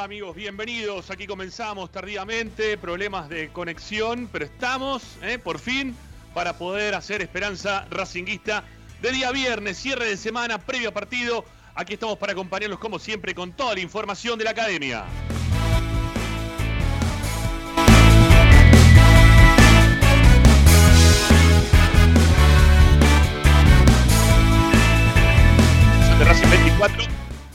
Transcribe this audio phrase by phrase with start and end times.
[0.00, 0.34] amigos?
[0.34, 1.10] Bienvenidos.
[1.10, 5.94] Aquí comenzamos tardíamente, problemas de conexión, pero estamos, eh, por fin,
[6.32, 8.64] para poder hacer Esperanza Racinguista
[9.02, 11.44] de día viernes, cierre de semana, previo a partido.
[11.74, 15.04] Aquí estamos para acompañarlos como siempre con toda la información de la academia.
[26.18, 27.04] de Racing 24,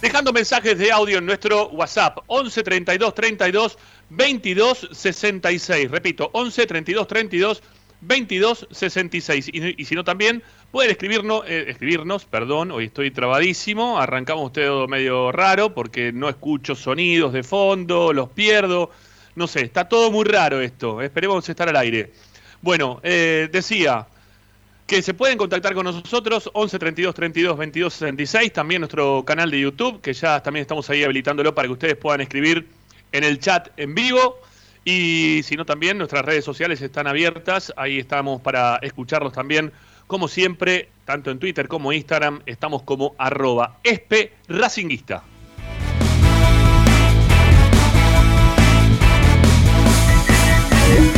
[0.05, 3.77] dejando mensajes de audio en nuestro WhatsApp 11 32 32
[4.11, 5.89] 22 66.
[5.89, 7.63] Repito, 11 32 32
[8.01, 9.49] 22 66.
[9.51, 14.87] Y, y si no también pueden escribirnos, eh, escribirnos, perdón, hoy estoy trabadísimo, arrancamos todo
[14.87, 18.91] medio raro porque no escucho sonidos de fondo, los pierdo,
[19.33, 22.11] no sé, está todo muy raro esto, esperemos estar al aire.
[22.61, 24.05] Bueno, eh, decía,
[24.87, 29.59] que se pueden contactar con nosotros 11 32 32 22 66, también nuestro canal de
[29.59, 32.67] YouTube, que ya también estamos ahí habilitándolo para que ustedes puedan escribir
[33.11, 34.39] en el chat en vivo.
[34.83, 39.71] Y si no, también nuestras redes sociales están abiertas, ahí estamos para escucharlos también.
[40.05, 44.33] Como siempre, tanto en Twitter como Instagram, estamos como arroba espe.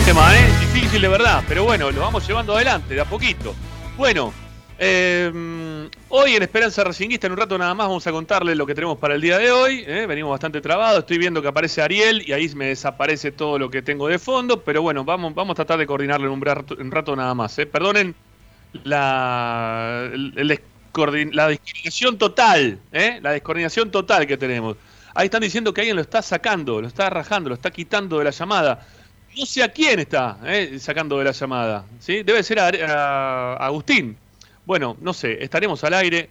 [0.07, 0.47] Tema, ¿eh?
[0.61, 3.53] Difícil de verdad, pero bueno, lo vamos llevando adelante, de a poquito.
[3.97, 4.33] Bueno,
[4.79, 8.73] eh, hoy en Esperanza Racinguista, en un rato nada más, vamos a contarles lo que
[8.73, 9.83] tenemos para el día de hoy.
[9.85, 10.05] ¿eh?
[10.07, 13.81] Venimos bastante trabados, estoy viendo que aparece Ariel y ahí me desaparece todo lo que
[13.81, 17.33] tengo de fondo, pero bueno, vamos, vamos a tratar de coordinarlo en un rato, nada
[17.33, 17.59] más.
[17.59, 17.65] ¿eh?
[17.65, 18.15] Perdonen
[18.85, 23.19] la descoordinación total, ¿eh?
[23.21, 24.77] la descoordinación total que tenemos.
[25.13, 28.23] Ahí están diciendo que alguien lo está sacando, lo está rajando, lo está quitando de
[28.23, 28.87] la llamada.
[29.37, 30.79] No sé a quién está ¿eh?
[30.79, 31.85] sacando de la llamada.
[31.99, 32.23] ¿sí?
[32.23, 34.17] Debe ser a, Agustín.
[34.65, 36.29] Bueno, no sé, estaremos al aire.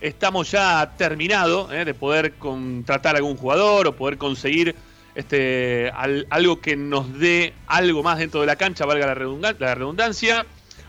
[0.00, 4.74] Estamos ya terminado eh, de poder contratar a algún jugador o poder conseguir
[5.14, 9.74] este, al- algo que nos dé algo más dentro de la cancha, valga la, la
[9.74, 10.46] redundancia.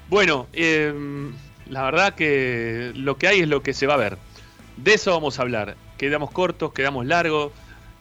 [0.07, 0.93] Bueno, eh,
[1.67, 4.17] la verdad que lo que hay es lo que se va a ver.
[4.77, 5.75] De eso vamos a hablar.
[5.97, 7.51] Quedamos cortos, quedamos largos.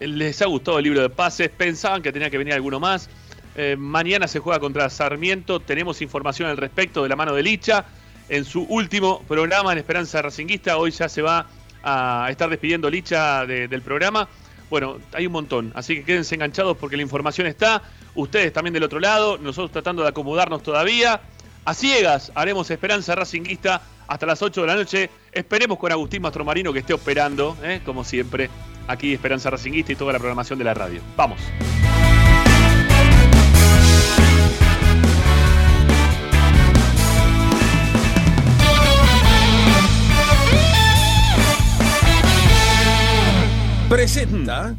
[0.01, 1.51] Les ha gustado el libro de pases.
[1.51, 3.09] Pensaban que tenía que venir alguno más.
[3.55, 5.61] Eh, mañana se juega contra Sarmiento.
[5.61, 7.85] Tenemos información al respecto de la mano de Licha.
[8.29, 10.77] En su último programa en Esperanza Racinguista.
[10.79, 11.47] Hoy ya se va
[11.83, 14.29] a estar despidiendo Licha de- del programa.
[14.71, 15.73] Bueno, hay un montón.
[15.75, 17.83] Así que quédense enganchados porque la información está.
[18.15, 19.37] Ustedes también del otro lado.
[19.37, 21.21] Nosotros tratando de acomodarnos todavía.
[21.65, 25.11] A ciegas haremos Esperanza Racinguista hasta las 8 de la noche.
[25.33, 27.81] Esperemos con Agustín Mastromarino que esté operando, ¿eh?
[27.85, 28.49] como siempre,
[28.87, 31.01] aquí Esperanza Racinguista y toda la programación de la radio.
[31.17, 31.41] Vamos.
[43.89, 44.75] Presenta.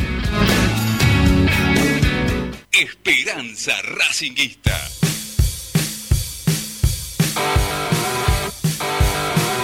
[2.72, 4.72] Esperanza Racinguista.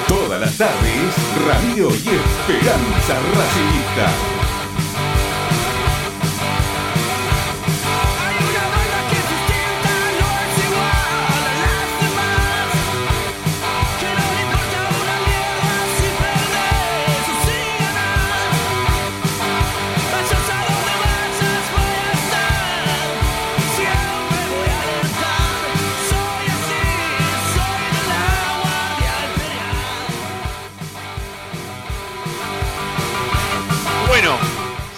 [0.06, 1.14] Todas las las tardes,
[1.46, 4.43] Radio y Esperanza Racingista.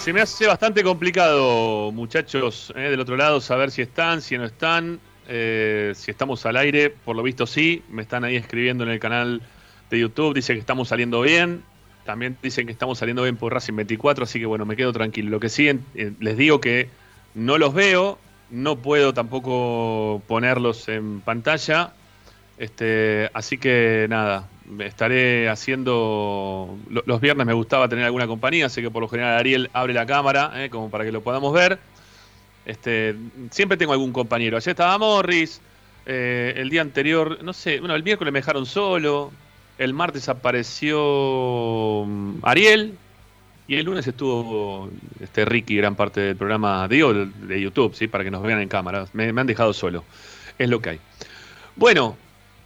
[0.07, 4.45] Se me hace bastante complicado, muchachos, eh, del otro lado, saber si están, si no
[4.45, 6.89] están, eh, si estamos al aire.
[6.89, 9.41] Por lo visto sí, me están ahí escribiendo en el canal
[9.89, 11.61] de YouTube, dice que estamos saliendo bien.
[12.05, 15.29] También dicen que estamos saliendo bien por Racing 24, así que bueno, me quedo tranquilo.
[15.29, 16.87] Lo que sí, eh, les digo que
[17.35, 18.17] no los veo,
[18.49, 21.91] no puedo tampoco ponerlos en pantalla.
[22.57, 24.47] Este, así que nada,
[24.79, 26.77] estaré haciendo.
[26.89, 29.93] lo- Los viernes me gustaba tener alguna compañía, así que por lo general Ariel abre
[29.93, 31.79] la cámara, eh, como para que lo podamos ver.
[32.65, 33.15] Este,
[33.51, 34.57] siempre tengo algún compañero.
[34.57, 35.61] Ayer estaba Morris,
[36.05, 39.31] eh, el día anterior, no sé, bueno, el miércoles me dejaron solo,
[39.77, 42.97] el martes apareció mm, Ariel,
[43.69, 46.97] y el lunes estuvo este Ricky, gran parte del programa, de,
[47.61, 48.07] YouTube, ¿sí?
[48.07, 49.05] para que nos vean en cámara.
[49.13, 50.05] Me han dejado solo.
[50.57, 50.99] Es lo que hay.
[51.75, 52.15] Bueno,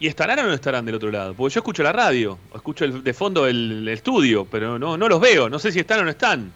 [0.01, 1.33] ¿y estarán o no estarán del otro lado?
[1.33, 5.07] Porque yo escucho la radio, escucho el- de fondo el, el estudio, pero no, no
[5.07, 5.49] los veo.
[5.49, 6.51] No sé si están o no están.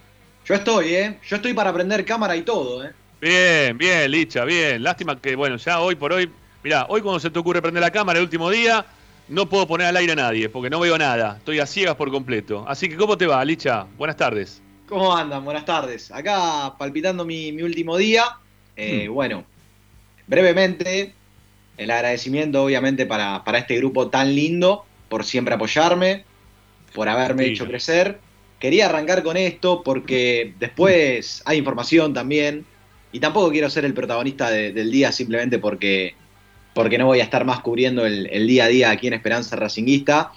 [0.46, 1.20] Yo estoy, ¿eh?
[1.28, 2.92] Yo estoy para prender cámara y todo, ¿eh?
[3.22, 4.84] Bien, bien, Licha, bien.
[4.84, 6.30] Lástima que, bueno, ya hoy por hoy,
[6.64, 8.86] mirá, hoy cuando se te ocurre prender la cámara el último día,
[9.30, 11.36] no puedo poner al aire a nadie, porque no veo nada.
[11.38, 12.66] Estoy a ciegas por completo.
[12.68, 13.86] Así que, ¿cómo te va, Licha?
[13.98, 14.62] Buenas tardes.
[14.88, 15.44] ¿Cómo andan?
[15.46, 16.12] Buenas tardes.
[16.12, 18.26] Acá palpitando mi, mi último día.
[18.76, 19.46] Eh, Bueno,
[20.28, 21.14] brevemente,
[21.78, 26.24] el agradecimiento obviamente para, para este grupo tan lindo, por siempre apoyarme,
[26.94, 27.50] por haberme Sí.
[27.52, 28.20] hecho crecer.
[28.60, 32.66] Quería arrancar con esto porque después hay información también
[33.12, 36.16] y tampoco quiero ser el protagonista de- del día simplemente porque,
[36.74, 39.56] porque no voy a estar más cubriendo el, el día a día aquí en Esperanza
[39.56, 40.32] Racinguista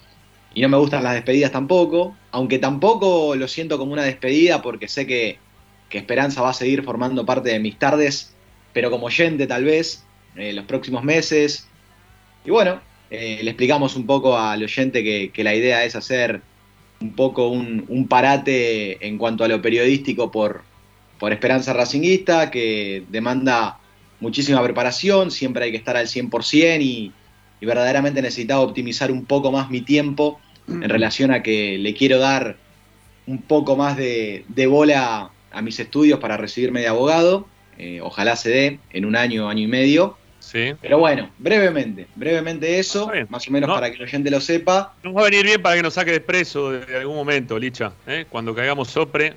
[0.55, 4.89] y no me gustan las despedidas tampoco, aunque tampoco lo siento como una despedida porque
[4.89, 5.39] sé que,
[5.89, 8.35] que Esperanza va a seguir formando parte de mis tardes,
[8.73, 10.05] pero como oyente tal vez,
[10.37, 11.69] eh, los próximos meses.
[12.45, 12.81] Y bueno,
[13.11, 16.43] eh, le explicamos un poco al oyente que, que la idea es hacer
[17.01, 20.63] un poco un, parate en cuanto a lo periodístico por,
[21.19, 23.79] por Esperanza Racinguista, que demanda
[24.21, 27.13] muchísima preparación, siempre hay que estar al 100% y,
[27.61, 32.19] y verdaderamente necesitaba optimizar un poco más mi tiempo en relación a que le quiero
[32.19, 32.57] dar
[33.27, 37.47] un poco más de, de bola a mis estudios para recibirme de abogado.
[37.79, 40.17] Eh, ojalá se dé en un año, año y medio.
[40.41, 40.73] Sí.
[40.81, 43.75] Pero bueno, brevemente, brevemente eso, más o menos No.
[43.75, 44.95] para que el oyente lo sepa.
[45.03, 47.93] Nos va a venir bien para que nos saque de preso de algún momento, Licha.
[48.07, 48.25] ¿eh?
[48.29, 49.35] Cuando caigamos sopre,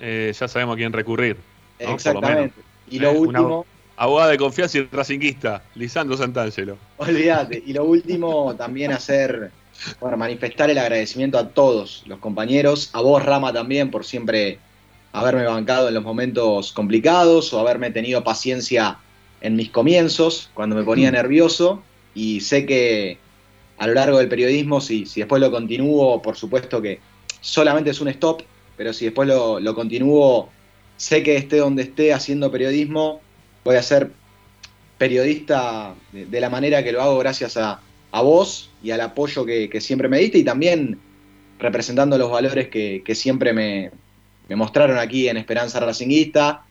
[0.00, 1.36] eh, ya sabemos a quién recurrir.
[1.36, 1.42] ¿no?
[1.78, 2.54] Por lo Exactamente.
[2.90, 3.66] Y lo Eh, una- último,
[3.98, 6.76] Abogada de confianza y racinguista, Lisandro Santangelo.
[6.98, 7.62] olvídate.
[7.66, 9.50] Y lo último, también hacer,
[10.00, 14.58] bueno, manifestar el agradecimiento a todos los compañeros, a vos, Rama, también, por siempre
[15.16, 18.98] haberme bancado en los momentos complicados o haberme tenido paciencia
[19.40, 21.82] en mis comienzos, cuando me ponía nervioso.
[22.14, 23.16] Y sé que
[23.78, 27.00] a lo largo del periodismo, si, si después lo continúo, por supuesto que
[27.40, 28.42] solamente es un stop,
[28.76, 30.50] pero si después lo, lo continúo,
[30.98, 33.22] sé que esté donde esté haciendo periodismo,
[33.64, 34.10] voy a ser
[34.98, 37.80] periodista de, de la manera que lo hago gracias a,
[38.12, 40.98] a vos y al apoyo que, que siempre me diste y también
[41.58, 43.90] representando los valores que, que siempre me,
[44.48, 46.62] me mostraron aquí en Esperanza Racinguista.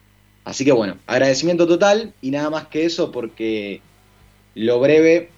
[0.44, 3.80] Así que bueno, agradecimiento total y nada más que eso porque
[4.54, 5.30] lo breve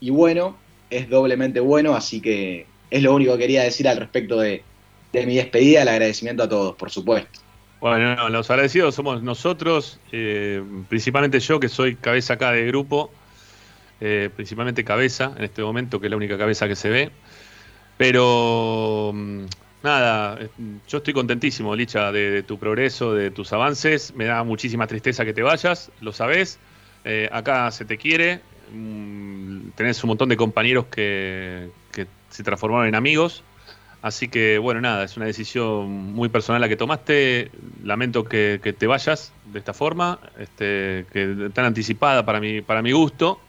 [0.00, 0.56] y bueno
[0.88, 4.62] es doblemente bueno, así que es lo único que quería decir al respecto de,
[5.12, 7.40] de mi despedida, el agradecimiento a todos, por supuesto.
[7.80, 13.10] Bueno, no, los agradecidos somos nosotros, eh, principalmente yo que soy cabeza acá de grupo,
[14.00, 17.10] eh, principalmente cabeza en este momento, que es la única cabeza que se ve.
[17.96, 19.44] Pero mm,
[19.82, 20.38] nada,
[20.88, 24.14] yo estoy contentísimo, Licha, de, tu progreso, de tus avances.
[24.14, 26.58] Me da muchísima tristeza que te vayas, lo sabés.
[27.04, 28.40] Eh, acá se te quiere,
[28.72, 33.42] mm, tenés un montón de compañeros que, que se transformaron en amigos.
[34.02, 37.50] Así que, bueno, nada, es una decisión muy personal la que tomaste.
[37.84, 42.80] Lamento que, que te vayas de esta forma, este, que tan anticipada para mi, para
[42.80, 43.40] mi gusto.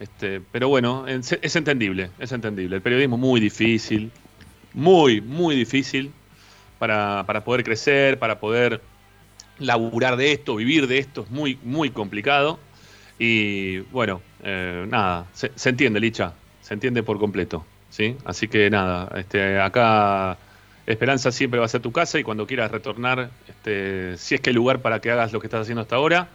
[0.00, 2.76] Este, pero bueno, es, es entendible, es entendible.
[2.76, 4.10] El periodismo es muy difícil,
[4.76, 6.12] muy, muy difícil
[6.78, 8.80] para, para poder crecer, para poder
[9.58, 12.60] laburar de esto, vivir de esto, es muy, muy complicado.
[13.18, 17.64] Y bueno, eh, nada, se, entiende, Licha, se entiende por completo.
[17.90, 18.16] ¿sí?
[18.24, 20.38] Así que nada, este, acá
[20.86, 24.50] Esperanza siempre va a ser tu casa y cuando quieras retornar, este, si es que
[24.50, 26.28] hay lugar para que hagas lo que estás haciendo hasta ahora,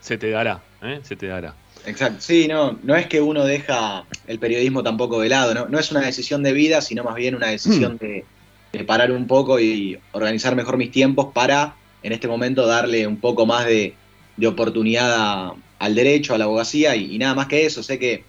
[0.00, 1.00] se te dará, ¿eh?
[1.02, 1.54] se te dará.
[1.86, 5.78] Exacto, sí, no, no es que uno deja el periodismo tampoco de lado, no, no
[5.78, 8.24] es una decisión de vida, sino más bien una decisión de,
[8.72, 13.18] de parar un poco y organizar mejor mis tiempos para en este momento darle un
[13.18, 13.94] poco más de,
[14.36, 17.82] de oportunidad a- al derecho, a la abogacía y, y nada más que eso.
[17.82, 18.24] Sé que,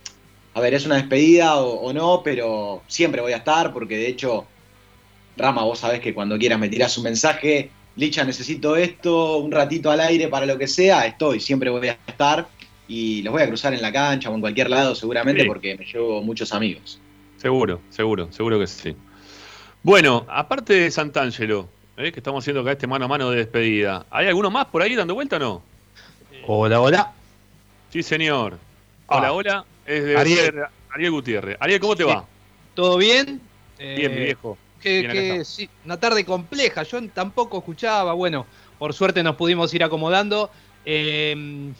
[0.53, 4.07] a ver, es una despedida o, o no, pero siempre voy a estar porque de
[4.09, 4.45] hecho,
[5.37, 9.89] Rama, vos sabés que cuando quieras me tirás un mensaje, Licha, necesito esto, un ratito
[9.89, 12.45] al aire para lo que sea, estoy, siempre voy a estar
[12.87, 15.47] y los voy a cruzar en la cancha o en cualquier lado seguramente Sí.
[15.47, 16.99] porque me llevo muchos amigos.
[17.37, 18.95] Seguro, seguro, seguro que sí.
[19.83, 21.67] Bueno, aparte de Santangelo,
[21.97, 22.11] ¿eh?
[22.11, 24.95] que estamos haciendo acá este mano a mano de despedida, ¿hay alguno más por ahí
[24.95, 25.61] dando vuelta o no?
[26.47, 27.13] Hola, hola.
[27.91, 28.57] Sí, señor.
[29.07, 29.33] Hola, Ah.
[29.33, 29.65] hola.
[29.85, 31.11] Es de Ariel.
[31.11, 31.57] Gutiérrez.
[31.59, 32.09] Ariel, ¿cómo te Sí.
[32.09, 32.25] va?
[32.73, 33.41] ¿Todo bien?
[33.77, 34.57] Bien, mi Eh, viejo.
[34.81, 36.83] que- Bien, que sí, una tarde compleja.
[36.83, 38.13] Yo tampoco escuchaba.
[38.13, 38.45] Bueno,
[38.79, 40.49] por suerte nos pudimos ir acomodando.
[40.85, 41.71] Eh,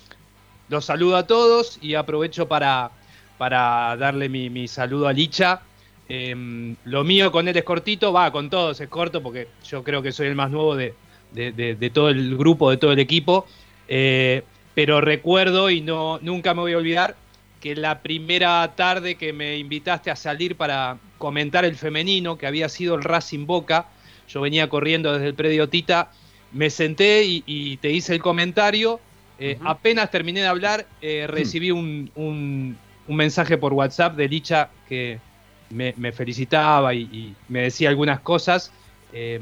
[0.70, 2.92] los saludo a todos y aprovecho para,
[3.38, 5.62] para darle mi, mi saludo a Licha.
[6.08, 10.02] Eh, lo mío con él es cortito, va, con todos es corto porque yo creo
[10.02, 10.94] que soy el más nuevo de,
[11.32, 13.46] de- todo el grupo, de todo el equipo.
[13.88, 17.16] Eh, pero recuerdo y no, nunca me voy a olvidar
[17.62, 22.70] que la primera tarde que me invitaste a salir para comentar el femenino, que había
[22.70, 23.88] sido el Racing Boca,
[24.28, 26.12] yo venía corriendo desde el predio Tita,
[26.52, 29.00] me senté y te hice el comentario.
[29.38, 29.60] Eh.
[29.64, 35.24] Apenas terminé de hablar, eh, recibí un, un- un mensaje por WhatsApp de Licha que
[35.70, 38.76] me, me felicitaba y, y me decía algunas cosas,
[39.12, 39.40] eh,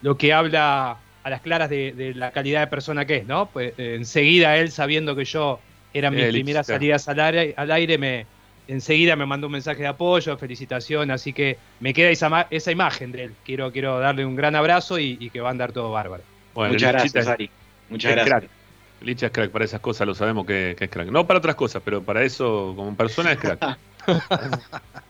[0.00, 3.50] lo que habla a las claras de, de la calidad de persona que es, ¿no?
[3.52, 7.98] Pues eh, enseguida él, sabiendo que yo era mis primeras salidas al aire, al aire
[7.98, 8.30] me,
[8.66, 12.72] enseguida me mandó un mensaje de apoyo, felicitación, así que me queda esa, ma- esa
[12.72, 13.38] imagen de él.
[13.42, 16.26] Quiero, quiero darle un gran abrazo y, y que va a andar todo bárbaro.
[16.54, 17.54] Bueno, Muchas gracias, Ari.
[17.88, 18.59] Muchas gracias.
[19.00, 21.08] Licha es crack, para esas cosas lo sabemos que, que es crack.
[21.08, 23.78] No para otras cosas, pero para eso, como persona, es crack.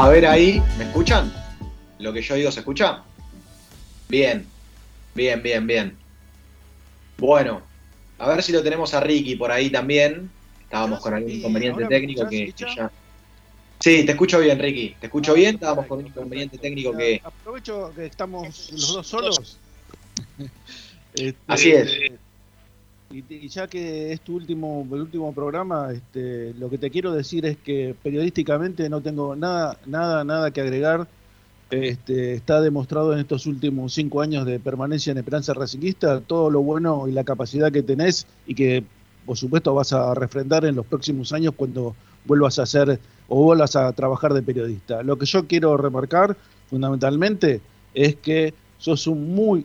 [0.00, 1.30] A ver ahí, ¿me escuchan?
[1.98, 3.02] ¿Lo que yo digo se escucha?
[4.08, 4.46] Bien,
[5.14, 5.94] bien, bien, bien.
[7.18, 7.60] Bueno,
[8.18, 10.30] a ver si lo tenemos a Ricky por ahí también.
[10.62, 12.90] Estábamos con algún inconveniente técnico que, escuchás, que ya.
[13.78, 14.96] Sí, te escucho bien, Ricky.
[14.98, 15.56] Te escucho bien.
[15.56, 17.20] Estábamos con un inconveniente técnico que.
[17.22, 19.58] Aprovecho que estamos los dos solos.
[21.12, 21.90] Este, Así es.
[23.12, 27.12] Y, y ya que es tu último, el último programa, este, lo que te quiero
[27.12, 31.08] decir es que periodísticamente no tengo nada, nada, nada que agregar.
[31.70, 36.62] Este, está demostrado en estos últimos cinco años de permanencia en Esperanza Racinguista todo lo
[36.62, 38.82] bueno y la capacidad que tenés y que
[39.24, 41.94] por supuesto vas a refrendar en los próximos años cuando
[42.24, 45.04] vuelvas a hacer o vuelvas a trabajar de periodista.
[45.04, 46.36] Lo que yo quiero remarcar
[46.68, 47.60] fundamentalmente
[47.94, 49.64] es que sos un muy,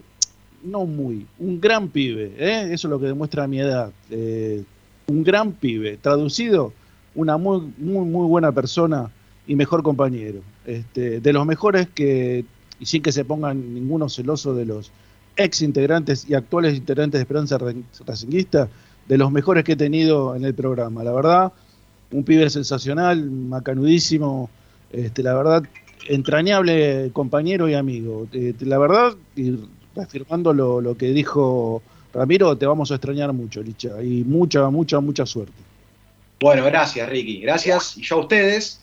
[0.66, 2.70] no muy, un gran pibe, ¿eh?
[2.72, 4.64] eso es lo que demuestra mi edad, eh,
[5.08, 6.74] un gran pibe, traducido,
[7.14, 9.10] una muy, muy, muy buena persona
[9.48, 12.44] y mejor compañero, este, de los mejores que,
[12.80, 14.92] y sin que se pongan ninguno celoso de los
[15.38, 17.74] ex integrantes y actuales integrantes de Esperanza Ra-
[18.06, 18.68] Racinguista,
[19.08, 21.54] de los mejores que he tenido en el programa, la verdad,
[22.12, 24.50] un pibe sensacional, macanudísimo,
[24.92, 25.64] este, la verdad,
[26.08, 28.28] entrañable compañero y amigo.
[28.32, 29.60] Eh, la verdad, y
[29.96, 31.82] reafirmando lo, lo que dijo
[32.14, 35.54] Ramiro, te vamos a extrañar mucho, Licha, y mucha, mucha, mucha suerte.
[36.40, 37.42] Bueno, gracias, Ricky.
[37.42, 37.98] Gracias.
[37.98, 38.82] Y yo a ustedes,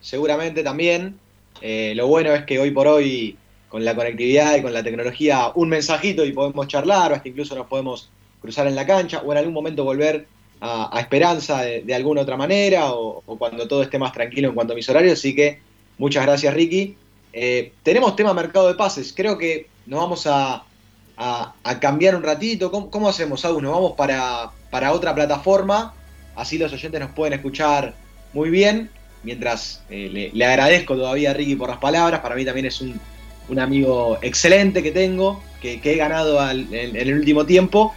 [0.00, 1.18] seguramente también.
[1.60, 3.36] Eh, lo bueno es que hoy por hoy,
[3.68, 7.54] con la conectividad y con la tecnología, un mensajito y podemos charlar, o hasta incluso
[7.54, 10.26] nos podemos cruzar en la cancha, o en algún momento volver
[10.60, 14.74] a, Esperanza de, alguna otra manera, o, o cuando todo esté más tranquilo en cuanto
[14.74, 15.14] a mis horarios.
[15.14, 15.58] Así que
[15.96, 16.96] muchas gracias, Ricky.
[17.32, 19.12] Eh, tenemos tema mercado de pases.
[19.14, 20.62] Creo que nos vamos a,
[21.16, 22.70] a- cambiar un ratito.
[22.70, 23.62] ¿Cómo, hacemos, Agus?
[23.62, 25.94] Nos vamos para, para otra plataforma.
[26.36, 27.94] Así los oyentes nos pueden escuchar
[28.32, 28.90] muy bien.
[29.22, 32.20] Mientras eh, le, agradezco todavía a Ricky por las palabras.
[32.20, 33.00] Para mí también es un,
[33.48, 37.94] un amigo excelente que tengo, que, que he ganado al- en, en el último tiempo.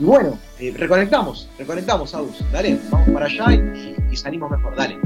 [0.00, 2.38] Y bueno, eh, reconectamos, reconectamos, Agus.
[2.52, 4.74] Dale, vamos para allá y, y salimos mejor.
[4.76, 4.96] Dale.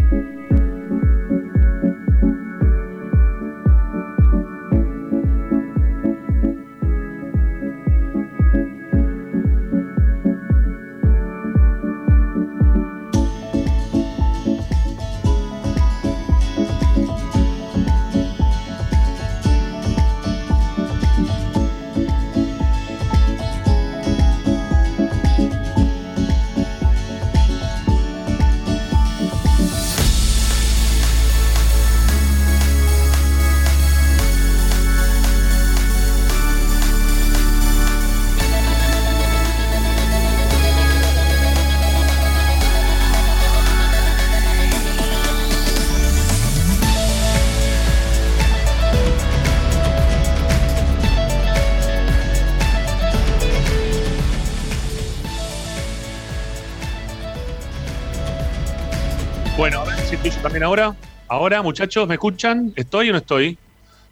[60.64, 60.94] Ahora.
[61.28, 62.72] Ahora, muchachos, ¿me escuchan?
[62.76, 63.58] ¿Estoy o no estoy?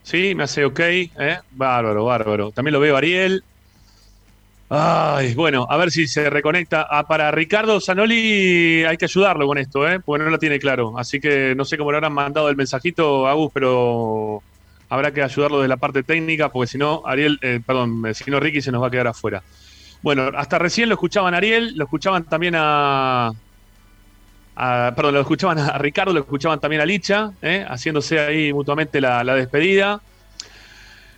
[0.02, 0.80] Sí, me hace ok.
[0.80, 1.38] ¿eh?
[1.50, 2.50] Bárbaro, bárbaro.
[2.50, 3.44] También lo veo Ariel.
[4.68, 6.86] Ay, bueno, a ver si se reconecta.
[6.88, 10.00] Ah, para Ricardo Zanoli hay que ayudarlo con esto, ¿eh?
[10.00, 10.96] porque no lo tiene claro.
[10.96, 14.42] Así que no sé cómo le habrán mandado el mensajito, Agus, pero
[14.88, 18.38] habrá que ayudarlo de la parte técnica, porque si no, Ariel, eh, perdón, si no,
[18.38, 19.42] Ricky se nos va a quedar afuera.
[20.02, 23.32] Bueno, hasta recién lo escuchaban a Ariel, lo escuchaban también a,
[24.94, 27.64] perdón, lo escuchaban a Ricardo, lo escuchaban también a Licha, ¿eh?
[27.66, 30.00] haciéndose ahí mutuamente la, despedida.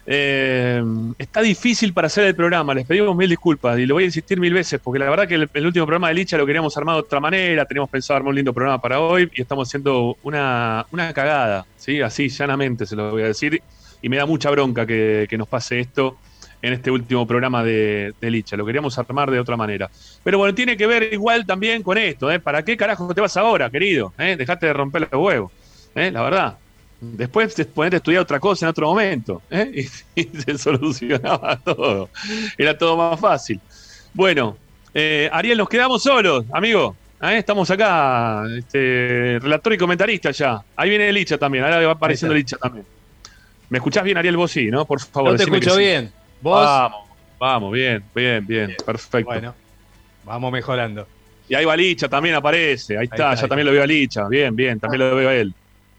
[0.04, 0.82] Eh,
[1.18, 4.40] está difícil para hacer el programa, les pedimos mil disculpas y lo voy a insistir
[4.40, 6.96] mil veces porque la verdad que el, el último programa de Licha lo queríamos armar
[6.96, 10.86] de otra manera, teníamos pensado armar un lindo programa para hoy y estamos haciendo una,
[10.90, 12.00] una cagada, ¿sí?
[12.00, 13.62] así llanamente se lo voy a decir
[14.02, 16.16] y me da mucha bronca que, que nos pase esto
[16.62, 19.90] en este último programa de, de Licha, lo queríamos armar de otra manera.
[20.22, 22.38] Pero bueno, tiene que ver igual también con esto, ¿eh?
[22.38, 24.14] ¿Para qué carajo te vas ahora, querido?
[24.16, 24.36] ¿Eh?
[24.36, 25.52] Dejate de romper los huevos,
[25.94, 26.10] ¿eh?
[26.10, 26.56] La verdad.
[27.00, 29.72] Después te ponete a estudiar otra cosa en otro momento, ¿eh?
[30.14, 32.08] Y, y se solucionaba todo.
[32.56, 33.60] Era todo más fácil.
[34.14, 34.56] Bueno,
[34.94, 36.96] eh, Ariel, nos quedamos solos, amigo.
[37.20, 40.60] Estamos acá, este, relator y comentarista ya.
[40.74, 42.84] Ahí viene Licha también, ahora va apareciendo Licha también.
[43.68, 44.36] ¿Me escuchás bien, Ariel?
[44.36, 44.84] Vos sí, ¿no?
[44.84, 45.30] Por favor.
[45.32, 45.80] Yo te escucho sí.
[45.80, 46.12] bien.
[46.42, 46.66] ¿Vos?
[46.66, 49.30] Vamos, vamos, bien, bien, bien, perfecto.
[49.30, 49.54] Bueno,
[50.24, 51.06] vamos mejorando.
[51.48, 52.96] Y ahí va Licha, también aparece.
[52.98, 54.28] Ahí está, está, ya ahí también lo veo a Licha.
[54.28, 55.54] Bien, bien, también lo veo a él.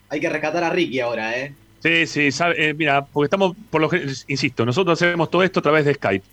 [0.10, 1.56] Hay que rescatar a Ricky ahora, ¿eh?
[1.82, 5.60] Sí, sí, sabe- eh, mira, porque estamos, por lo que, insisto, nosotros hacemos todo esto
[5.60, 6.26] a través de Skype.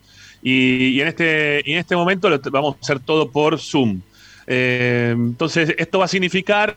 [0.42, 4.00] Y, y en, este, y en este momento lo vamos a hacer todo por Zoom.
[4.46, 6.76] Eh, entonces, esto va a significar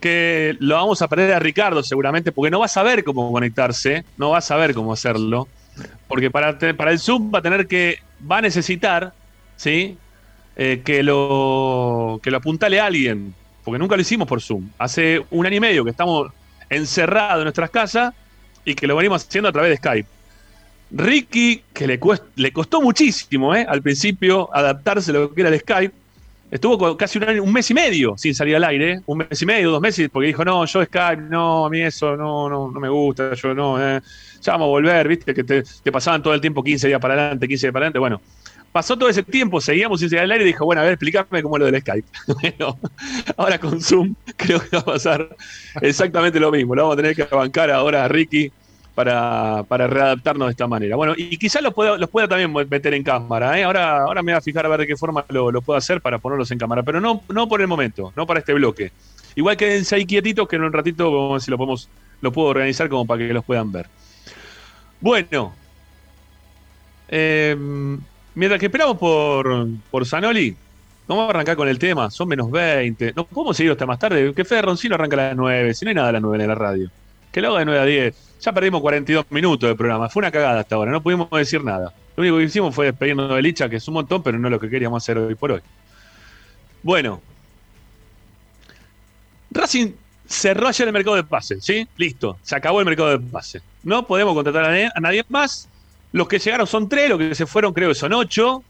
[0.00, 4.06] que lo vamos a perder a Ricardo seguramente, porque no va a saber cómo conectarse,
[4.16, 5.50] no va a saber cómo hacerlo,
[6.08, 7.98] porque para, para el Zoom va a tener que,
[8.30, 9.12] va a necesitar,
[9.56, 9.96] ¿sí?
[10.56, 14.68] Eh, que, lo, que lo apuntale a alguien, porque nunca lo hicimos por Zoom.
[14.78, 16.30] Hace un año y medio que estamos
[16.68, 18.14] encerrados en nuestras casas
[18.64, 20.08] y que lo venimos haciendo a través de Skype.
[20.92, 23.64] Ricky, que le, cuest- le costó muchísimo ¿eh?
[23.68, 25.94] al principio adaptarse a lo que era el Skype,
[26.50, 29.46] estuvo casi un, año- un mes y medio sin salir al aire, un mes y
[29.46, 32.80] medio, dos meses, porque dijo, no, yo Skype, no, a mí eso no, no, no
[32.80, 34.00] me gusta, yo no, eh,
[34.40, 37.14] ya vamos a volver, viste, que te, te pasaban todo el tiempo 15 días para
[37.14, 38.22] adelante, 15 días para adelante, bueno.
[38.72, 41.42] Pasó todo ese tiempo, seguíamos sin salir al aire y dijo, bueno, a ver, explícame
[41.42, 42.08] cómo es lo del Skype.
[42.40, 42.78] bueno,
[43.36, 45.28] ahora con Zoom creo que va a pasar
[45.80, 46.74] exactamente lo mismo.
[46.76, 48.52] Lo vamos a tener que bancar ahora a Ricky
[48.94, 50.96] para, para readaptarnos de esta manera.
[50.96, 53.58] Bueno, y quizás los pueda, los pueda también meter en cámara.
[53.58, 53.64] ¿eh?
[53.64, 56.00] Ahora, ahora me voy a fijar a ver de qué forma lo, lo puedo hacer
[56.00, 58.92] para ponerlos en cámara, pero no, no por el momento, no para este bloque.
[59.34, 61.88] Igual quédense ahí quietitos que en un ratito vamos a si lo podemos,
[62.20, 63.86] lo puedo organizar como para que los puedan ver.
[65.00, 65.54] Bueno,
[67.08, 67.56] eh,
[68.34, 70.56] mientras que esperamos por, por Zanoli,
[71.06, 72.10] vamos a arrancar con el tema.
[72.10, 73.14] Son menos 20.
[73.16, 74.32] No podemos seguir hasta más tarde.
[74.34, 75.74] Que Fede Roncino arranca a las 9.
[75.74, 76.90] Si no hay nada a las 9 en la radio.
[77.32, 78.29] Que lo haga de 9 a 10.
[78.40, 80.08] Ya perdimos 42 minutos de programa.
[80.08, 80.90] Fue una cagada hasta ahora.
[80.90, 81.92] No pudimos decir nada.
[82.16, 84.58] Lo único que hicimos fue despedirnos de Licha, que es un montón, pero no lo
[84.58, 85.60] que queríamos hacer hoy por hoy.
[86.82, 87.20] Bueno.
[89.50, 89.92] Racing
[90.26, 91.86] cerró ayer el mercado de pases, ¿sí?
[91.96, 92.38] Listo.
[92.42, 93.62] Se acabó el mercado de pases.
[93.82, 95.68] No podemos contratar a nadie, más.
[96.12, 98.62] Los que llegaron son tres, los que se fueron creo que son ocho.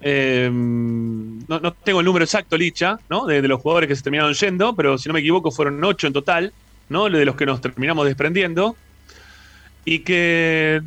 [0.00, 3.26] Eh, no, no tengo el número exacto, Licha, ¿no?
[3.26, 6.06] De, de los jugadores que se terminaron yendo, pero si no me equivoco fueron ocho
[6.06, 6.52] en total,
[6.90, 7.08] ¿no?
[7.08, 8.76] De los que nos terminamos desprendiendo.
[9.86, 10.82] Y que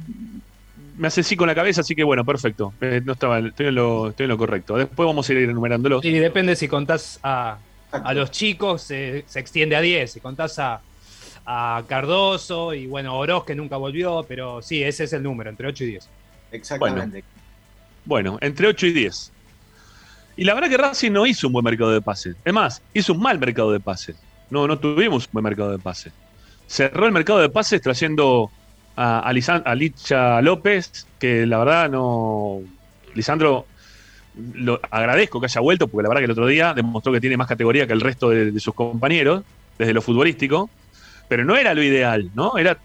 [0.97, 2.73] me hace sí con la cabeza, así que bueno, perfecto.
[2.79, 4.77] Eh, no estaba, estoy en, lo, estoy en lo correcto.
[4.77, 6.05] Después vamos a ir enumerándolos.
[6.05, 7.57] Y depende si contás a,
[7.91, 10.11] a los chicos, se, se extiende a 10.
[10.11, 10.81] Si contás a,
[11.45, 15.67] a Cardoso y bueno, Oroz que nunca volvió, pero sí, ese es el número, entre
[15.67, 16.09] 8 y 10.
[16.51, 17.23] Exactamente.
[18.05, 19.31] Bueno, entre 8 y 10.
[20.35, 22.35] Y la verdad que Racing no hizo un buen mercado de pases.
[22.43, 24.15] Es más, hizo un mal mercado de pases.
[24.53, 26.13] No, no tuvimos un buen mercado de pases.
[26.67, 28.51] Cerró el mercado de pases trayendo
[28.95, 32.61] a, a, a Licha López, que la verdad no.
[33.15, 33.65] Lisandro,
[34.53, 37.35] lo agradezco que haya vuelto, porque la verdad que el otro día demostró que tiene
[37.35, 39.43] más categoría que el resto de, de sus compañeros,
[39.79, 40.69] desde lo futbolístico.
[41.27, 42.55] Pero no era lo ideal, ¿no?
[42.55, 42.77] Era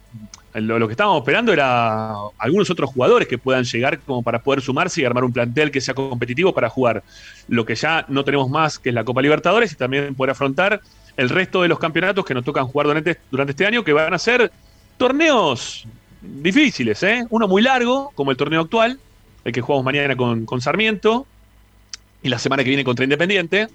[0.54, 4.62] lo, lo que estábamos esperando era algunos otros jugadores que puedan llegar como para poder
[4.62, 7.02] sumarse y armar un plantel que sea competitivo para jugar
[7.48, 10.80] lo que ya no tenemos más, que es la Copa Libertadores, y también poder afrontar
[11.18, 14.14] el resto de los campeonatos que nos tocan jugar durante, durante este año, que van
[14.14, 14.50] a ser
[14.96, 15.84] torneos
[16.22, 17.26] difíciles, ¿eh?
[17.28, 19.00] Uno muy largo, como el torneo actual,
[19.44, 21.26] el que jugamos mañana con, con Sarmiento,
[22.22, 23.66] y la semana que viene contra Independiente.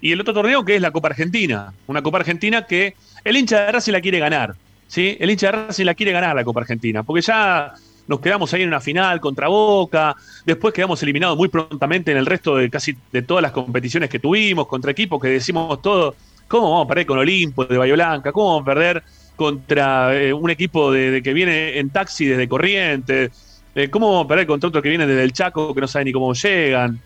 [0.00, 1.72] Y el otro torneo que es la Copa Argentina.
[1.88, 4.54] Una Copa Argentina que el hincha de Racing la quiere ganar.
[4.86, 5.16] ¿sí?
[5.18, 7.02] El hincha de Racing la quiere ganar la Copa Argentina.
[7.02, 7.74] Porque ya
[8.06, 10.14] nos quedamos ahí en una final contra Boca.
[10.46, 14.20] Después quedamos eliminados muy prontamente en el resto de casi de todas las competiciones que
[14.20, 16.14] tuvimos contra equipos que decimos todo.
[16.48, 18.32] ¿Cómo vamos a perder con Olimpo de Bahía Blanca?
[18.32, 19.02] ¿Cómo vamos a perder
[19.36, 23.62] contra eh, un equipo de, que viene en taxi desde Corrientes?
[23.74, 26.06] Eh, ¿Cómo vamos a perder contra otro que viene desde el Chaco que no sabe
[26.06, 26.98] ni cómo llegan?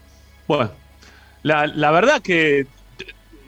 [0.46, 0.70] Bueno,
[1.42, 2.66] la, verdad que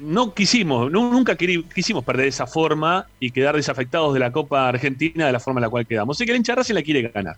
[0.01, 4.69] no quisimos, nu- nunca quisimos perder de esa forma y quedar desafectados de la Copa
[4.69, 6.17] Argentina de la forma en la cual quedamos.
[6.17, 7.37] Así que el hincha Racing la quiere ganar.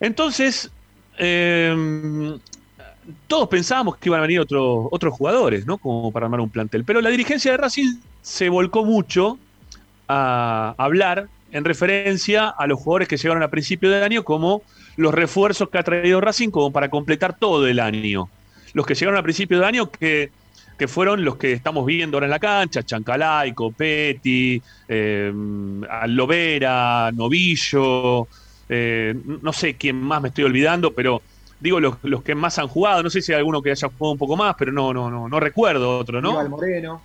[0.00, 0.68] Entonces,
[1.18, 2.36] eh,
[3.26, 5.78] todos pensábamos que iban a venir otro- otros jugadores, ¿no?
[5.78, 6.84] Como para armar un plantel.
[6.84, 9.38] Pero la dirigencia de Racing se volcó mucho
[10.08, 14.62] a hablar en referencia a los jugadores que llegaron a principio de año como
[14.96, 18.28] los refuerzos que ha traído Racing como para completar todo el año.
[18.74, 20.30] Los que llegaron a principio de año que,
[20.78, 25.32] que fueron los que estamos viendo ahora en la cancha, Chancalay, Copetti, eh,
[26.06, 28.26] Lovera, Novillo,
[28.68, 31.20] eh, no sé quién más me estoy olvidando, pero
[31.62, 34.12] digo los, los que más han jugado, no sé si hay alguno que haya jugado
[34.12, 36.30] un poco más, pero no, no, no, no recuerdo otro, ¿no?
[36.30, 37.02] Aníbal Moreno.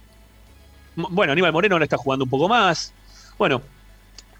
[0.96, 2.92] Bueno, Aníbal Moreno ahora está jugando un poco más.
[3.38, 3.62] Bueno,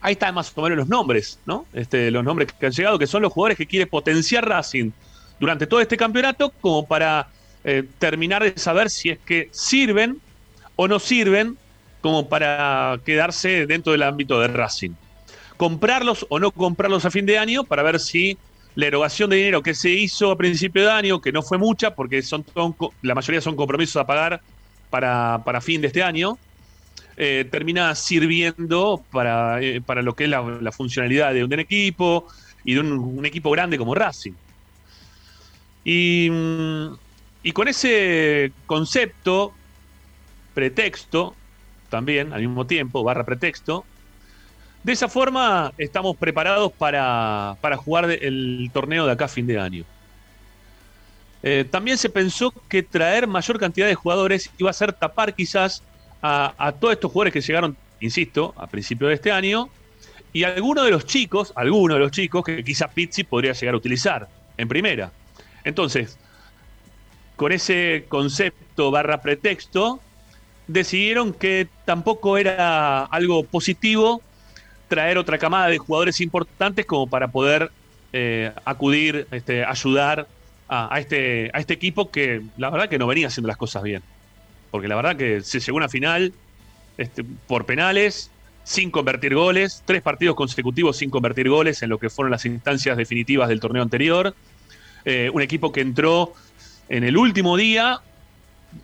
[0.02, 1.66] ahí están más o menos los nombres, ¿no?
[1.72, 4.90] Este, los nombres que han llegado, que son los jugadores que quiere potenciar Racing
[5.40, 7.28] durante todo este campeonato, como para
[7.64, 10.20] eh, terminar de saber si es que sirven
[10.76, 11.58] o no sirven
[12.02, 14.92] como para quedarse dentro del ámbito de Racing.
[15.58, 18.38] Comprarlos o no comprarlos a fin de año para ver si
[18.78, 21.96] la erogación de dinero que se hizo a principio de año, que no fue mucha,
[21.96, 22.46] porque son,
[23.02, 24.40] la mayoría son compromisos a pagar
[24.92, 26.38] para, para fin de este año,
[27.18, 32.28] eh, termina sirviendo para, eh, para lo que es la, funcionalidad de un equipo
[32.64, 34.34] y de un, un equipo grande como Racing.
[35.84, 36.30] Y,
[37.42, 39.54] y con ese concepto
[40.54, 41.34] pretexto,
[41.90, 43.86] también al mismo tiempo, barra pretexto.
[44.88, 49.60] De esa forma estamos preparados para, para jugar el torneo de acá a fin de
[49.60, 49.84] año.
[51.44, 55.84] Eh, también se pensó que traer mayor cantidad de jugadores iba a ser tapar quizás
[56.22, 59.68] a, a todos estos jugadores que llegaron, insisto, a principios de este año,
[60.32, 63.78] y algunos de los chicos, algunos de los chicos que quizás Pizzi podría llegar a
[63.80, 65.12] utilizar en primera.
[65.66, 66.18] Entonces,
[67.36, 70.00] con ese concepto barra pretexto,
[70.68, 74.22] decidieron que tampoco era algo positivo
[74.88, 77.72] traer otra camada de jugadores importantes como para poder
[78.14, 80.28] eh, acudir, este, ayudar
[80.98, 84.02] este, a este equipo que la verdad que no venía haciendo las cosas bien.
[84.72, 86.34] Porque la verdad que se llegó a una final
[86.98, 88.32] este, por penales,
[88.64, 92.98] sin convertir goles, tres partidos consecutivos sin convertir goles en lo que fueron las instancias
[92.98, 94.36] definitivas del torneo anterior.
[95.06, 96.34] Eh, un equipo que entró
[96.90, 98.02] en el último día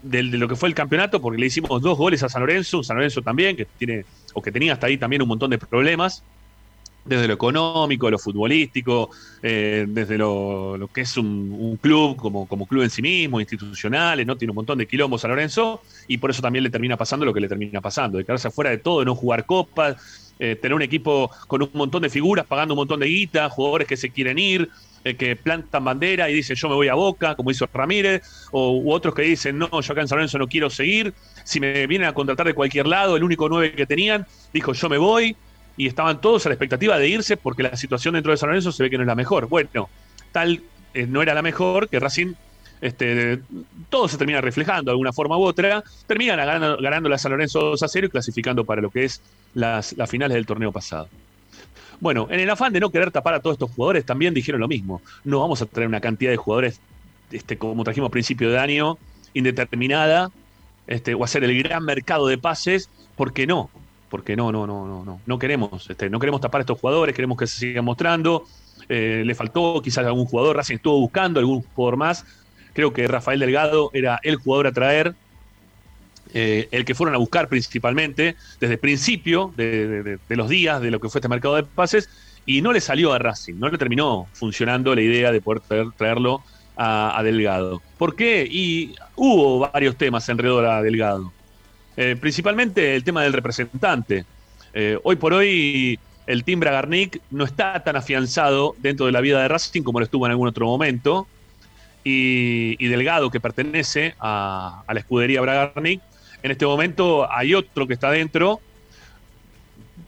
[0.01, 2.95] de lo que fue el campeonato, porque le hicimos dos goles a San Lorenzo, San
[2.95, 6.23] Lorenzo también, que tiene, o que tenía hasta ahí también un montón de problemas,
[7.05, 9.09] desde lo económico, lo futbolístico,
[9.41, 14.37] eh, desde lo, que es un, club como, como club en sí mismo, institucionales, ¿no?
[14.37, 17.33] Tiene un montón de quilombos San Lorenzo, y por eso también le termina pasando lo
[17.33, 20.81] que le termina pasando, de quedarse afuera de todo, no jugar copas, eh, tener un
[20.81, 24.39] equipo con un montón de figuras, pagando un montón de guita, jugadores que se quieren
[24.39, 24.69] ir,
[25.03, 28.77] eh, que plantan bandera y dicen yo me voy a Boca, como hizo Ramírez, o
[28.77, 31.87] u otros que dicen no, yo acá en San Lorenzo no quiero seguir, si me
[31.87, 35.35] vienen a contratar de cualquier lado, el único nueve que tenían dijo yo me voy,
[35.77, 38.71] y estaban todos a la expectativa de irse porque la situación dentro de San Lorenzo
[38.71, 39.47] se ve que no es la mejor.
[39.47, 39.89] Bueno,
[40.31, 40.61] tal
[40.93, 42.33] eh, no era la mejor que Racing,
[42.81, 43.39] este,
[43.89, 47.83] todo se termina reflejando de alguna forma u otra, terminan ganando, la San Lorenzo 2
[47.83, 49.21] a 0 y clasificando para lo que es
[49.53, 51.07] las, las finales del torneo pasado.
[51.99, 54.67] Bueno, en el afán de no querer tapar a todos estos jugadores, también dijeron lo
[54.67, 55.01] mismo.
[55.23, 56.79] No vamos a traer una cantidad de jugadores
[57.31, 58.97] este, como trajimos a principio de año,
[59.33, 60.31] indeterminada,
[60.87, 63.69] este, o hacer el gran mercado de pases, porque no,
[64.09, 67.15] porque no, no, no, no, no, no queremos, este, no queremos tapar a estos jugadores,
[67.15, 68.45] queremos que se sigan mostrando.
[68.89, 72.25] Eh, le faltó quizás algún jugador, Racing estuvo buscando algún jugador más.
[72.73, 75.15] Creo que Rafael Delgado era el jugador a traer,
[76.33, 80.99] eh, el que fueron a buscar principalmente desde el principio de, los días de lo
[80.99, 82.09] que fue este mercado de pases
[82.45, 85.93] y no le salió a Racing, no le terminó funcionando la idea de poder traer-
[85.95, 86.43] traerlo
[86.75, 87.81] a, Delgado.
[87.97, 88.47] ¿Por qué?
[88.49, 91.31] Y hubo varios temas alrededor a Delgado.
[91.95, 94.25] Eh, principalmente el tema del representante.
[94.73, 99.41] Eh, hoy por hoy el Team Bragarnik no está tan afianzado dentro de la vida
[99.41, 101.27] de Racing como lo estuvo en algún otro momento.
[102.03, 106.01] Y, y Delgado, que pertenece a, a la escudería Bragarnik,
[106.43, 108.59] en este momento hay otro que está dentro,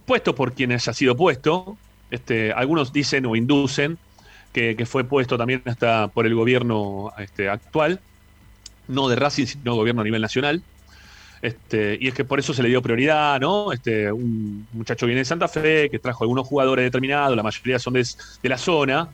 [0.06, 1.78] puesto por quien haya sido puesto.
[2.12, 3.98] Este, algunos dicen o inducen
[4.54, 8.00] que, fue puesto también hasta por el gobierno este, actual,
[8.88, 10.62] no de Racing, sino gobierno a nivel nacional.
[11.42, 13.68] Este, y es que por eso se le dio prioridad, ¿no?
[14.14, 18.06] Un muchacho viene de Santa Fe, que trajo algunos jugadores determinados, la mayoría son de,
[18.44, 19.10] la zona,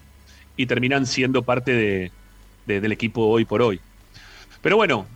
[0.56, 2.12] y terminan siendo parte de,
[2.66, 3.80] de- del equipo hoy por hoy.
[4.62, 5.08] Pero bueno,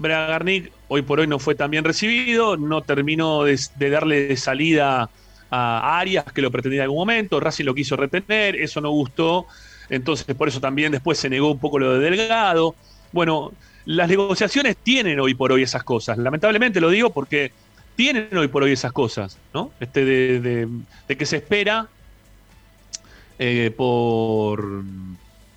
[0.00, 5.10] Bragarnik hoy por hoy no fue tan bien recibido, no terminó de, de darle salida
[5.50, 9.46] a Arias, que lo pretendía en algún momento, Racing lo quiso retener, eso no gustó,
[9.88, 12.76] entonces por eso también después se negó un poco lo de Delgado.
[13.10, 17.50] Bueno, las negociaciones tienen hoy por hoy esas cosas, lamentablemente lo digo porque
[17.94, 19.74] tienen hoy por hoy esas cosas, ¿no?
[19.80, 21.90] Este de, de- que se espera
[23.38, 24.84] eh, por,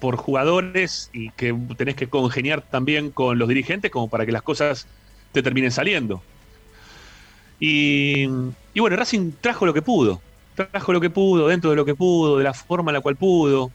[0.02, 4.43] por jugadores y que tenés que congeniar también con los dirigentes como para que las
[4.43, 4.89] cosas
[5.32, 6.26] te terminen saliendo.
[7.60, 8.26] Y,
[8.74, 10.24] y bueno, Racing trajo lo que pudo,
[10.56, 13.18] trajo lo que pudo, dentro de lo que pudo, de la forma en la cual
[13.18, 13.74] pudo.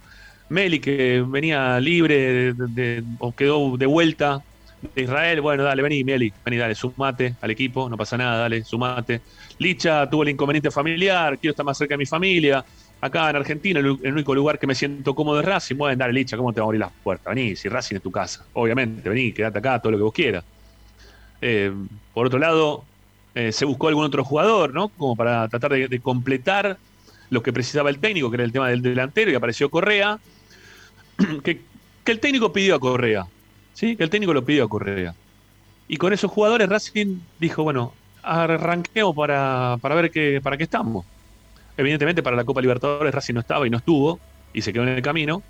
[0.49, 4.39] Meli, que venía libre de- o quedó de vuelta
[4.95, 8.63] de Israel, bueno, dale, vení, Meli, vení, dale, sumate al equipo, no pasa nada, dale,
[8.65, 9.23] sumate.
[9.59, 12.65] Licha tuvo el inconveniente familiar, quiero estar más cerca de mi familia.
[13.07, 15.77] Acá en Argentina, el, único lugar que me siento cómodo es Racing.
[15.77, 17.35] Bueno, dale, Licha, ¿cómo te va a abrir las puertas?
[17.35, 18.45] Vení, si Racing es tu casa.
[18.53, 20.45] Obviamente, vení, quédate acá, todo lo que vos quieras.
[21.41, 21.73] Eh,
[22.13, 22.85] por otro lado,
[23.35, 24.89] eh, se buscó algún otro jugador, ¿no?
[24.89, 26.79] Como para tratar de, de completar
[27.31, 30.19] lo que precisaba el técnico, que era el tema del delantero, y apareció Correa.
[31.45, 31.61] que,
[32.05, 33.27] que el técnico pidió a Correa.
[33.75, 33.97] ¿Sí?
[33.97, 35.15] Que el técnico lo pidió a Correa.
[35.89, 37.93] Y con esos jugadores Racing dijo, bueno,
[38.23, 41.05] arranquemos para, para ver qué, para qué estamos.
[41.77, 44.23] Evidentemente para la Copa Libertadores Racing no estaba y no estuvo,
[44.53, 45.45] y se quedó en el camino.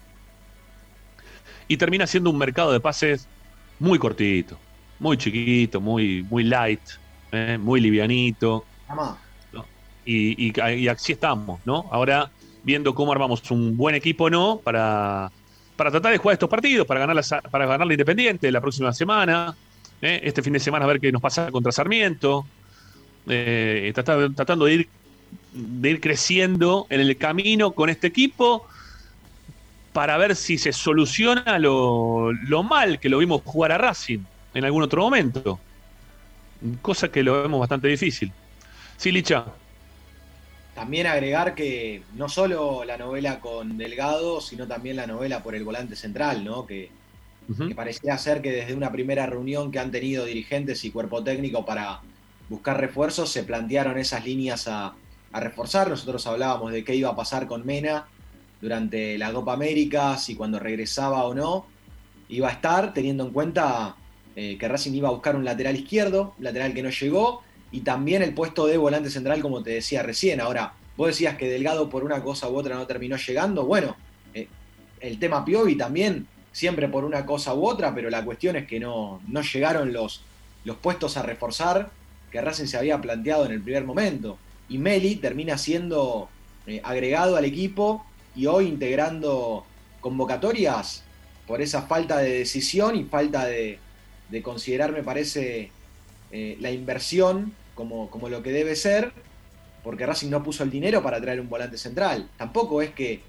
[1.69, 3.29] Y termina siendo un mercado de pases
[3.79, 4.65] muy cortito,
[4.99, 6.83] muy chiquito, muy, muy light,
[7.33, 7.59] ¿eh?
[7.59, 8.71] muy livianito.
[10.05, 10.53] Y, y-
[10.85, 11.89] y así estamos, ¿no?
[11.91, 12.31] Ahora
[12.63, 14.61] viendo cómo armamos un buen equipo, ¿no?
[14.65, 15.33] Para,
[15.77, 18.93] para tratar de jugar estos partidos, para ganar la, para ganar la Independiente la próxima
[18.93, 19.57] semana,
[20.01, 20.21] ¿eh?
[20.23, 22.51] Este fin de semana a ver qué nos pasa contra Sarmiento.
[23.29, 24.91] Eh, trata- tratando de ir,
[25.57, 28.67] de ir creciendo en el camino con este equipo
[29.93, 34.19] para ver si se soluciona lo, lo mal que lo vimos jugar a Racing
[34.53, 35.59] en algún otro momento.
[36.83, 38.31] Cosa que lo vemos bastante difícil.
[38.99, 39.45] Sí, Licha.
[40.75, 45.65] También agregar que no solo la novela con Delgado, sino también la novela por el
[45.65, 46.67] volante central, ¿no?
[46.67, 46.91] Que,
[47.49, 47.69] Ujú.
[47.69, 51.65] que pareciera ser que desde una primera reunión que han tenido dirigentes y cuerpo técnico
[51.65, 52.03] para
[52.51, 54.95] buscar refuerzos, se plantearon esas líneas a,
[55.37, 55.89] a reforzar.
[55.89, 58.07] Nosotros hablábamos de qué iba a pasar con Mena
[58.61, 61.67] durante la Copa América, si cuando regresaba o no
[62.29, 63.97] iba a estar, teniendo en cuenta
[64.35, 68.23] eh, que Racing iba a buscar un lateral izquierdo, lateral que no llegó, y también
[68.23, 70.41] el puesto de volante central, como te decía recién.
[70.41, 73.65] Ahora, vos decías que Delgado por una cosa u otra no terminó llegando.
[73.65, 73.97] Bueno,
[74.35, 74.49] eh,
[75.01, 78.81] el tema Piovi también, siempre por una cosa u otra, pero la cuestión es que
[78.81, 80.23] no, no llegaron los,
[80.65, 81.91] los puestos a reforzar
[82.31, 84.39] que Racing se había planteado en el primer momento.
[84.69, 86.29] Y Meli termina siendo
[86.67, 88.05] eh, agregado al equipo
[88.35, 89.65] y hoy integrando
[90.01, 91.05] convocatorias
[91.47, 93.79] por esa falta de decisión y falta de,
[94.29, 95.71] de considerar, me parece,
[96.33, 99.13] eh, la inversión como, como lo que debe ser,
[99.85, 102.29] porque Racing no puso el dinero para traer un volante central.
[102.37, 103.21] Tampoco es que,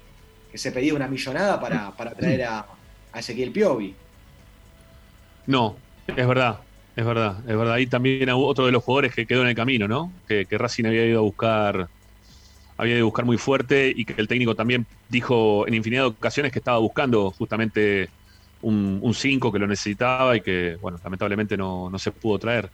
[0.50, 2.66] que se pedía una millonada para, para traer a,
[3.12, 3.94] a Ezequiel Piovi.
[5.46, 5.76] No,
[6.08, 6.58] es verdad,
[6.98, 7.74] es verdad, es verdad.
[7.74, 10.12] Ahí también otro de los jugadores que quedó en el camino, ¿no?
[10.26, 11.88] Que, que Racing había ido a buscar,
[12.76, 16.08] había ido a buscar muy fuerte y que el técnico también dijo en infinidad de
[16.08, 18.08] ocasiones que estaba buscando justamente
[18.62, 22.68] un 5 que lo necesitaba y que, bueno, lamentablemente no, no se pudo traer.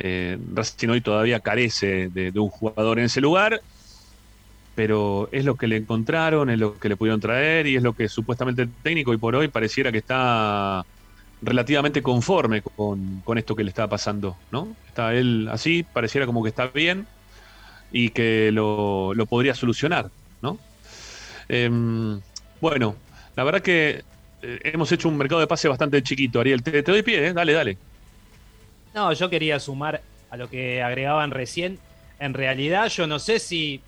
[0.00, 3.62] Eh, Racing hoy todavía carece de, de un jugador en ese lugar,
[4.74, 7.94] pero es lo que le encontraron, es lo que le pudieron traer y es lo
[7.94, 10.84] que supuestamente el técnico hoy por hoy pareciera que está
[11.42, 14.74] relativamente conforme con, con esto que le está pasando, ¿no?
[14.88, 17.06] Está él así, pareciera como que está bien
[17.92, 20.10] y que lo, lo podría solucionar,
[20.42, 20.58] ¿no?
[21.48, 22.20] Em,
[22.60, 22.96] bueno,
[23.36, 24.02] la verdad que
[24.42, 26.62] eh, hemos hecho un mercado de pase bastante chiquito, Ariel.
[26.62, 27.32] Te, te doy pie, ¿eh?
[27.32, 27.78] Dale, dale.
[28.94, 31.78] No, yo quería sumar a lo que agregaban recién.
[32.18, 33.80] En realidad, yo no sé si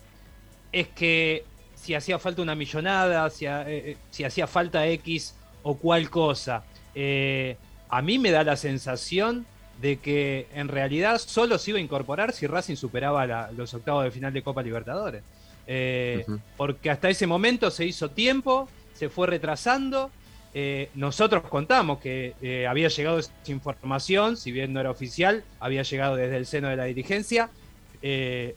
[0.71, 1.43] es que
[1.75, 5.33] si hacía falta una millonada, si, eh, eh, si hacía falta X
[5.63, 6.63] o cual cosa.
[7.01, 7.55] Eh,
[7.89, 9.45] a mí me da la sensación
[9.81, 14.03] de que en realidad solo se iba a incorporar si Racing superaba la- los octavos
[14.03, 15.23] de final de Copa Libertadores.
[15.65, 16.25] Eh.
[16.57, 20.11] Porque hasta ese momento se hizo tiempo, se fue retrasando.
[20.53, 25.83] Eh, nosotros contamos que eh, había llegado esa información, si bien no era oficial, había
[25.83, 27.49] llegado desde el seno de la dirigencia,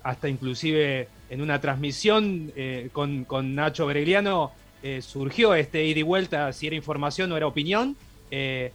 [0.03, 2.53] hasta inclusive en una transmisión
[2.93, 4.53] con, con Nacho Bregliano
[5.01, 7.97] surgió este ida y vuelta si era información o era opinión,
[8.35, 8.73] eh,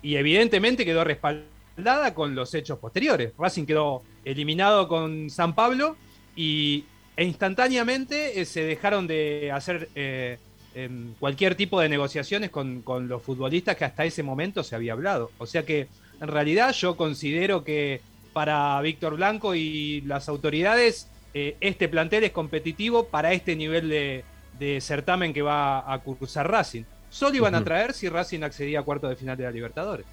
[0.00, 3.32] y evidentemente quedó respaldada con los hechos posteriores.
[3.38, 5.96] Racing quedó eliminado con San Pablo
[6.34, 10.38] y, e instantáneamente eh, se dejaron de hacer eh,
[10.74, 15.32] em, cualquier tipo de negociaciones con, los futbolistas que hasta ese momento se había hablado.
[15.36, 15.88] O sea que
[16.20, 18.00] en realidad yo considero que
[18.32, 25.32] para Víctor Blanco y las autoridades este plantel es competitivo para este nivel de certamen
[25.32, 26.84] que va a cursar Racing.
[27.10, 30.06] Solo iban a traer si Racing accedía a cuarto de final de la Libertadores.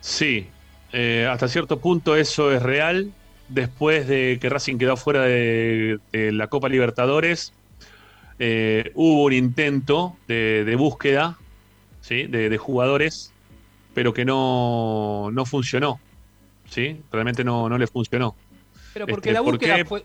[0.00, 0.48] Sí,
[0.92, 3.12] eh, hasta cierto punto eso es real.
[3.48, 7.52] Después de que Racing quedó fuera de, de la Copa Libertadores,
[8.38, 11.38] eh, hubo un intento de, de búsqueda
[12.02, 12.24] ¿sí?
[12.24, 13.32] de, de jugadores,
[13.94, 15.98] pero que no, no funcionó.
[16.68, 17.00] ¿sí?
[17.10, 18.36] Realmente no, no le funcionó.
[18.92, 20.04] Pero porque Este, la ¿por búsqueda fue.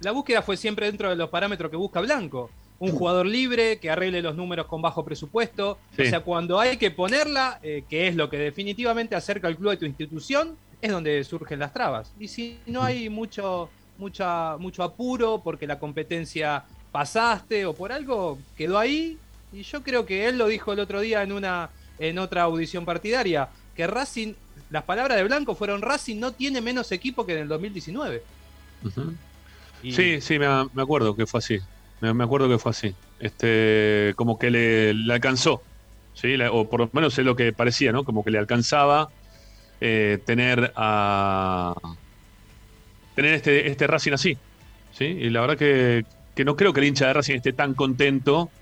[0.00, 2.50] La búsqueda fue siempre dentro de los parámetros que busca Blanco.
[2.80, 5.78] Un jugador libre que arregle los números con bajo presupuesto.
[5.96, 6.02] Sí.
[6.02, 9.70] O sea, cuando hay que ponerla, eh, que es lo que definitivamente acerca al club
[9.72, 12.12] de tu institución, es donde surgen las trabas.
[12.20, 13.68] Y si no hay mucho,
[13.98, 19.18] mucha, mucho apuro porque la competencia pasaste o por algo, quedó ahí.
[19.52, 21.70] Y yo creo que él lo dijo el otro día en una
[22.00, 24.34] en otra audición partidaria, que Racing,
[24.70, 28.22] las palabras de Blanco fueron Racing no tiene menos equipo que en el 2019.
[28.84, 29.14] Ujú.
[29.82, 31.58] Y- Sí, sí, me, me acuerdo que fue así.
[32.00, 32.96] Me, me acuerdo que fue así.
[33.18, 35.66] Este, como que le, le alcanzó,
[36.12, 36.36] ¿sí?
[36.36, 38.04] La- o por lo menos es lo que parecía, ¿no?
[38.04, 39.08] Como que le alcanzaba
[39.80, 41.74] eh, tener a
[43.14, 44.40] tener este, este Racing así,
[44.90, 45.04] ¿sí?
[45.06, 48.52] Y la verdad que, que no creo que el hincha de Racing esté tan contento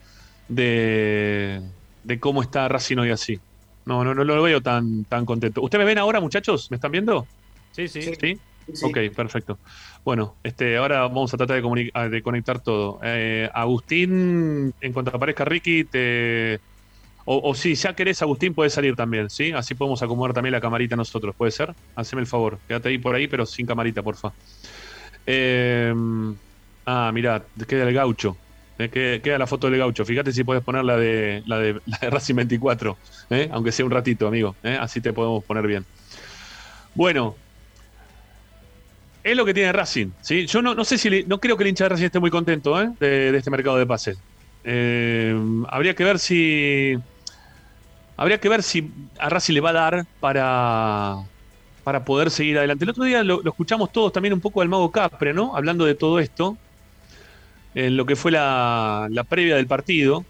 [0.48, 1.60] de,
[2.02, 3.42] de cómo está Racing hoy así.
[3.86, 5.62] No, no, no lo veo tan, tan contento.
[5.62, 6.68] ¿Ustedes me ven ahora, muchachos?
[6.70, 7.30] ¿Me están viendo?
[7.70, 8.16] sí, sí.
[8.20, 8.40] Sí.
[8.82, 9.58] Ok, perfecto.
[10.04, 12.98] Bueno, este, ahora vamos a tratar de, ah, de conectar todo.
[13.02, 16.60] Eh, Agustín, en cuanto aparezca Ricky, te
[17.24, 19.52] O, si ya querés, Agustín, puede salir también, ¿sí?
[19.52, 21.74] Así podemos acomodar también la camarita nosotros, ¿puede ser?
[21.94, 24.32] Haceme el favor, quédate ahí por ahí, pero sin camarita, porfa.
[25.26, 25.92] Eh,
[26.86, 28.36] ah, mirá, queda el gaucho.
[28.78, 30.04] Queda, queda la foto del gaucho.
[30.04, 32.96] Fíjate si puedes poner la de, la de, la de Racing 24,
[33.30, 33.48] ¿eh?
[33.50, 34.54] aunque sea un ratito, amigo.
[34.62, 34.76] ¿eh?
[34.80, 35.84] Así te podemos poner bien.
[36.94, 37.36] Bueno,
[39.30, 40.12] es lo que tiene Racing.
[40.20, 40.46] ¿sí?
[40.46, 42.30] Yo no, no sé si le- no creo que el hincha de Racing esté muy
[42.30, 42.90] contento ¿eh?
[43.00, 44.24] de, este mercado de pases.
[44.64, 45.34] Eh,
[45.68, 46.94] habría que ver si.
[48.16, 51.16] Habría que ver si a Racing le va a dar para,
[51.82, 52.84] para poder seguir adelante.
[52.84, 55.56] El otro día lo, escuchamos todos también un poco al Mago Capre, ¿no?
[55.56, 56.60] Hablando de todo esto,
[57.74, 60.28] en lo que fue la, la previa del partido.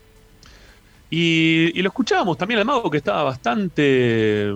[1.10, 4.50] Y, y lo escuchábamos también al Mago que estaba bastante,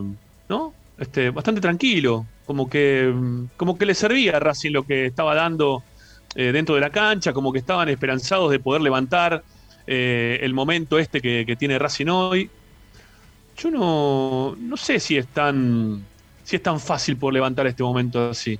[0.48, 0.79] ¿no?
[1.00, 3.10] Este, bastante tranquilo, como que,
[3.56, 5.82] como que le servía a Racing lo que estaba dando
[6.34, 9.42] eh, dentro de la cancha, como que estaban esperanzados de poder levantar
[9.86, 12.50] eh, el momento este que, que tiene Racing hoy.
[13.56, 16.04] Yo no, no sé si es tan
[16.44, 18.58] si es tan fácil por levantar este momento así.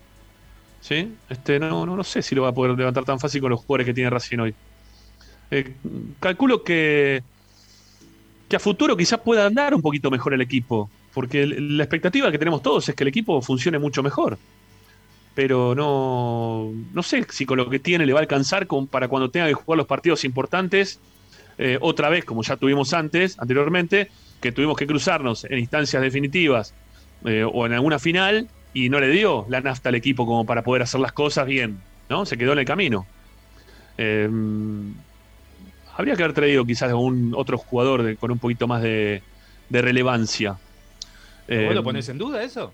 [0.81, 1.13] ¿Sí?
[1.29, 3.61] Este, no, no, no sé si lo va a poder levantar tan fácil con los
[3.61, 4.55] jugadores que tiene Racing hoy.
[5.51, 5.75] Eh,
[6.21, 7.23] calculo que,
[8.49, 10.89] que a futuro quizás pueda andar un poquito mejor el equipo.
[11.15, 14.39] Porque la expectativa que tenemos todos es que el equipo funcione mucho mejor.
[15.35, 19.31] Pero no, no sé si con lo que tiene le va a alcanzar para cuando
[19.31, 21.01] tenga que jugar los partidos importantes.
[21.59, 26.75] eh, otra vez, como ya tuvimos antes, anteriormente, que tuvimos que cruzarnos en instancias definitivas
[27.25, 30.63] eh, o en alguna final y no le dio la nafta al equipo como para
[30.63, 32.25] poder hacer las cosas bien, ¿no?
[32.25, 33.07] Se quedó en el camino.
[33.99, 34.29] Eh,
[35.97, 39.23] habría que haber traído quizás un otro jugador con un poquito más de
[39.71, 40.59] relevancia.
[41.51, 42.73] ¿Vos lo pones en duda eso?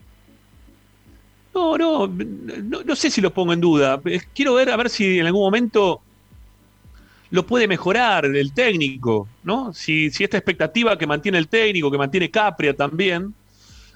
[1.57, 4.01] no, no, no, no sé si lo pongo en duda.
[4.35, 6.03] Quiero ver a ver si en algún momento
[7.31, 9.73] lo puede mejorar el técnico, ¿no?
[9.73, 13.35] Si, si esta expectativa que mantiene el técnico, que mantiene Capria también,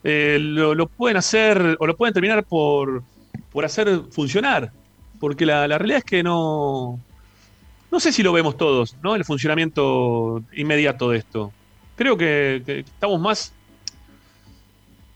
[0.02, 3.02] eh, lo, lo pueden hacer o lo pueden terminar por,
[3.52, 4.72] por hacer funcionar.
[5.18, 6.98] Porque la, la realidad es que no.
[7.92, 9.14] No sé si lo vemos todos, ¿no?
[9.14, 11.52] El funcionamiento inmediato de esto.
[11.96, 13.52] Creo que, que estamos más.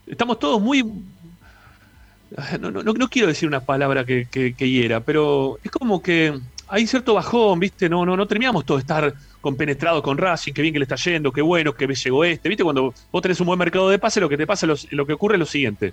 [0.07, 0.83] Estamos todos muy
[2.61, 6.35] no, no, no, quiero decir una palabra que, que, hiera, pero es como que
[6.67, 7.89] hay cierto bajón, ¿viste?
[7.89, 11.31] No, no, no terminamos todo estar compenetrados con Racing, qué bien que le está yendo,
[11.31, 12.49] qué bueno que llegó este.
[12.49, 12.65] ¿Viste?
[12.65, 15.13] Cuando vos tenés un buen mercado de pase, lo que te pasa, los- lo que
[15.13, 15.93] ocurre es lo siguiente.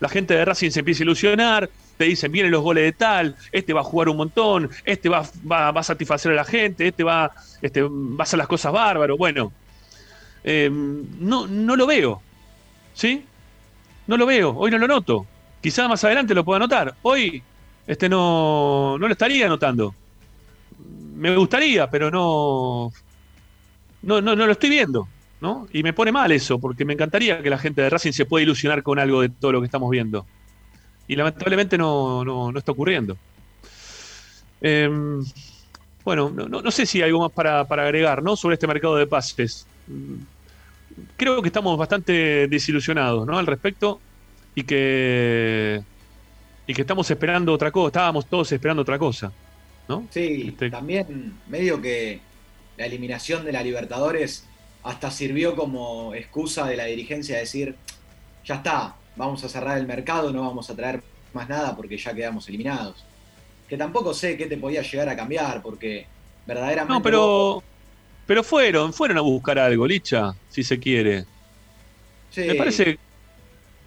[0.00, 3.36] La gente de Racing se empieza a ilusionar, te dicen, vienen los goles de tal,
[3.50, 6.88] este va a jugar un montón, este va, va, va a satisfacer a la gente,
[6.88, 7.32] este va,
[7.62, 7.88] este, va
[8.18, 9.16] a hacer las cosas bárbaro.
[9.16, 9.52] Bueno,
[10.44, 12.20] eh, no, no lo veo,
[12.94, 13.24] ¿sí?
[14.08, 15.26] No lo veo, hoy no lo noto.
[15.60, 16.94] Quizás más adelante lo pueda notar.
[17.02, 17.42] Hoy
[17.86, 19.94] este no, no lo estaría notando.
[21.14, 22.92] Me gustaría, pero no,
[24.02, 25.08] no, no, no lo estoy viendo.
[25.40, 25.68] ¿no?
[25.72, 28.42] Y me pone mal eso, porque me encantaría que la gente de Racing se pueda
[28.42, 30.26] ilusionar con algo de todo lo que estamos viendo.
[31.08, 33.16] Y lamentablemente no, no, no está ocurriendo.
[34.60, 35.22] Em,
[36.04, 38.36] bueno, no, no- sé si hay algo más para, para agregar ¿no?
[38.36, 39.66] sobre este mercado de pases.
[41.16, 43.38] Creo que estamos bastante desilusionados ¿no?
[43.38, 44.00] al respecto
[44.54, 45.80] y que,
[46.66, 49.32] y que estamos esperando otra cosa, estábamos todos esperando otra cosa.
[49.88, 50.06] ¿no?
[50.10, 52.20] Sí, Este- también medio que
[52.76, 54.46] la eliminación de la Libertadores
[54.82, 57.74] hasta sirvió como excusa de la dirigencia de decir,
[58.44, 62.14] ya está, vamos a cerrar el mercado, no vamos a traer más nada porque ya
[62.14, 63.04] quedamos eliminados.
[63.68, 66.06] Que tampoco sé qué te podía llegar a cambiar, porque
[66.46, 66.94] verdaderamente...
[66.94, 67.62] No, pero,
[68.28, 71.24] pero fueron, fueron a buscar algo, Licha, si se quiere.
[72.30, 72.98] Sí, Me parece.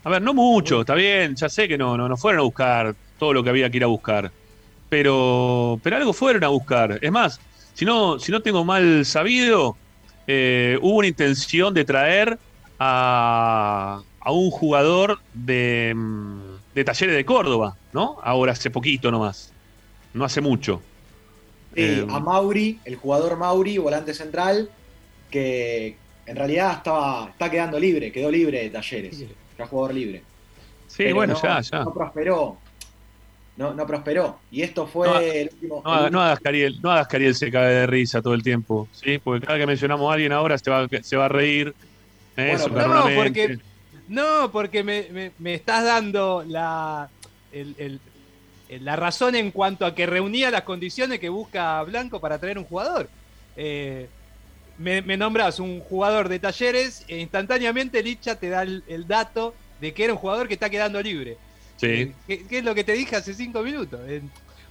[0.04, 2.96] A ver, no mucho, está bien, ya sé que no, no, no fueron a buscar
[3.20, 4.32] todo lo que había que ir a buscar.
[4.90, 6.98] Pero, pero algo fueron a buscar.
[7.04, 7.40] Es más,
[7.76, 9.78] si no, si no tengo mal sabido,
[10.26, 12.40] eh, hubo una intención de traer
[12.80, 16.40] a, a un jugador de, mm,
[16.74, 18.18] de Talleres de Córdoba, ¿no?
[18.24, 19.54] Ahora hace poquito nomás.
[20.16, 20.82] No hace mucho.
[21.74, 24.70] Sí, Eh, a Mauri, el jugador Mauri, volante central,
[25.30, 25.96] que
[26.26, 29.24] en realidad estaba, está quedando libre, quedó libre de talleres,
[29.58, 30.24] ya jugador libre.
[30.88, 31.84] sí, Pero bueno, no- ya, ya.
[31.84, 32.58] No prosperó.
[33.58, 34.40] No, no prosperó.
[34.50, 35.82] Y esto fue No, el último.
[35.86, 38.34] No, el no hagas que Ariel, no hagas que Ariel se cae de risa todo
[38.34, 39.18] el tiempo, ¿sí?
[39.20, 41.74] Porque cada que mencionamos a alguien ahora se va, se va a reír.
[42.38, 42.56] ¿eh?
[42.58, 43.60] Bueno, No, porque,
[44.08, 47.10] no, porque me, me- me estás dando la,
[47.52, 48.00] el-
[48.80, 52.66] la razón en cuanto a que reunía las condiciones que busca Blanco para traer un
[52.66, 53.10] jugador.
[53.58, 54.08] Eh,
[54.78, 59.54] me, me nombras un jugador de talleres e instantáneamente Licha te da el, el dato
[59.80, 61.38] de que era un jugador que está quedando libre.
[61.78, 61.88] Sí.
[61.88, 64.00] Eh, ¿Qué, qué es lo que te dije hace cinco minutos?
[64.08, 64.22] Eh,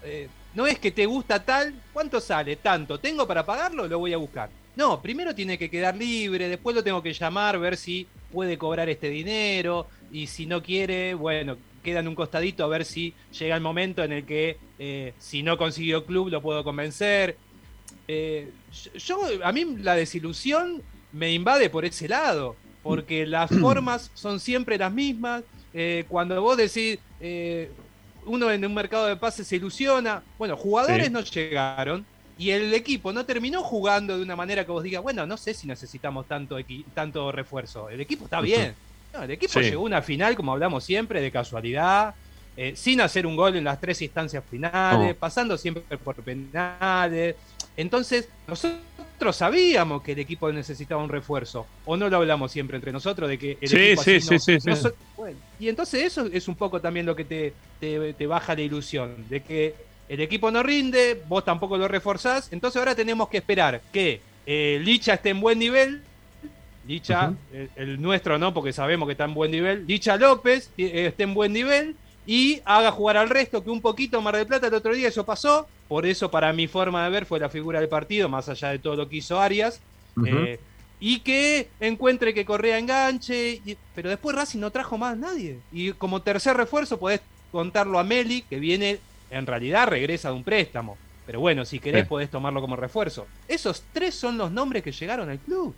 [0.04, 2.56] eh, no es que te gusta tal, ¿cuánto sale?
[2.56, 3.86] Tanto, ¿tengo para pagarlo?
[3.86, 4.50] Lo voy a buscar.
[4.76, 8.88] No, primero tiene que quedar libre, después lo tengo que llamar, ver si puede cobrar
[8.88, 13.54] este dinero y si no quiere, bueno, queda en un costadito a ver si llega
[13.54, 17.36] el momento en el que eh, si no consiguió club lo puedo convencer.
[18.08, 18.50] Eh,
[18.94, 24.78] yo, a mí la desilusión me invade por ese lado, porque las formas son siempre
[24.78, 25.42] las mismas.
[25.72, 27.70] Eh, cuando vos decís, eh,
[28.26, 31.12] uno en un mercado de pases se ilusiona, bueno, jugadores Sí.
[31.12, 32.04] no llegaron
[32.36, 35.54] y el equipo no terminó jugando de una manera que vos digas, bueno, no sé
[35.54, 36.56] si necesitamos tanto,
[36.94, 37.88] tanto refuerzo.
[37.90, 38.74] El equipo está bien.
[39.12, 39.60] No, el equipo Sí.
[39.60, 42.14] llegó a una final, como hablamos siempre, de casualidad,
[42.56, 47.36] eh, sin hacer un gol en las tres instancias finales, pasando siempre por penales.
[47.74, 51.70] Entonces, nosotros sabíamos que el equipo necesitaba un refuerzo.
[51.84, 54.38] ¿O no lo hablamos siempre entre nosotros de que el Sí, equipo sí, así sí,
[54.38, 54.82] sí, no sí.
[54.82, 58.54] so- bueno, y entonces eso es un poco también lo que te, te- te baja
[58.54, 59.76] la ilusión, de que
[60.08, 64.78] el equipo no rinde, vos tampoco lo reforzás, entonces ahora tenemos que esperar que eh,
[64.82, 66.09] Licha esté en buen nivel,
[66.90, 67.36] Licha, Ujú.
[67.52, 71.22] el, el nuestro no, porque sabemos que está en buen nivel, Licha López eh, esté
[71.22, 71.94] en buen nivel
[72.26, 75.24] y haga jugar al resto, que un poquito Mar del Plata el otro día eso
[75.24, 78.70] pasó, por eso para mi forma de ver fue la figura del partido, más allá
[78.70, 79.80] de todo lo que hizo Arias.
[80.26, 80.58] Eh,
[81.02, 85.58] y que encuentre que Correa enganche, y- pero después Racing no trajo más nadie.
[85.72, 87.20] Y como tercer refuerzo podés
[87.50, 88.98] contarlo a Meli, que viene,
[89.30, 90.98] en realidad regresa de un préstamo.
[91.24, 92.08] Pero bueno, si querés Sí.
[92.08, 93.26] podés tomarlo como refuerzo.
[93.48, 95.74] Esos tres son los nombres que llegaron al club.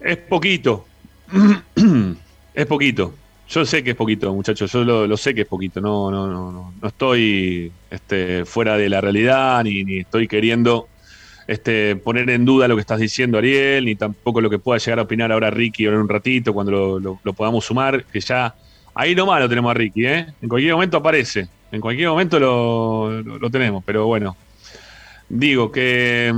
[0.00, 0.86] Es poquito.
[2.54, 3.14] es poquito.
[3.48, 4.70] Yo sé que es poquito, muchachos.
[4.72, 5.80] Yo lo, sé que es poquito.
[5.80, 10.88] No, no, no, no, no estoy este, fuera de la realidad, ni, estoy queriendo
[11.48, 15.00] este, poner en duda lo que estás diciendo, Ariel, ni tampoco lo que pueda llegar
[15.00, 18.54] a opinar ahora Ricky en un ratito, cuando lo, podamos sumar, que ya
[18.94, 20.26] ahí nomás lo tenemos a Ricky, ¿eh?
[20.40, 21.48] En cualquier momento aparece.
[21.72, 24.36] En cualquier momento lo- lo tenemos, pero bueno.
[25.28, 26.32] Digo que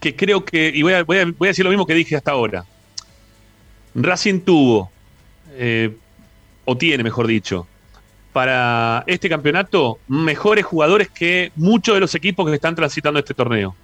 [0.00, 2.64] que creo que, y voy a, voy a- decir lo mismo que dije hasta ahora.
[3.94, 4.90] Racing tuvo,
[5.52, 5.96] eh,
[6.64, 7.66] o tiene, mejor dicho,
[8.32, 13.74] para este campeonato mejores jugadores que muchos de los equipos que están transitando este torneo.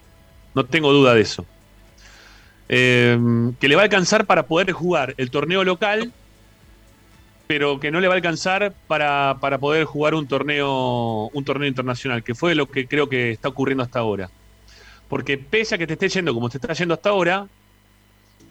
[0.55, 1.47] No tengo duda de eso.
[2.69, 3.19] Eh,
[3.59, 6.13] que le va a alcanzar para poder jugar el torneo local,
[7.47, 11.69] pero que no le va a alcanzar para, para poder jugar un torneo, un torneo
[11.69, 14.31] internacional, que fue lo que creo que está ocurriendo hasta ahora.
[15.13, 17.47] Porque pese a que te esté yendo como te está yendo hasta ahora,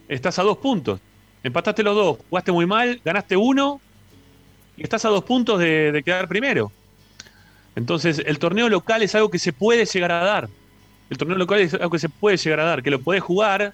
[0.06, 1.00] estás a dos puntos.
[1.42, 3.80] Empataste los dos, jugaste muy mal, ganaste uno
[4.76, 6.70] y estás a dos puntos de, quedar primero.
[7.74, 10.48] Entonces, el torneo local es algo que se puede llegar a dar.
[11.10, 13.72] El torneo local es algo que se puede llegar a dar, que lo podés jugar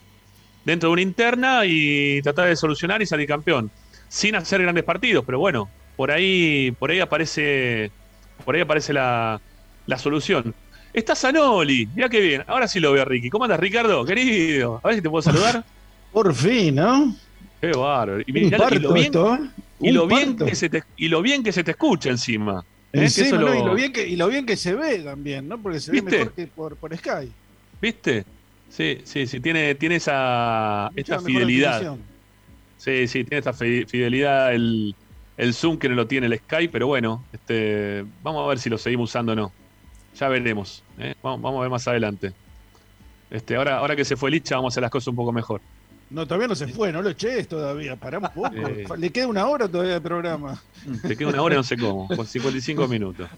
[0.65, 3.71] dentro de una interna y tratar de solucionar y salir campeón.
[4.09, 7.91] Sin hacer grandes partidos, pero bueno, por ahí, por ahí aparece,
[8.47, 9.43] por ahí aparece la,
[9.85, 10.55] la solución.
[10.93, 12.45] Está Zanoli, mira qué bien.
[12.47, 13.29] Ahora sí lo veo a Ricky.
[13.31, 14.05] ¿Cómo andas, Ricardo?
[14.05, 15.65] Querido, a ver si te puedo saludar.
[16.13, 17.15] Por fin, ¿no?
[17.61, 18.21] Qué bárbaro.
[18.27, 19.51] Y, mirá- y parto lo bien, ¿eh?
[19.81, 22.65] y lo bien que se te, y lo bien que se te escucha encima.
[22.93, 22.99] ¿eh?
[22.99, 25.61] Que Encima, lo- y, lo bien que, y lo bien que se ve también, ¿no?
[25.61, 26.11] Porque se ¿Viste?
[26.11, 27.37] ve mejor que por, por Sky.
[27.81, 28.25] ¿Viste?
[28.69, 31.81] Sí, sí, sí, tiene, tiene esa Mucha esta mejor fidelidad.
[31.81, 32.09] definición.
[32.77, 34.95] Sí, sí, tiene esta fi- fidelidad el,
[35.37, 38.71] el Zoom que no lo tiene el Skype, pero bueno, este, vamos a ver si
[38.71, 39.53] lo seguimos usando o no.
[40.19, 40.83] Ya veremos.
[40.99, 41.15] ¿eh?
[41.23, 42.33] Vamos, vamos a ver más adelante.
[43.31, 45.61] Este, ahora, ahora que se fue Licha, vamos a hacer las cosas un poco mejor.
[46.11, 47.95] No, todavía no se fue, no lo eches todavía.
[47.97, 48.51] Pará un poco.
[48.57, 48.87] Eh.
[48.97, 50.61] Le queda una hora todavía de programa.
[51.07, 53.29] Te queda una hora y no sé cómo, con 55 minutos.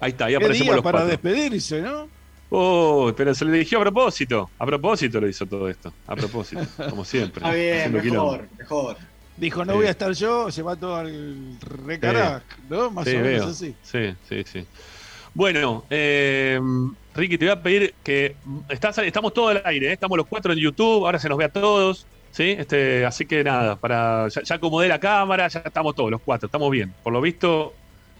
[0.00, 1.10] Ahí está, ahí ¿Qué aparecemos los para cuatro.
[1.10, 2.08] despedirse, no?
[2.50, 4.50] Oh, pero se le dirigió a propósito.
[4.58, 5.92] A propósito lo hizo todo esto.
[6.06, 7.42] A propósito, como siempre.
[7.42, 8.32] Está bien, haciendo quilombo.
[8.32, 8.96] mejor, mejor.
[9.36, 9.76] Dijo, no Sí.
[9.78, 12.90] voy a estar yo, se va todo al recarac, ¿no?
[12.90, 13.48] Más Sí, o menos veo.
[13.48, 13.74] así.
[13.82, 14.66] Sí, sí, sí.
[15.34, 16.60] Bueno, eh,
[17.14, 18.36] Ricky, te voy a pedir que
[18.68, 19.92] estás, estamos todos al aire, ¿eh?
[19.92, 22.54] estamos los cuatro en YouTube, ahora se nos ve a todos, ¿sí?
[22.56, 26.46] Este, así que nada, para ya, ya acomodé la cámara, ya estamos todos los cuatro,
[26.46, 26.94] estamos bien.
[27.02, 27.74] Por lo visto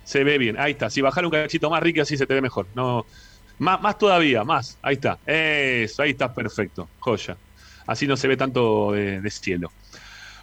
[0.05, 0.59] se ve bien.
[0.59, 0.91] Ahí está.
[0.91, 2.67] Si bajar un cachito más, Ricky, así se te ve mejor.
[2.75, 3.07] No,
[3.59, 4.79] más, más todavía, más.
[4.83, 5.19] Ahí está.
[5.27, 6.89] Eso, ahí está perfecto.
[7.01, 7.37] Joya.
[7.87, 9.73] Así no se ve tanto de, de cielo.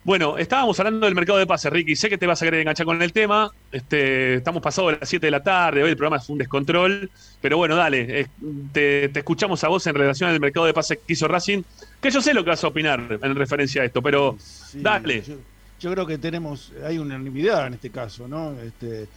[0.04, 1.96] Bueno, estábamos hablando del mercado de pases, Ricky.
[1.96, 3.52] Sé que te vas a querer enganchar con el tema.
[3.72, 5.84] Este, estamos pasados de las 7 de la tarde.
[5.84, 7.12] Hoy el programa es un descontrol.
[7.40, 8.28] Pero bueno, dale.
[8.74, 11.62] te, te escuchamos a vos en relación al mercado de pases que hizo Racing.
[12.02, 15.22] Que yo sé lo que vas a opinar en referencia a esto, pero Sí, dale.
[15.22, 15.36] Yo,
[15.80, 18.60] yo creo que tenemos, hay unanimidad en este caso, ¿no?
[18.60, 19.08] Este,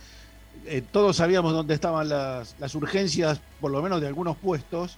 [0.66, 4.96] eh, todos sabíamos dónde estaban las, las urgencias, por lo menos de algunos puestos,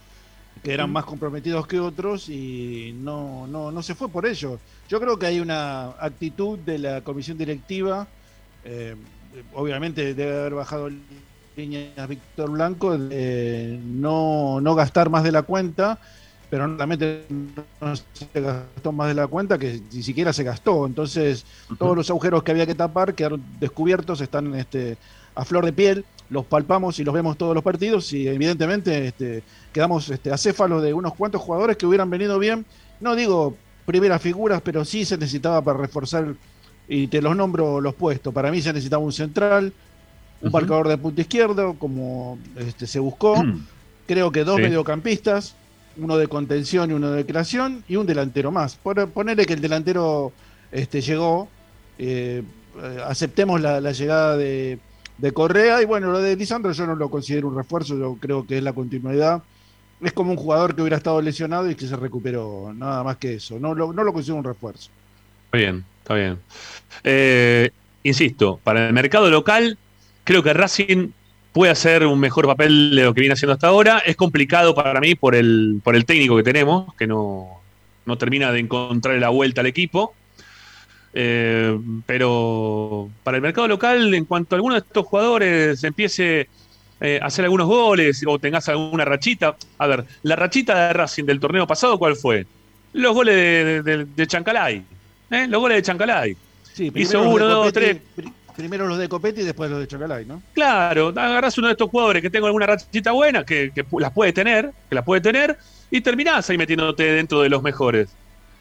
[0.66, 0.94] que eran Mm.
[0.94, 4.58] más comprometidos que otros y no, no, no se fue por ello.
[4.88, 8.08] Yo creo que hay una actitud de la comisión directiva,
[8.64, 8.96] eh,
[9.54, 10.90] obviamente debe haber bajado
[11.56, 16.00] líneas Víctor Blanco de no, no gastar más de la cuenta,
[16.50, 20.84] pero realmente no se gastó más de la cuenta, que ni siquiera se gastó.
[20.84, 21.46] Entonces,
[21.78, 24.96] todos los agujeros que había que tapar quedaron descubiertos, están este,
[25.36, 29.42] a flor de piel, los palpamos y los vemos todos los partidos y evidentemente este,
[29.72, 32.66] quedamos este, acéfalos de unos cuantos jugadores que hubieran venido bien.
[33.00, 36.34] No digo primeras figuras, pero sí se necesitaba para reforzar,
[36.88, 38.34] y te los nombro los puestos.
[38.34, 39.72] Para mí se necesitaba un central,
[40.40, 43.36] un marcador de punto izquierdo, como este, se buscó.
[44.06, 44.62] Creo que dos Sí.
[44.62, 45.54] mediocampistas,
[45.96, 48.76] uno de contención y uno de creación, y un delantero más.
[48.76, 50.32] Por, ponerle que el delantero
[50.72, 51.48] este, llegó,
[51.98, 52.42] eh,
[52.82, 54.78] eh, aceptemos la, la llegada de,
[55.18, 58.46] de Correa, y bueno, lo de Lisandro yo no lo considero un refuerzo, yo creo
[58.46, 59.42] que es la continuidad.
[60.00, 63.34] Es como un jugador que hubiera estado lesionado y que se recuperó, nada más que
[63.34, 63.58] eso.
[63.58, 64.90] No lo, no lo considero un refuerzo.
[65.46, 66.38] Está bien, está bien.
[67.02, 67.70] Eh,
[68.02, 69.78] insisto, para el mercado local,
[70.24, 71.12] creo que Racing
[71.52, 74.00] puede hacer un mejor papel de lo que viene haciendo hasta ahora.
[74.04, 77.62] Es complicado para mí por el, por el técnico que tenemos, que no,
[78.04, 80.12] no termina de encontrar la vuelta al equipo.
[81.18, 86.46] Eh, pero para el mercado local, en cuanto alguno de estos jugadores empiece
[87.00, 91.24] eh, a hacer algunos goles o tengas alguna rachita, a ver, la rachita de Racing
[91.24, 92.46] del torneo pasado, ¿cuál fue?
[92.92, 94.84] Los goles de, de- de Chancalay.
[95.30, 95.46] ¿eh?
[95.48, 96.36] Los goles de Chancalay.
[96.74, 97.96] Sí, Hizo uno, dos, tres.
[98.14, 100.42] pri- Primero los de Copetti y después los de Chocalay, ¿no?
[100.54, 104.70] Claro, agarrás uno de estos jugadores que tenga alguna rachita buena, que, las puede tener,
[104.88, 105.58] que las puede tener,
[105.90, 108.08] y terminás ahí metiéndote dentro de los mejores.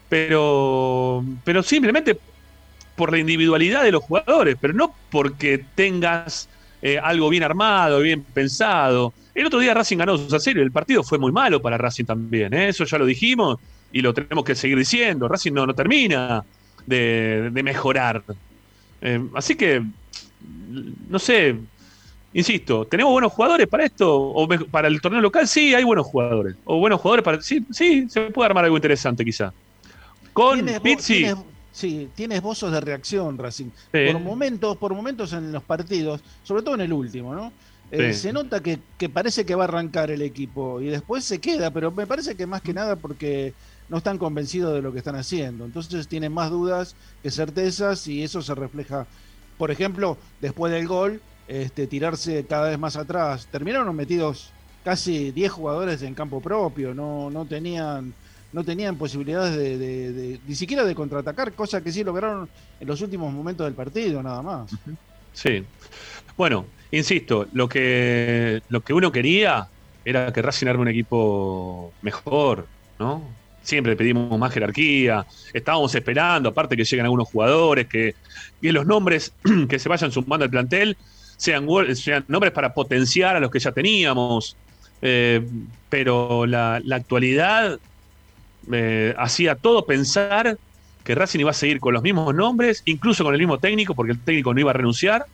[0.09, 2.17] Pero, pero simplemente
[2.95, 6.49] por la individualidad de los jugadores, pero no porque tengas
[6.81, 9.13] eh, algo bien armado, bien pensado.
[9.33, 11.77] El otro día Racing ganó 2 a 0 y el partido fue muy malo para
[11.77, 12.69] Racing también, ¿eh?
[12.69, 13.59] eso ya lo dijimos
[13.91, 15.27] y lo tenemos que seguir diciendo.
[15.27, 16.43] Racing no, no termina
[16.85, 18.23] de, de mejorar.
[19.01, 19.83] Eh, así que,
[21.09, 21.55] no sé,
[22.33, 24.13] insisto, ¿tenemos buenos jugadores para esto?
[24.15, 25.47] ¿O para el torneo local?
[25.47, 26.55] Sí, hay buenos jugadores.
[26.65, 27.41] O buenos jugadores para.
[27.41, 29.53] Sí, sí, se puede armar algo interesante quizá.
[30.33, 31.27] Con Pizzi.
[31.75, 33.69] Sí, tienes esbozos de reacción, Racing.
[33.91, 34.11] Sí.
[34.11, 37.51] Por momentos, por momentos en los partidos, sobre todo en el último, ¿no?
[37.91, 38.19] Eh, Sí.
[38.19, 41.69] Se nota que, que parece que va a arrancar el equipo y después se queda,
[41.69, 43.53] pero me parece que más que nada porque
[43.89, 45.65] no están convencidos de lo que están haciendo.
[45.65, 49.05] Entonces tienen más dudas que certezas y eso se refleja,
[49.57, 53.47] por ejemplo, después del gol, este, tirarse cada vez más atrás.
[53.51, 54.49] Terminaron metidos
[54.83, 58.13] casi 10 jugadores en campo propio, no, no tenían
[58.55, 62.49] no tenían posibilidades de, de- ni siquiera de contraatacar, cosa que sí lograron
[62.79, 64.71] en los últimos momentos del partido, nada más.
[65.33, 65.61] Sí.
[66.37, 69.67] Bueno, insisto, lo que, lo que uno quería
[70.05, 72.65] era que Racing arme un equipo mejor,
[72.97, 73.27] ¿no?
[73.61, 78.15] Siempre pedimos más jerarquía, estábamos esperando, aparte que lleguen algunos jugadores, que,
[78.61, 79.33] que los nombres
[79.69, 80.95] que se vayan sumando al plantel
[81.35, 81.65] sean,
[82.29, 84.55] nombres para potenciar a los que ya teníamos.
[85.01, 85.45] Eh,
[85.89, 87.79] pero la actualidad
[88.71, 90.57] eh, hacía todo pensar
[91.03, 94.13] que Racing iba a seguir con los mismos nombres, incluso con el mismo técnico, porque
[94.13, 95.25] el técnico no iba a renunciar,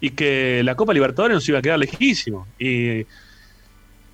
[0.00, 2.46] y que la Copa Libertadores nos iba a quedar lejísimo.
[2.58, 3.06] Y,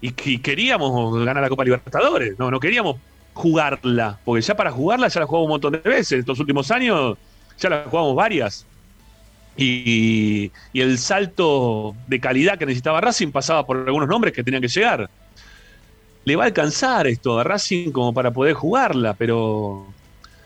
[0.01, 2.97] y que queríamos ganar la Copa Libertadores, no, no queríamos
[3.35, 7.17] jugarla, porque ya para jugarla ya la jugamos un montón de veces, estos últimos años
[7.59, 8.67] ya la jugamos varias.
[9.57, 14.63] Y, y el salto de calidad que necesitaba Racing pasaba por algunos nombres que tenían
[14.63, 15.11] que llegar.
[16.25, 19.87] Le va a alcanzar esto a Racing como para poder jugarla, pero,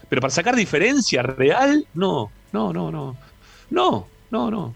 [0.09, 3.17] pero para sacar diferencia real, no, no, no, no.
[3.71, 4.75] No, no, no.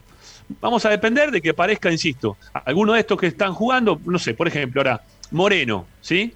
[0.60, 4.34] Vamos a depender de que aparezca, insisto, alguno de estos que están jugando, no sé,
[4.34, 6.34] por ejemplo, ahora, Moreno, ¿sí?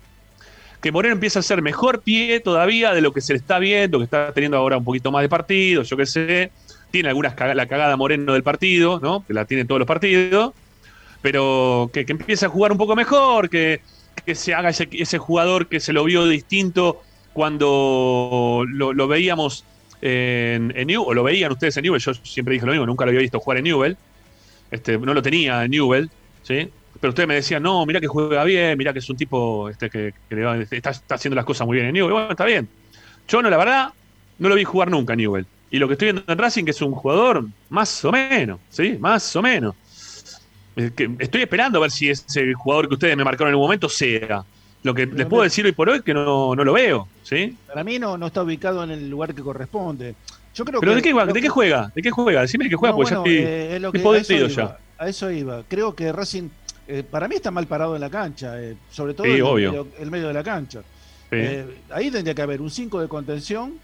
[0.81, 3.99] Que Moreno empieza a ser mejor pie todavía de lo que se le está viendo,
[3.99, 6.53] que está teniendo ahora un poquito más de partidos, yo qué sé.
[6.91, 9.25] Tiene algunas caga- la cagada Moreno del partido, ¿no?
[9.27, 10.53] Que la tiene en todos los partidos.
[11.23, 13.81] Pero que, que empiece a jugar un poco mejor, que,
[14.25, 17.03] que se haga ese, jugador que se lo vio distinto
[17.33, 19.65] cuando lo, veíamos
[20.01, 23.05] en, en Newell, o lo veían ustedes en Newell, yo siempre dije lo mismo, nunca
[23.05, 23.97] lo había visto jugar en Newell,
[24.71, 26.11] este, no lo tenía en Newell,
[26.43, 26.69] ¿sí?
[27.01, 29.91] Pero ustedes me decían, no, mira que juega bien, mira que es un tipo este,
[29.91, 32.13] que, que está, está haciendo las cosas muy bien en Newell.
[32.13, 32.69] Bueno, está bien.
[33.29, 33.89] Yo no, la verdad,
[34.39, 35.47] no lo vi jugar nunca en Newell.
[35.71, 38.97] Y lo que estoy viendo en Racing que es un jugador más o menos, ¿sí?
[39.01, 39.75] Más o menos.
[40.77, 44.45] Estoy esperando a ver si ese jugador que ustedes me marcaron en un momento sea.
[44.83, 47.57] Lo que les puedo decir hoy por hoy es que no, no lo veo, ¿sí?
[47.67, 50.15] Para mí no, no está ubicado en el lugar que corresponde.
[50.55, 51.93] Yo creo ¿Pero que, de qué, creo ¿de que- qué juega?
[51.95, 52.41] ¿De qué juega?
[52.43, 54.21] Decime de qué juega, No, porque bueno, ya estoy, eh, es lo que- estoy a
[54.21, 54.79] eso podrido iba, ya.
[55.05, 55.63] A eso iba.
[55.69, 56.49] Creo que Racing,
[56.87, 59.55] eh, para mí está mal parado en la cancha, eh, sobre todo Sí, en el
[59.55, 60.81] medio, el medio de la cancha.
[60.81, 61.37] Sí.
[61.41, 63.75] Eh, ahí tendría que haber un 5 de contención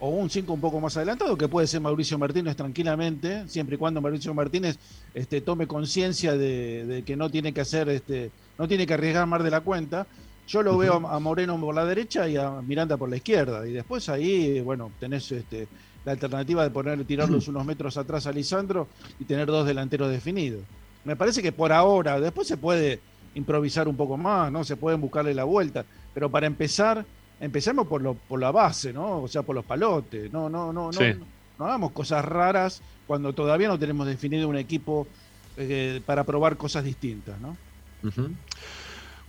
[0.00, 3.78] o un 5 un poco más adelantado, que puede ser Mauricio Martínez tranquilamente, siempre y
[3.78, 4.78] cuando Mauricio Martínez
[5.14, 9.26] este, tome conciencia de, de que no tiene que hacer, este, no tiene que arriesgar
[9.26, 10.06] más de la cuenta.
[10.48, 13.66] Yo lo veo a, a Moreno por la derecha y a Miranda por la izquierda.
[13.68, 15.68] Y después ahí, bueno, tenés este,
[16.04, 18.88] la alternativa de poner, tirarlos unos metros atrás a Lisandro
[19.18, 20.62] y tener dos delanteros definidos.
[21.04, 23.00] Me parece que por ahora, después se puede
[23.34, 24.64] improvisar un poco más, ¿no?
[24.64, 25.84] Se pueden buscarle la vuelta.
[26.14, 27.04] Pero para empezar,
[27.40, 29.22] empecemos por, lo, por la base, ¿no?
[29.22, 30.32] O sea, por los palotes.
[30.32, 31.14] No, no, no, no, Sí.
[31.58, 35.06] no hagamos cosas raras cuando todavía no tenemos definido un equipo
[35.56, 37.56] eh, para probar cosas distintas, ¿no?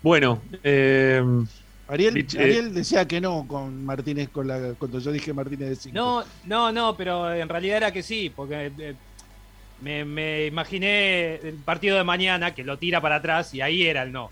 [0.01, 1.21] Bueno, eh,
[1.87, 5.75] Ariel, eh, Ariel decía que no con Martínez con la, cuando yo dije Martínez de
[5.75, 5.95] 5.
[5.95, 8.95] No, no, no, pero en realidad era que sí, porque eh,
[9.81, 14.03] me, me imaginé el partido de mañana que lo tira para atrás y ahí era
[14.03, 14.31] el no.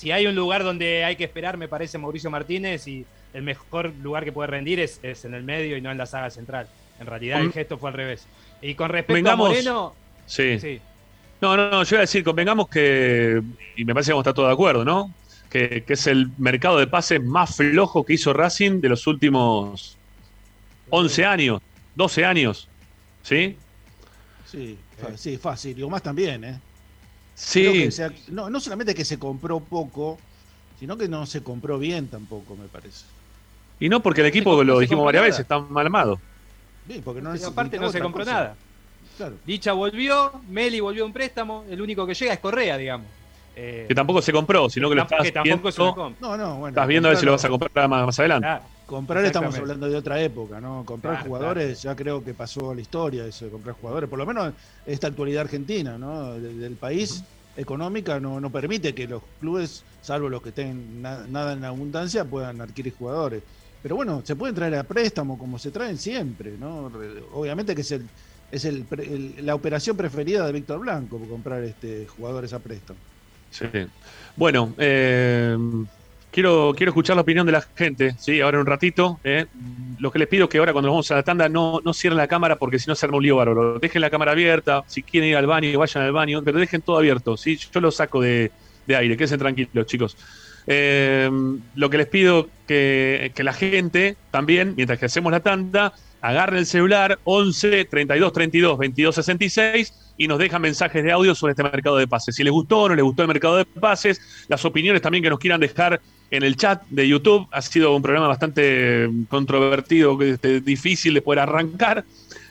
[0.00, 3.92] Si hay un lugar donde hay que esperar, me parece Mauricio Martínez y el mejor
[4.02, 6.68] lugar que puede rendir es, es en el medio y no en la saga central.
[6.98, 8.26] En realidad el gesto fue al revés.
[8.62, 9.94] Y con respecto Vengamos- a Moreno,
[10.24, 10.58] sí.
[10.58, 10.80] sí,
[11.42, 13.42] No, no, no, yo iba a decir, convengamos que,
[13.76, 15.12] y me parece que vamos a estar todos de acuerdo, ¿no?
[15.50, 19.98] Que, que es el mercado de pases más flojo que hizo Racing de los últimos
[20.88, 21.60] 11 años,
[21.94, 22.68] 12 años,
[23.22, 23.54] ¿sí?
[24.46, 24.78] Sí,
[25.16, 25.78] sí, fácil.
[25.78, 26.58] Y más también, ¿eh?
[27.52, 30.18] Creo Sí, se no, no solamente que se compró poco,
[30.78, 33.04] sino que no se compró bien tampoco, me parece.
[33.78, 35.28] y no porque el equipo, compró- lo dijimos varias nada.
[35.28, 36.20] veces, está mal armado.
[36.88, 38.32] Sí, porque no aparte no se compró cosa.
[38.32, 38.56] nada.
[39.16, 39.36] Claro.
[39.46, 43.06] Licha volvió, Meli volvió a un préstamo, el único que llega es Correa, digamos.
[43.54, 46.16] Eh, Que tampoco se compró, sino que lo estás que tampoco es una viendo.
[46.20, 46.68] No, no, bueno.
[46.68, 48.46] estás viendo a ver si lo vas a comprar más, más adelante.
[48.46, 48.64] Claro.
[48.86, 50.84] Comprar estamos hablando de otra época, ¿no?
[50.84, 54.18] Comprar Claro, jugadores ya creo que pasó a la historia eso de comprar jugadores, por
[54.18, 56.38] lo menos esta actualidad argentina, ¿no?
[56.40, 57.24] De- Del país
[57.54, 62.24] económica no, no permite que los clubes, salvo los que tengan na- nada en abundancia,
[62.24, 63.44] puedan adquirir jugadores.
[63.80, 66.88] Pero bueno, se pueden traer a préstamo como se traen siempre, ¿no?
[66.88, 68.10] Re- Obviamente que es el
[68.50, 73.00] es el, pre- el- la operación preferida de Víctor Blanco, comprar este jugadores a préstamo.
[73.50, 73.66] Sí.
[74.36, 75.56] Bueno, eh,
[76.30, 78.40] quiero, quiero escuchar la opinión de la gente, ¿sí?
[78.40, 79.20] Ahora en un ratito.
[79.24, 79.46] ¿eh?
[79.98, 82.16] Lo que les pido es que ahora cuando vamos a la tanda no, no cierren
[82.16, 83.78] la cámara porque si no se arma un lío bárbaro.
[83.78, 86.98] Dejen la cámara abierta, si quieren ir al baño, vayan al baño, pero dejen todo
[86.98, 87.56] abierto, ¿sí?
[87.56, 88.50] Yo lo saco de,
[88.86, 90.16] de aire, quédense tranquilos, chicos.
[90.66, 91.30] Eh,
[91.74, 96.58] lo que les pido que, que la gente también, mientras que hacemos la tanda, agarren
[96.58, 101.62] el celular 11 32 32 22 66 y nos dejan mensajes de audio sobre este
[101.62, 102.34] mercado de pases.
[102.34, 105.30] Si les gustó o no les gustó el mercado de pases, las opiniones también que
[105.30, 107.48] nos quieran dejar en el chat de YouTube.
[107.50, 112.04] Ha sido un programa bastante controvertido, este, difícil de poder arrancar.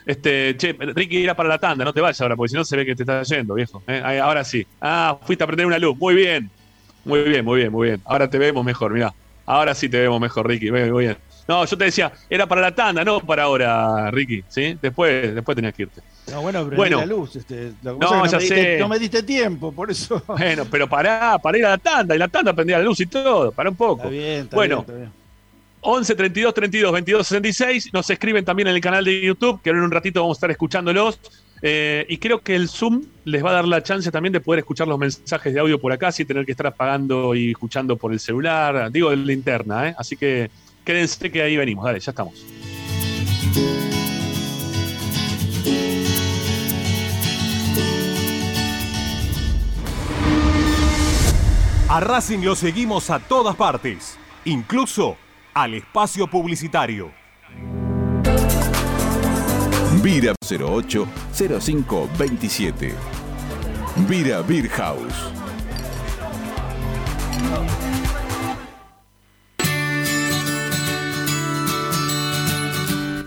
[0.04, 2.76] Este, che, Ricky, irá para la tanda, no te vayas ahora, porque si no se
[2.76, 3.82] ve que te estás yendo, viejo.
[3.86, 4.20] ¿eh?
[4.20, 4.66] Ahora sí.
[4.80, 5.96] Ah, fuiste a prender una luz.
[5.96, 6.50] Muy bien.
[7.04, 8.02] Muy bien, muy bien, muy bien.
[8.04, 9.14] Ahora te vemos mejor, mirá.
[9.46, 10.70] Ahora sí te vemos mejor, Ricky.
[10.70, 11.16] Muy bien.
[11.50, 14.44] No, yo te decía, era para la tanda, no para ahora, Ricky.
[14.48, 14.78] ¿Sí?
[14.80, 16.00] Después, después tenías que irte.
[16.30, 16.98] No, bueno, prendí Bueno.
[17.00, 17.34] la luz.
[17.34, 18.78] Este, lo que No, pasa es que ya me diste- sé.
[18.78, 20.22] no me diste tiempo, por eso.
[20.28, 22.14] Bueno, pero pará, para ir a la tanda.
[22.14, 23.50] Y la tanda prendía la luz y todo.
[23.50, 24.02] Para un poco.
[24.02, 24.76] Está bien, está Bueno.
[24.76, 25.20] bien, está bien.
[25.82, 27.90] 11 32 32 22 66.
[27.92, 30.38] Nos escriben también en el canal de YouTube, que ahora en un ratito vamos a
[30.38, 31.18] estar escuchándolos.
[31.62, 34.60] Eh, y creo que el Zoom les va a dar la chance también de poder
[34.60, 38.12] escuchar los mensajes de audio por acá sin tener que estar apagando y escuchando por
[38.12, 38.90] el celular.
[38.92, 39.94] Digo, de la interna, ¿eh?
[39.98, 40.48] Así que
[40.84, 41.84] quédense que ahí venimos.
[41.84, 42.44] Dale, ya estamos.
[51.88, 55.16] A Racing lo seguimos a todas partes, incluso
[55.52, 57.10] al espacio publicitario.
[60.00, 61.08] Vira 08
[61.60, 62.94] 05 27.
[64.08, 65.32] Vira Beer House.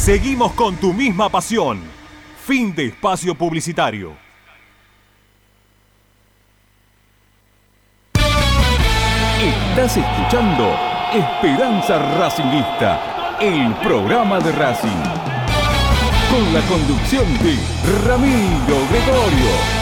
[0.00, 1.78] Seguimos con tu misma pasión.
[2.46, 4.16] Fin de espacio publicitario.
[9.38, 10.74] Estás escuchando
[11.12, 14.88] Esperanza Racingista, el programa de Racing.
[16.30, 17.58] Con la conducción de
[18.06, 19.79] Ramiro Gregorio.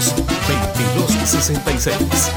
[0.00, 2.32] 32 22 66.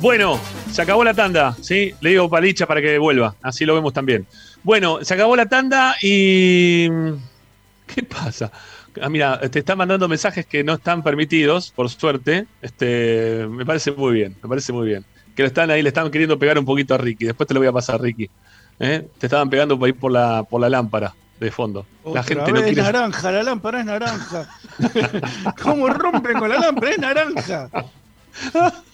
[0.00, 0.40] Bueno,
[0.70, 1.94] se acabó la tanda, ¿sí?
[2.00, 4.26] Le digo palicha para que vuelva, así lo vemos también.
[4.64, 6.88] Bueno, se acabó la tanda y...
[7.86, 8.50] ¿Qué pasa?
[9.00, 12.46] Ah, mira, te están mandando mensajes que no están permitidos, por suerte.
[12.60, 15.04] Este, me parece muy bien, me parece muy bien.
[15.36, 17.26] Que lo están ahí, le están queriendo pegar un poquito a Ricky.
[17.26, 18.28] Después te lo voy a pasar, Ricky.
[18.80, 19.06] ¿Eh?
[19.18, 21.86] Te estaban pegando por ahí por la, por la lámpara de fondo.
[22.04, 22.82] La gente no quiere.
[22.82, 24.48] naranja, la lámpara es naranja.
[25.62, 26.90] ¿Cómo rompen con la lámpara?
[26.90, 27.68] Es naranja.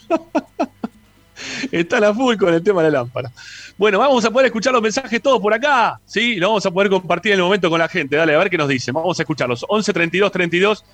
[1.71, 3.31] Está la full con el tema de la lámpara.
[3.79, 5.99] Bueno, vamos a poder escuchar los mensajes todos por acá.
[6.05, 8.17] Sí, lo vamos a poder compartir en el momento con la gente.
[8.17, 8.95] Dale, a ver qué nos dicen.
[8.95, 9.65] Vamos a escucharlos.
[9.69, 10.85] 11 32 32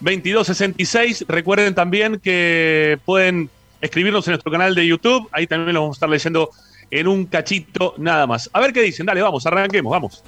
[0.00, 1.24] 22 66.
[1.28, 3.48] Recuerden también que pueden
[3.80, 5.28] escribirnos en nuestro canal de YouTube.
[5.30, 6.50] Ahí también los vamos a estar leyendo
[6.90, 8.50] en un cachito nada más.
[8.52, 9.06] A ver qué dicen.
[9.06, 10.24] Dale, vamos, arranquemos, vamos.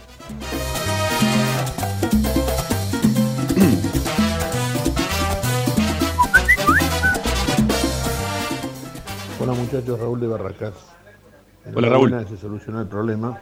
[9.40, 10.72] Hola muchachos, Raúl de Barracas.
[11.74, 12.26] Hola, Raúl.
[12.28, 13.38] Se solucionó el problema.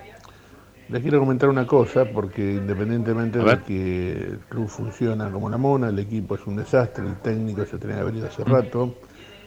[0.89, 5.89] Les quiero comentar una cosa, porque independientemente de que el club funciona como la mona,
[5.89, 8.95] el equipo es un desastre, el técnico se tenía que haber ido hace rato,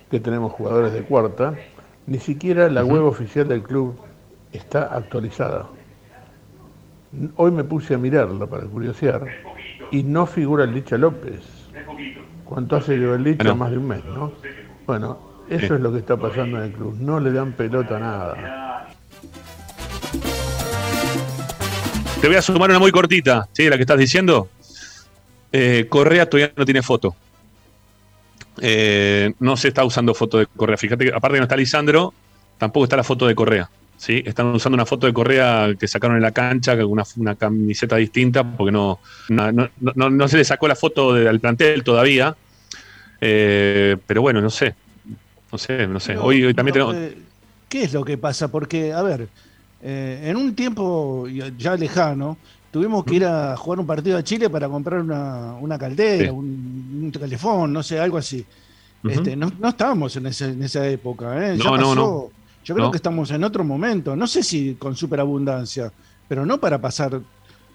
[0.09, 1.53] que tenemos jugadores de cuarta,
[2.07, 3.95] ni siquiera la web oficial del club
[4.53, 5.67] está actualizada.
[7.35, 9.25] Hoy me puse a mirarla para curiosear
[9.91, 11.41] y no figura el Licha López.
[12.43, 13.43] ¿Cuánto hace que el Licha?
[13.43, 13.55] Bueno.
[13.55, 14.31] Más de un mes, ¿no?
[14.85, 15.17] Bueno,
[15.49, 15.73] eso Sí.
[15.73, 16.95] es lo que está pasando en el club.
[16.99, 18.87] No le dan pelota a nada.
[22.21, 23.69] Te voy a sumar una muy cortita, ¿sí?
[23.69, 24.49] La que estás diciendo.
[25.51, 27.15] Eh, Correa todavía no tiene foto.
[28.61, 30.77] Eh, no se está usando foto de Correa.
[30.77, 32.13] Fíjate que aparte que no está Lisandro,
[32.57, 33.69] tampoco está la foto de Correa.
[33.97, 34.21] ¿Sí?
[34.25, 37.95] Están usando una foto de Correa que sacaron en la cancha, con una, una camiseta
[37.95, 38.99] distinta, porque no,
[39.29, 42.35] no, no- no- se le sacó la foto de- del plantel todavía.
[43.21, 44.75] Eh, pero bueno, no sé.
[45.51, 46.17] No sé, no sé.
[46.17, 46.95] Hoy, hoy también tenemos.
[46.95, 47.17] eh,
[47.69, 48.49] ¿Qué es lo que pasa?
[48.49, 49.27] Porque, a ver,
[49.81, 51.27] eh, en un tiempo
[51.57, 52.37] ya lejano,
[52.71, 56.29] tuvimos que ir a jugar un partido a Chile para comprar una, una caldera, Sí.
[56.29, 58.45] un, un calefón, no sé, algo así.
[59.07, 61.57] Este, no, no estábamos en, ese- en esa época, ¿eh?
[61.57, 62.29] Ya No, no, no.
[62.65, 62.91] Yo creo No.
[62.91, 64.15] que estamos en otro momento.
[64.15, 65.91] No sé si con superabundancia,
[66.27, 67.21] pero no para pasar,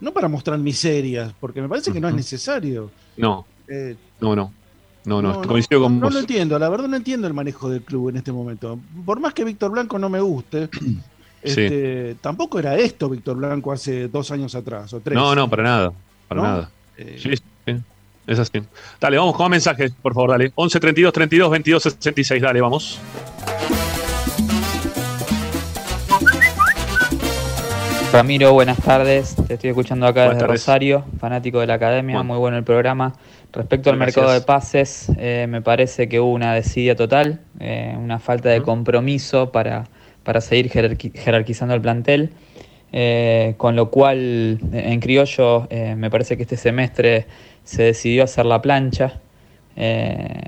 [0.01, 2.91] no para mostrar miserias, porque me parece que no es necesario.
[3.17, 4.53] No, Eh, no, no.
[5.07, 6.13] No, no, no, coincido con no vos.
[6.13, 8.79] lo entiendo, la verdad no entiendo el manejo del club en este momento.
[9.07, 10.69] Por más que Víctor Blanco no me guste,
[11.43, 15.17] este, tampoco era esto Víctor Blanco hace dos años atrás o tres.
[15.17, 15.93] No, no, para nada.
[16.29, 16.47] Para ¿No?
[16.49, 16.71] nada.
[16.99, 17.77] Eh, Sí, sí,
[18.27, 18.61] es así.
[19.01, 20.53] Dale, vamos con mensajes, por favor, dale.
[20.55, 22.99] 11 32 32 22 66, dale, vamos.
[28.13, 29.37] Ramiro, buenas tardes.
[29.47, 30.61] Te estoy escuchando acá Buenas desde tardes.
[30.63, 32.17] Rosario, fanático de la academia.
[32.17, 32.25] Bueno.
[32.33, 33.15] Muy bueno el programa.
[33.53, 34.17] Respecto al Gracias.
[34.17, 38.63] mercado de pases, eh, me parece que hubo una desidia total, eh, una falta de
[38.63, 39.85] compromiso para,
[40.25, 42.31] para seguir jerarqui- jerarquizando el plantel.
[42.93, 47.27] eh, con lo cual, en criollo, me parece que este semestre
[47.63, 49.21] se decidió hacer la plancha.
[49.77, 50.41] eh,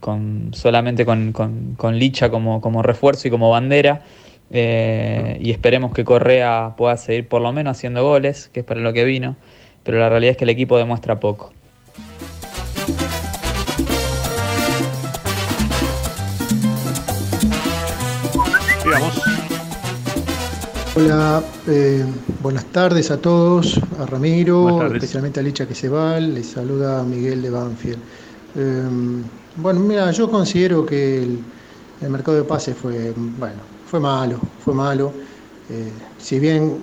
[0.00, 4.02] con, solamente con, con- con Licha como, como refuerzo y como bandera.
[4.56, 8.80] Eh, y esperemos que Correa pueda seguir por lo menos haciendo goles, que es para
[8.80, 9.34] lo que vino.
[9.82, 11.52] Pero la realidad es que el equipo demuestra poco.
[18.84, 19.22] Digamos.
[20.94, 22.04] Hola, eh,
[22.40, 27.42] buenas tardes a todos, a Ramiro, especialmente a Licha que se va, les saluda Miguel
[27.42, 27.98] de Banfield.
[28.54, 28.82] Eh,
[29.56, 31.40] bueno, mira, yo considero que el,
[32.02, 35.12] el mercado de pases fue, bueno, fue malo, fue malo.
[35.70, 35.88] Eh,
[36.18, 36.78] si bien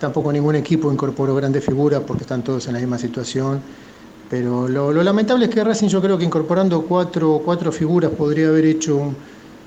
[0.00, 3.60] tampoco ningún equipo incorporó grandes figuras porque están todos en la misma situación,
[4.30, 8.64] pero lo, lamentable es que Racing yo creo que incorporando cuatro, cuatro figuras podría haber
[8.64, 8.96] hecho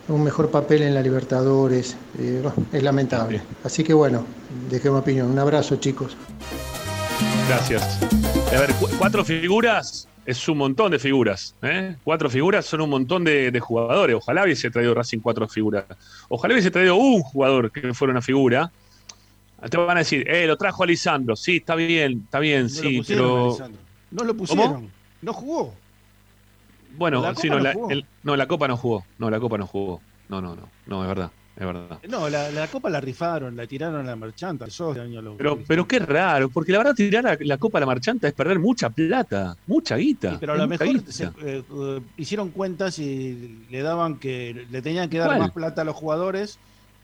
[0.07, 1.95] un, mejor papel en la Libertadores.
[2.17, 2.41] Eh,
[2.73, 3.41] es lamentable.
[3.63, 4.23] Así que bueno,
[4.67, 5.29] dejé mi opinión.
[5.29, 6.17] Un abrazo chicos.
[7.47, 7.99] Gracias.
[8.55, 11.55] A ver, cu- cuatro figuras es un montón de figuras.
[11.63, 11.95] ¿eh?
[12.03, 14.15] Cuatro figuras son un montón de, de jugadores.
[14.17, 15.85] Ojalá hubiese traído Racing cuatro figuras.
[16.29, 18.71] Ojalá hubiese traído un jugador que fuera una figura.
[19.69, 21.35] Te van a decir, eh, lo trajo Alisandro.
[21.35, 23.69] Sí, está bien, está bien, no sí, lo pusieron, pero.
[24.11, 24.91] No lo pusieron.
[25.21, 25.73] No jugó.
[26.97, 27.89] Bueno, La sí, no, no la, jugó.
[27.89, 29.05] el- no, la Copa no jugó.
[29.17, 30.01] No, la Copa no jugó.
[30.29, 30.69] No, no, no.
[30.85, 31.31] No, es verdad.
[31.59, 31.99] Es verdad.
[32.07, 34.65] No, la, la copa la rifaron, la tiraron a la marchanta.
[34.67, 37.81] Eso este año lo- Pero, pero qué raro, porque la verdad tirar la Copa a
[37.81, 40.31] la Marchanta es perder mucha plata, mucha guita.
[40.33, 41.63] Sí, pero a lo mejor se, eh,
[42.17, 45.39] hicieron cuentas y le daban que le tenían que dar ¿Cuál?
[45.39, 46.59] más plata a los jugadores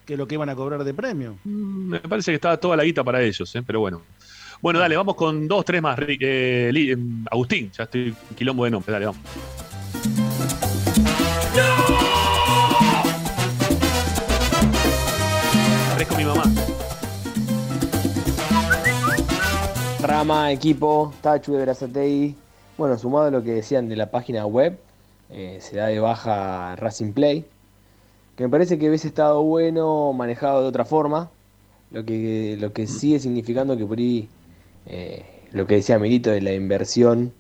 [0.06, 1.36] que lo que iban a cobrar de premio.
[1.46, 3.64] Me parece que estaba toda la guita para ellos, ¿eh?
[3.66, 4.02] pero bueno.
[4.62, 5.98] Bueno, dale, vamos con dos, tres más.
[6.08, 6.96] Eh,
[7.32, 9.22] Agustín, ya estoy quilombo de nombre, dale, vamos.
[16.04, 16.44] Parezco mi mamá.
[20.02, 22.36] Rama, equipo, Tachu de Brazatei.
[22.78, 24.78] Bueno, sumado a lo que decían de la página web,
[25.30, 27.46] eh, se da de baja Racing Play,
[28.36, 31.30] que me parece que hubiese estado bueno manejado de otra forma,
[31.92, 34.28] lo que, lo que sigue significando que por ahí,
[34.88, 35.24] eh,
[35.54, 37.32] lo que decía Milito de la inversión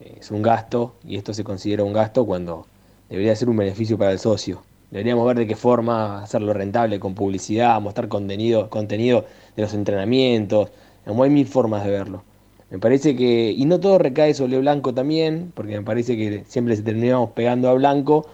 [0.00, 2.66] eh, es un gasto, y esto se considera un gasto cuando
[3.08, 4.62] debería ser un beneficio para el socio.
[4.94, 9.24] Deberíamos ver de qué forma hacerlo rentable con publicidad, mostrar contenido, contenido
[9.56, 10.70] de los entrenamientos.
[11.04, 12.22] Hay mil formas de verlo.
[12.70, 16.76] Me parece que, y no todo recae sobre Blanco también, porque me parece que siempre
[16.76, 18.28] se terminamos pegando a Blanco,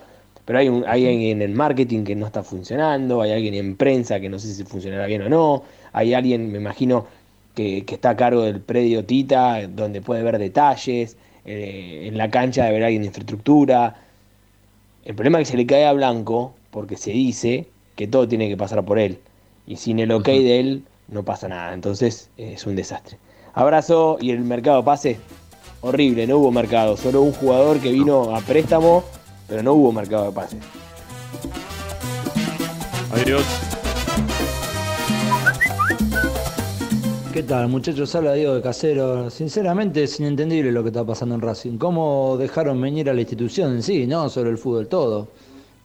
[0.45, 4.21] pero hay, un, hay alguien en marketing que no está funcionando, hay alguien en prensa
[4.21, 5.63] que no sé si funcionará bien o no,
[5.95, 7.07] hay alguien, me imagino,
[7.55, 11.17] que, que está a cargo del predio Tita, donde puede ver detalles,
[11.47, 14.10] eh, en la cancha debe haber alguien de infraestructura.
[15.05, 17.67] El problema es que se le cae a Blanco porque se dice
[17.97, 19.19] que todo tiene que pasar por él,
[19.67, 23.19] y sin el ok de él no pasa nada, entonces es un desastre.
[23.55, 25.19] Abrazo y el mercado pase,
[25.81, 29.03] horrible, no hubo mercado, solo un jugador que vino a préstamo,
[29.49, 30.61] pero no hubo mercado de pases.
[33.13, 33.45] Adiós.
[37.33, 38.13] ¿Qué tal, muchachos?
[38.17, 39.31] Habla Diego de Casero.
[39.31, 41.79] Sinceramente es inentendible lo que está pasando en Racing.
[41.79, 45.29] ¿Cómo dejaron venir a la institución en sí, no solo el fútbol, todo?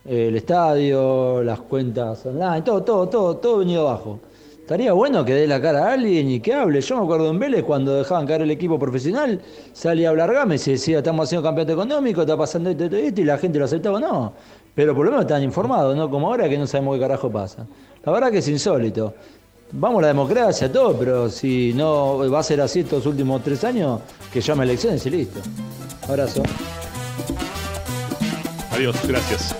[0.04, 4.20] El estadio, las cuentas online, todo, todo, todo, todo venido abajo.
[4.60, 6.82] Estaría bueno que dé la cara a alguien y que hable.
[6.82, 9.40] Yo me acuerdo en Vélez cuando dejaban caer el equipo profesional,
[9.72, 13.22] salía a hablar Gámez y decía, estamos haciendo campeonato económico, está pasando esto, esto, esto",
[13.22, 14.34] y la gente lo aceptaba, no.
[14.74, 16.10] Pero por lo menos están informados, ¿no?
[16.10, 17.68] Como ahora que no sabemos qué carajo pasa.
[18.04, 19.14] La verdad que es insólito.
[19.72, 23.64] Vamos a la democracia, todo, pero si no va a ser así estos últimos tres
[23.64, 24.00] años,
[24.32, 25.40] que llame a elecciones y listo.
[26.08, 26.44] Abrazo.
[28.72, 29.56] Adiós, gracias.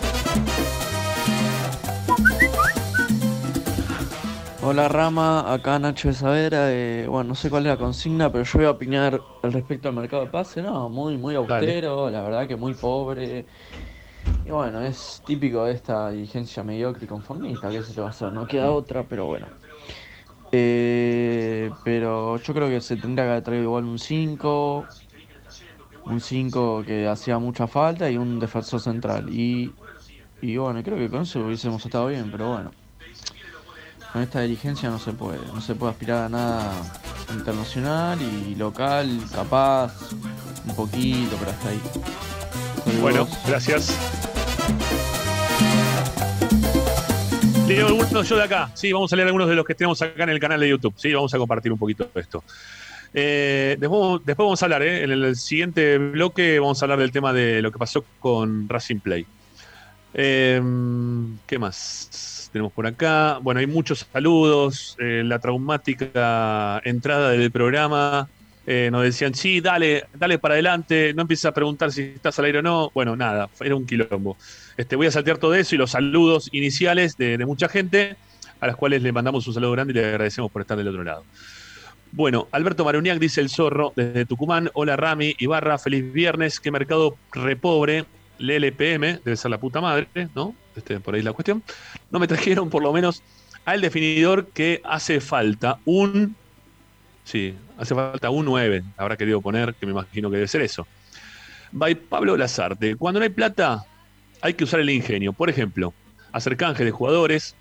[4.62, 6.72] Hola Rama, acá Nacho de Savera.
[6.72, 9.90] eh, bueno, no sé cuál es la consigna, pero yo voy a opinar al respecto
[9.90, 10.62] al mercado de pase.
[10.62, 13.46] No, muy, muy austero, la verdad que muy pobre.
[14.46, 18.10] Y bueno, es típico de esta dirigencia mediocre y conformista, que se le va a
[18.12, 19.46] hacer, no queda otra, pero bueno.
[20.52, 24.86] Eh, pero yo creo que se tendría que haber traído igual un 5,
[26.06, 29.30] un 5 que hacía mucha falta y un defensor central.
[29.30, 29.74] Y,
[30.42, 32.72] y bueno, creo que con eso hubiésemos estado bien, pero bueno.
[34.14, 36.72] Con esta dirigencia no se puede, no se puede aspirar a nada
[37.34, 39.94] internacional y local, capaz,
[40.66, 41.82] un poquito, pero hasta ahí.
[43.02, 43.98] Bueno, gracias.
[47.68, 48.70] Leo algunos yo de acá.
[48.76, 50.94] Sí, vamos a leer algunos de los que tenemos acá en el canal de YouTube.
[50.98, 52.44] Sí, vamos a compartir un poquito esto.
[53.12, 55.04] Eh, después, vamos a hablar, ¿eh?
[55.04, 59.00] en el siguiente bloque vamos a hablar del tema de lo que pasó con Racing
[59.00, 59.26] Play.
[60.14, 60.62] Eh,
[61.48, 63.40] ¿Qué más tenemos por acá?
[63.42, 64.96] Bueno, hay muchos saludos.
[65.00, 68.30] eh, la traumática entrada del programa.
[68.68, 72.46] Eh, nos decían, sí, dale, dale para adelante, no empieces a preguntar si estás al
[72.46, 72.92] aire o no.
[72.94, 74.38] Bueno, nada, era un quilombo.
[74.78, 78.16] Este, voy a saltear todo eso y los saludos iniciales de, mucha gente,
[78.60, 81.04] a las cuales le mandamos un saludo grande y le agradecemos por estar del otro
[81.04, 81.24] lado.
[82.12, 84.72] Bueno, Alberto Maruniak dice el zorro desde Tucumán.
[84.74, 86.60] Hola Rami, Ibarra, feliz viernes.
[86.60, 88.06] Qué mercado repobre.
[88.40, 90.54] El LPM, debe ser la puta madre, ¿no?
[90.76, 91.64] Este, por ahí la cuestión.
[92.12, 93.24] No me trajeron por lo menos
[93.64, 96.36] al definidor que hace falta un.
[97.26, 98.84] Sí, hace falta un 9.
[98.96, 100.88] Habrá querido poner, que me imagino que debe ser eso.
[101.72, 102.96] By Pablo Lazarte.
[102.96, 103.84] Cuando no hay plata,
[104.42, 105.34] hay que usar el ingenio.
[105.34, 105.94] Por ejemplo,
[106.32, 107.56] hacer canje de jugadores,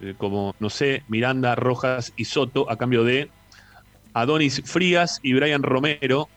[0.00, 3.28] eh, como, no sé, Miranda, Rojas y Soto, a cambio de
[4.14, 6.28] Adonis Frías y Brian Romero,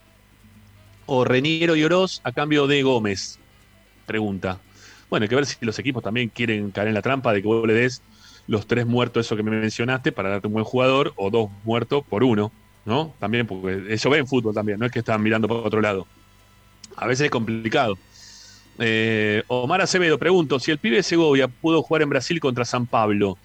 [1.06, 3.40] o Reniero y Oroz a cambio de Gómez.
[4.06, 4.60] Pregunta.
[5.10, 7.48] Bueno, hay que ver si los equipos también quieren caer en la trampa de que
[7.48, 8.02] vos le des
[8.48, 12.04] los tres muertos, eso que me mencionaste, para darte un buen jugador, o dos muertos
[12.08, 12.52] por uno,
[12.86, 13.14] ¿no?
[13.20, 16.08] También, porque eso ve en fútbol también, no es que están mirando por otro lado.
[16.96, 17.98] A veces es complicado.
[18.78, 22.86] Eh, Omar Acevedo, pregunto, si el pibe de Segovia pudo jugar en Brasil contra San
[22.86, 23.38] Pablo,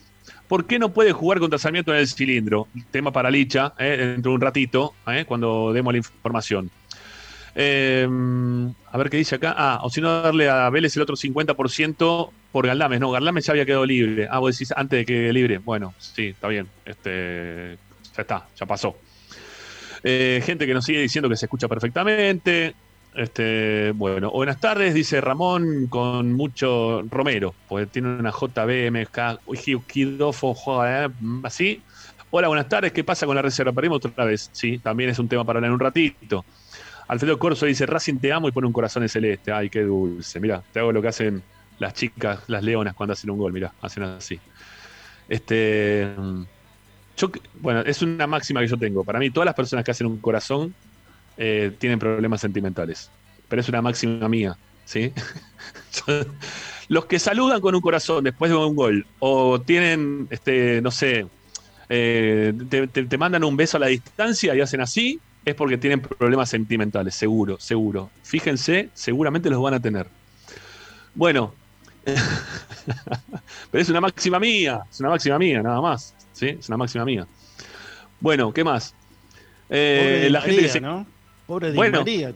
[0.49, 2.69] ¿por qué no puede jugar contra Sarmiento en el cilindro?
[2.91, 6.71] Tema para Licha, eh, dentro de un ratito, eh, cuando demos la información.
[7.55, 8.09] Eh,
[8.91, 9.55] a ver qué dice acá.
[9.57, 13.01] Ah, o si no, darle a Vélez el otro 50% por Galdames.
[13.01, 14.29] No, Galdames ya había quedado libre.
[14.31, 15.59] Ah, vos decís antes de que libre.
[15.59, 16.69] Bueno, sí, está bien.
[16.85, 17.77] Este,
[18.17, 18.97] ya está, ya pasó.
[20.03, 22.75] Eh, gente que nos sigue diciendo que se escucha perfectamente.
[23.15, 29.41] Este, bueno, buenas tardes, dice Ramón con mucho Romero, porque tiene una JBMK,
[30.87, 31.09] eh,
[31.43, 31.83] así.
[32.31, 33.73] Hola, buenas tardes, ¿qué pasa con la reserva?
[33.73, 36.45] Perdimos otra vez, sí, también es un tema para hablar en un ratito.
[37.09, 39.51] Alfredo Corso dice, Racing te amo y pone un corazón en celeste.
[39.51, 40.39] Ay, qué dulce.
[40.39, 41.43] Mira, te hago lo que hacen
[41.81, 44.39] las chicas, las leonas cuando hacen un gol, mira, hacen así.
[45.29, 46.07] Este,
[47.17, 47.31] yo,
[47.61, 49.05] bueno, es una máxima que yo tengo.
[49.05, 50.75] Para mí, todas las personas que hacen un corazón
[51.37, 53.11] eh, tienen problemas sentimentales.
[53.49, 55.13] Pero es una máxima mía, ¿sí?
[56.89, 61.27] Los que saludan con un corazón después de un gol, o tienen, este, no sé,
[61.89, 62.53] eh,
[62.91, 67.15] te, mandan un beso a la distancia y hacen así, es porque tienen problemas sentimentales,
[67.15, 68.11] seguro, seguro.
[68.23, 70.07] Fíjense, seguramente los van a tener.
[71.15, 71.55] Bueno,
[73.71, 76.15] pero es una máxima mía, es una máxima mía, nada más.
[76.33, 76.49] ¿sí?
[76.59, 77.27] Es una máxima mía.
[78.21, 78.95] Bueno, ¿qué más?
[79.69, 81.07] Eh, Pobre la gente que María, se- ¿no?
[81.47, 82.33] Pobre Bueno, María.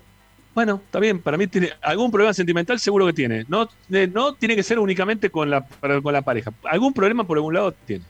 [0.54, 3.44] bueno, está bien, para mí tiene algún problema sentimental seguro que tiene.
[3.48, 5.66] No, eh, no tiene que ser únicamente con la,
[6.02, 6.52] con la pareja.
[6.64, 8.04] Algún problema por algún lado tiene.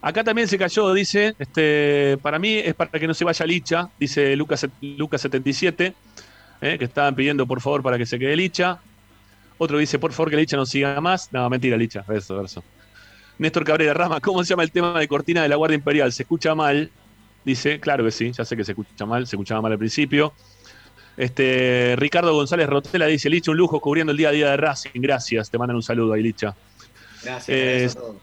[0.00, 3.88] Acá también se cayó, dice, este, para mí es para que no se vaya Licha,
[3.98, 5.92] dice Lucas, Lucas 77,
[6.60, 8.78] eh, que estaban pidiendo por favor para que se quede Licha.
[9.58, 11.32] Otro dice, por favor que Licha no siga más.
[11.32, 12.62] No, mentira, Licha, verso, verso.
[13.38, 16.12] Néstor Cabrera Rama, ¿cómo se llama el tema de cortina de la Guardia Imperial?
[16.12, 16.90] ¿Se escucha mal?
[17.44, 20.32] Dice, claro que sí, ya sé que se escucha mal, se escuchaba mal al principio.
[21.16, 24.90] Este, Ricardo González Rotela dice, Licha, un lujo cubriendo el día a día de Racing.
[25.00, 26.54] Gracias, te mandan un saludo ahí, Licha.
[27.22, 28.16] Gracias, Eh, gracias a todos.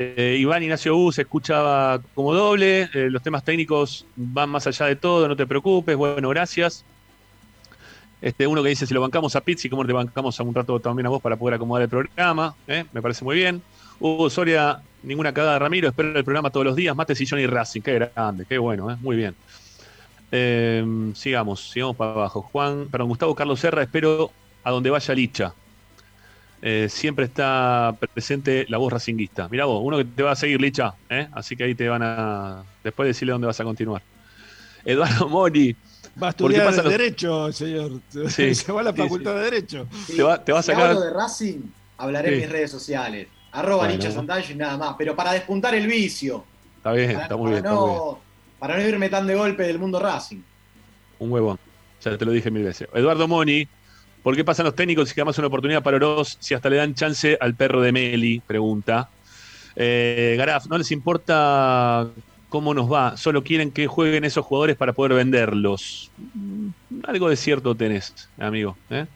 [0.00, 2.82] Eh, Iván Ignacio U se escuchaba como doble.
[2.94, 5.96] eh, los temas técnicos van más allá de todo, no te preocupes.
[5.96, 6.84] Bueno, gracias.
[8.20, 10.78] Este, uno que dice: si lo bancamos a Pizzi, ¿cómo te bancamos a un rato
[10.80, 12.54] también a vos para poder acomodar el programa?
[12.66, 13.62] Eh, Me parece muy bien.
[14.00, 15.88] Hugo Soria, ninguna cagada, Ramiro.
[15.88, 16.94] Espero el programa todos los días.
[16.94, 17.80] Mate, Sillón y Racing.
[17.80, 18.96] Qué grande, qué bueno, ¿eh?
[19.00, 19.34] muy bien.
[20.30, 20.84] Eh,
[21.14, 22.42] sigamos, sigamos para abajo.
[22.42, 24.30] Juan, perdón, Gustavo Carlos Serra, espero
[24.62, 25.54] a donde vaya Licha.
[26.60, 29.48] Eh, siempre está presente la voz racinguista.
[29.48, 30.94] Mirá vos, uno que te va a seguir, Licha.
[31.32, 32.62] Así que ahí te van a.
[32.82, 34.02] Después decirle dónde vas a continuar.
[34.84, 35.76] Eduardo Mori.
[36.22, 37.92] Va a ¿por qué estudiar pasan los- Derecho, señor.
[38.28, 39.86] Sí, Se va a la sí, Facultad de Derecho.
[40.06, 41.60] Te va- te va a Si sacar- hablo de Racing,
[41.98, 43.28] hablaré en mis redes sociales.
[43.52, 43.94] Arroba Bueno.
[44.02, 44.94] Licha y nada más.
[44.98, 46.44] Pero para despuntar el vicio.
[46.76, 47.96] Está bien, Para, está muy para bien, está muy bien.
[47.98, 48.18] no,
[48.58, 50.40] para no irme tan de golpe del mundo Racing.
[51.18, 51.58] Un huevón.
[52.02, 52.88] Ya te lo dije mil veces.
[52.94, 53.66] Eduardo Moni,
[54.22, 56.76] ¿por qué pasan los técnicos y que además una oportunidad para Oroz si hasta le
[56.76, 58.40] dan chance al perro de Meli?
[58.46, 59.08] Pregunta.
[59.74, 62.08] Eh, Garaf, ¿no les importa
[62.48, 63.16] cómo nos va?
[63.16, 66.10] Solo quieren que jueguen esos jugadores para poder venderlos.
[66.34, 66.68] Mm,
[67.04, 68.76] Algo de cierto tenés, amigo.
[68.90, 69.06] ¿eh?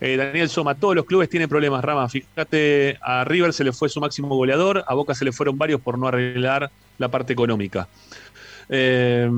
[0.00, 2.08] Eh, Daniel Soma, todos los clubes tienen problemas, Rama.
[2.08, 5.80] Fíjate, a River se le fue su máximo goleador, a Boca se le fueron varios
[5.80, 7.88] por no arreglar la parte económica.
[8.68, 9.30] Eh,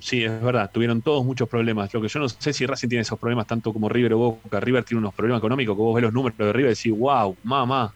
[0.00, 1.92] sí, es verdad, tuvieron todos muchos problemas.
[1.92, 4.60] Lo que yo no sé si Racing tiene esos problemas tanto como River o Boca.
[4.60, 7.36] River tiene unos problemas económicos que vos ves los números de River y decís, wow,
[7.44, 7.92] mamá,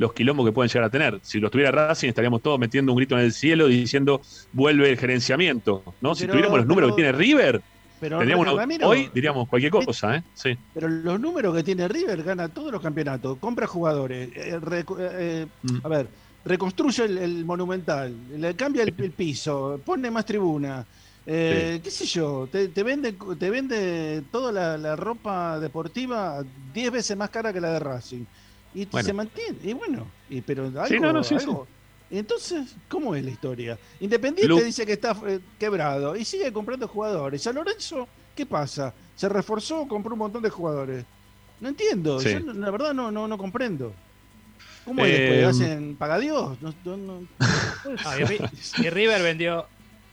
[0.00, 1.20] los quilombos que pueden llegar a tener.
[1.22, 4.22] Si los tuviera Racing estaríamos todos metiendo un grito en el cielo diciendo,
[4.52, 5.82] vuelve el gerenciamiento.
[6.00, 6.14] ¿no?
[6.14, 7.60] si tuviéramos los números pero- que tiene River,
[8.00, 10.22] Pero tendríamos una- Ramiro, hoy diríamos cualquier cosa, ¿eh?
[10.32, 10.56] Sí.
[10.72, 15.46] Pero los números que tiene River gana todos los campeonatos, compra jugadores, eh, recu- eh,
[15.64, 15.76] Mm.
[15.84, 16.08] a ver,
[16.46, 20.86] reconstruye el, el monumental, le cambia el, el piso, pone más tribuna,
[21.26, 26.90] eh, qué sé yo, te, te vende te vende toda la, la ropa deportiva 10
[26.90, 28.24] veces más cara que la de Racing
[28.74, 29.06] y Bueno.
[29.06, 31.66] se mantiene y bueno, y, pero algo, Sí, no, no, sí, algo-
[32.10, 33.78] Entonces, ¿cómo es la historia?
[34.00, 37.40] Independiente Lu- dice que está eh, quebrado y sigue comprando jugadores.
[37.42, 38.92] San Lorenzo, ¿qué pasa?
[39.14, 41.04] Se reforzó, compró un montón de jugadores.
[41.60, 42.30] No entiendo, Sí.
[42.32, 43.92] yo no- la verdad no, no, no comprendo.
[44.84, 45.44] ¿Cómo es Eh?
[45.44, 46.56] ¿Hacen paga Dios?
[46.62, 47.26] No, no- no-
[48.04, 48.16] Ah,
[48.78, 49.66] y River vendió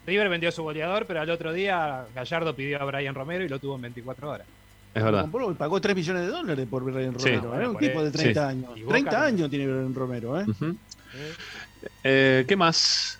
[0.05, 3.59] River vendió su goleador, pero al otro día Gallardo pidió a Brian Romero y lo
[3.59, 4.47] tuvo en 24 horas.
[4.93, 5.21] Es verdad.
[5.23, 7.29] compró pagó 3 millones de dólares por Brian Sí.
[7.35, 7.55] Romero.
[7.55, 8.17] Era un Por tipo de eso.
[8.17, 8.49] 30 Sí.
[8.57, 8.71] años.
[8.77, 9.35] Y Boca 30 también.
[9.35, 10.45] años tiene Brian Romero, ¿eh?
[10.47, 10.75] Ujú.
[12.03, 13.19] Eh, ¿Qué más?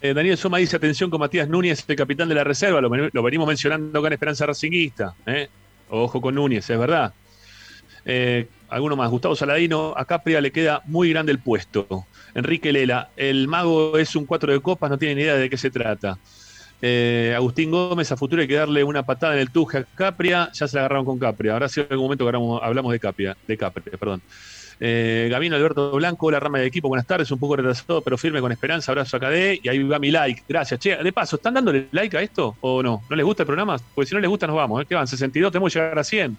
[0.00, 3.10] Eh, Daniel Soma dice, atención con Matías Núñez, el capitán de la reserva, lo, ven-
[3.12, 5.14] lo venimos mencionando acá en Esperanza Racinguista.
[5.26, 5.48] ¿eh?
[5.90, 7.12] Ojo con Núñez, es verdad.
[8.04, 12.06] Eh, alguno más, Gustavo Saladino, a Capria le queda muy grande el puesto.
[12.34, 15.56] Enrique Lela, el mago es un cuatro de copas, no tiene ni idea de qué
[15.56, 16.18] se trata.
[16.84, 20.50] Eh, Agustín Gómez, a futuro hay que darle una patada en el tuje a Capria,
[20.52, 21.68] ya se la agarraron con Capria.
[21.68, 24.20] Sí en algún momento que hablamos, de Capria, de Capria, perdón.
[24.80, 28.40] Eh, Gabino Alberto Blanco, la rama de equipo, buenas tardes, un poco retrasado, pero firme
[28.40, 30.80] con esperanza, abrazo a KD, y ahí va mi like, gracias.
[30.80, 33.04] Che, de paso, ¿están dándole like a esto o no?
[33.08, 33.76] ¿No les gusta el programa?
[33.94, 34.86] Porque si no les gusta nos vamos, ¿eh?
[34.88, 35.06] ¿Qué van?
[35.06, 36.36] 62, tenemos que llegar a 100.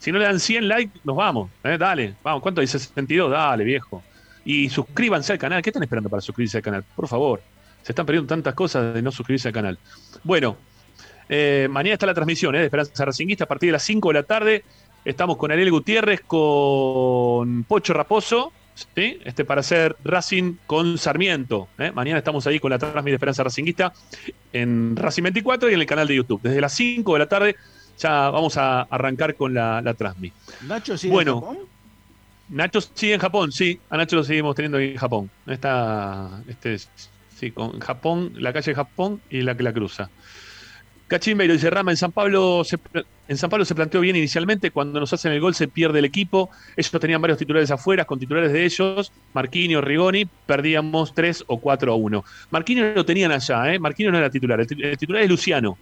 [0.00, 1.76] Si no le dan 100 likes, nos vamos, ¿eh?
[1.78, 3.30] Dale, vamos, ¿cuánto dice 62?
[3.30, 4.02] Dale, viejo.
[4.44, 6.84] Y suscríbanse al canal, ¿qué están esperando para suscribirse al canal?
[6.96, 7.40] Por favor,
[7.86, 9.78] se están perdiendo tantas cosas de no suscribirse al canal.
[10.24, 10.56] Bueno,
[11.28, 12.58] eh, mañana está la transmisión ¿eh?
[12.58, 14.64] de Esperanza Racinguista a partir de las 5 de la tarde.
[15.04, 19.20] Estamos con Ariel Gutiérrez, con Pocho Raposo, ¿sí?
[19.24, 21.68] este, para hacer Racing con Sarmiento.
[21.78, 21.92] ¿eh?
[21.92, 23.92] Mañana estamos ahí con la transmisión de Esperanza Racinguista
[24.52, 26.40] en Racing 24 y en el canal de YouTube.
[26.42, 27.54] Desde las 5 de la tarde
[28.00, 30.32] ya vamos a arrancar con la, la transmi.
[30.66, 31.34] Nacho sigue Bueno.
[31.34, 31.58] en Japón.
[32.48, 33.78] Nacho sigue en Japón, sí.
[33.90, 35.30] A Nacho lo seguimos teniendo ahí en Japón.
[35.46, 36.78] Está, este,
[37.38, 40.10] sí, con Japón, la calle Japón y la que la cruza.
[41.08, 42.78] Cachimbeiro dice Rama, en San Pablo se,
[43.28, 46.04] en San Pablo se planteó bien inicialmente, cuando nos hacen el gol se pierde el
[46.04, 51.60] equipo, ellos tenían varios titulares afuera, con titulares de ellos, Marquinhos, Rigoni, perdíamos 3 o
[51.60, 52.24] 4 a 1.
[52.50, 53.78] Marquinhos lo tenían allá, ¿eh?
[53.78, 55.78] Marquinhos no era titular, el, tit- el titular es Luciano,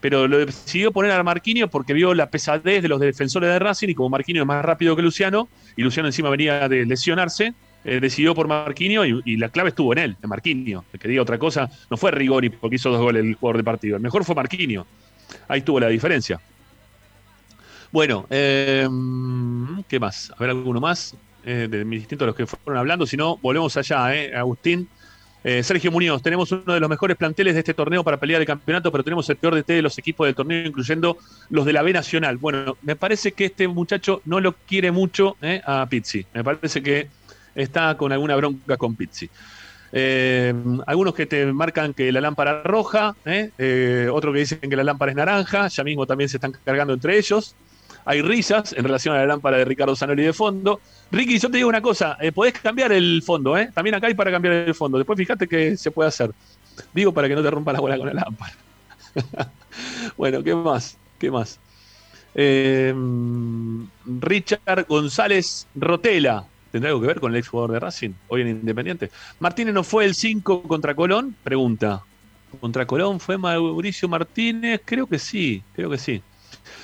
[0.00, 3.88] pero lo decidió poner a Marquinhos porque vio la pesadez de los defensores de Racing
[3.88, 7.54] y como Marquinhos es más rápido que Luciano, y Luciano encima venía de lesionarse,
[7.86, 10.84] eh, decidió por Marquinhos y, la clave estuvo en él, en Marquinhos.
[10.92, 13.64] El que diga otra cosa, no fue Rigoni porque hizo dos goles el jugador de
[13.64, 14.86] partido, el mejor fue Marquinhos.
[15.48, 16.40] Ahí estuvo la diferencia.
[17.92, 18.86] Bueno, eh,
[19.88, 20.32] ¿qué más?
[20.36, 23.06] A ver, alguno más eh, de mis distintos los que fueron hablando.
[23.06, 24.88] Si no, volvemos allá, eh, Agustín.
[25.62, 28.90] Sergio Muñoz, tenemos uno de los mejores planteles de este torneo para pelear el campeonato,
[28.90, 31.18] pero tenemos el peor DT de los equipos del torneo, incluyendo
[31.50, 32.36] los de la B Nacional.
[32.36, 36.26] Bueno, me parece que este muchacho no lo quiere mucho a Pizzi.
[36.34, 37.06] Me parece que
[37.56, 39.28] está con alguna bronca con Pizzi.
[39.92, 40.52] Eh,
[40.86, 44.76] algunos que te marcan que la lámpara es roja, eh, eh, otros que dicen que
[44.76, 47.54] la lámpara es naranja, ya mismo también se están cargando entre ellos.
[48.04, 50.80] Hay risas en relación a la lámpara de Ricardo Zanoli de fondo.
[51.10, 53.56] Ricky, yo te digo una cosa, eh, podés cambiar el fondo.
[53.74, 54.98] También acá hay para cambiar el fondo.
[54.98, 56.30] Después fíjate que se puede hacer.
[56.92, 58.52] Digo para que no te rompa la bola con la lámpara.
[60.16, 60.96] bueno, ¿qué más?
[61.18, 61.58] ¿Qué más?
[64.04, 66.44] Richard González Rotela.
[66.76, 69.10] ¿Tendrá algo que ver con el ex jugador de Racing, hoy en Independiente?
[69.40, 72.02] Martínez no fue el 5 contra Colón, pregunta.
[72.60, 74.82] ¿Contra Colón fue Mauricio Martínez?
[74.84, 76.22] Creo que sí, creo que sí.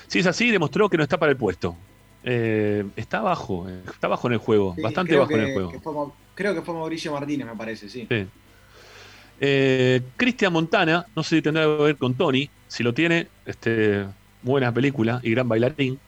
[0.06, 1.76] Si es así, demostró que no está para el puesto.
[2.24, 5.70] Eh, está abajo, eh, está bajo en el juego, Sí, bastante bajo en el juego.
[5.72, 8.06] que fue Mau- creo que fue Mauricio Martínez, me parece, sí.
[8.08, 8.26] Sí.
[9.40, 12.48] Eh, Cristian Montana, no sé si tendrá algo que ver con Tony.
[12.68, 14.06] Si lo tiene, este,
[14.42, 15.98] buena película y gran bailarín.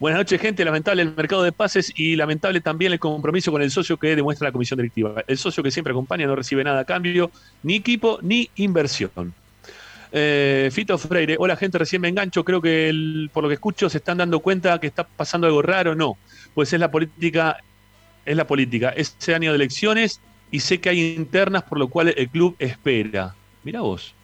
[0.00, 0.64] Buenas noches, gente.
[0.64, 4.46] Lamentable el mercado de pases y lamentable también el compromiso con el socio que demuestra
[4.46, 5.24] la comisión directiva.
[5.26, 7.32] El socio que siempre acompaña no recibe nada a cambio,
[7.64, 9.34] ni equipo ni inversión.
[10.12, 12.44] Eh, Fito Freire, hola gente, recién me engancho.
[12.44, 15.96] Creo que por lo que escucho se están dando cuenta que está pasando algo raro.
[15.96, 16.16] No,
[16.54, 17.56] pues es la política,
[18.24, 18.90] es la política.
[18.90, 20.20] Ese año de elecciones
[20.52, 23.34] y sé que hay internas por lo cual el club espera.
[23.64, 24.14] Mira vos.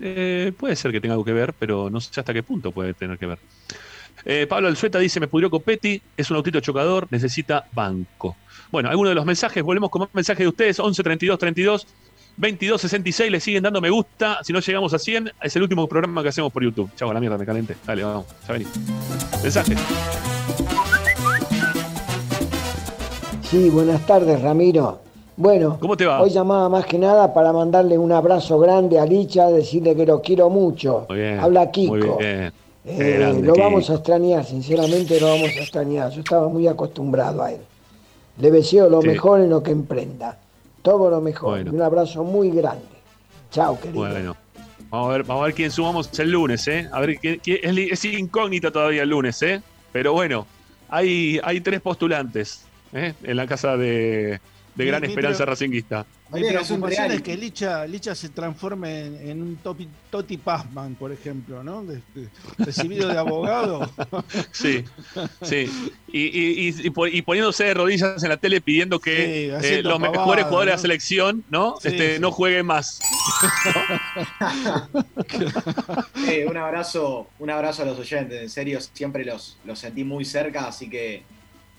[0.00, 2.94] Eh, puede ser que tenga algo que ver, pero no sé hasta qué punto puede
[2.94, 3.38] tener que ver.
[4.24, 8.36] Eh, Pablo Alzueta dice, me pudrió Copetti, es un autito chocador, necesita banco.
[8.70, 11.86] Bueno, algunos de los mensajes, volvemos con más mensajes de ustedes, 11 32 32
[12.36, 15.88] 22 66, le siguen dando me gusta, si no llegamos a 100, es el último
[15.88, 16.90] programa que hacemos por YouTube.
[16.94, 17.76] Chau, a la mierda, me calenté.
[17.86, 18.66] Dale, vamos, ya vení.
[19.42, 19.74] Mensaje.
[23.42, 25.00] Sí, buenas tardes, Ramiro.
[25.36, 26.20] Bueno, ¿Cómo te va?
[26.20, 30.20] hoy llamaba más que nada para mandarle un abrazo grande a Licha, decirle que lo
[30.20, 31.06] quiero mucho.
[31.08, 31.38] Muy bien.
[31.40, 31.94] Habla Kiko.
[31.96, 32.52] Muy bien.
[32.84, 33.64] Eh, grande, lo Kiko.
[33.64, 36.10] vamos a extrañar, sinceramente lo vamos a extrañar.
[36.10, 37.60] Yo estaba muy acostumbrado a él.
[38.38, 39.08] Le deseo lo Sí.
[39.08, 40.38] mejor en lo que emprenda.
[40.82, 41.50] Todo lo mejor.
[41.50, 41.72] Bueno.
[41.72, 42.84] Un abrazo muy grande.
[43.50, 44.00] Chao, querido.
[44.00, 44.36] Bueno,
[44.90, 46.88] vamos a ver, vamos a ver quién sumamos el lunes, ¿eh?
[46.92, 49.60] A ver, es, es incógnita todavía el lunes, ¿eh?
[49.92, 50.46] Pero bueno,
[50.88, 53.12] hay, hay tres postulantes ¿eh?
[53.22, 54.40] en la casa de,
[54.78, 56.06] de Gran Mi- Esperanza pre- Racinguista.
[56.30, 61.10] Mi preocupación es que Licha, Licha se transforme en, en un topi- Toti Pazman, por
[61.10, 61.82] ejemplo, ¿no?
[61.84, 62.28] De- de-
[62.58, 63.90] recibido de abogado.
[64.52, 64.84] Sí,
[65.42, 65.70] sí.
[66.12, 69.66] Y, y- y- y po- y poniéndose de rodillas en la tele pidiendo que Sí,
[69.68, 70.82] eh, los pavada, mejores jugadores de la ¿no?
[70.82, 71.74] selección ¿no?
[71.80, 72.20] Sí, este, sí.
[72.20, 73.00] no jueguen más.
[76.28, 80.24] Eh, un abrazo, un abrazo a los oyentes, en serio, siempre los, los sentí muy
[80.24, 81.22] cerca, así que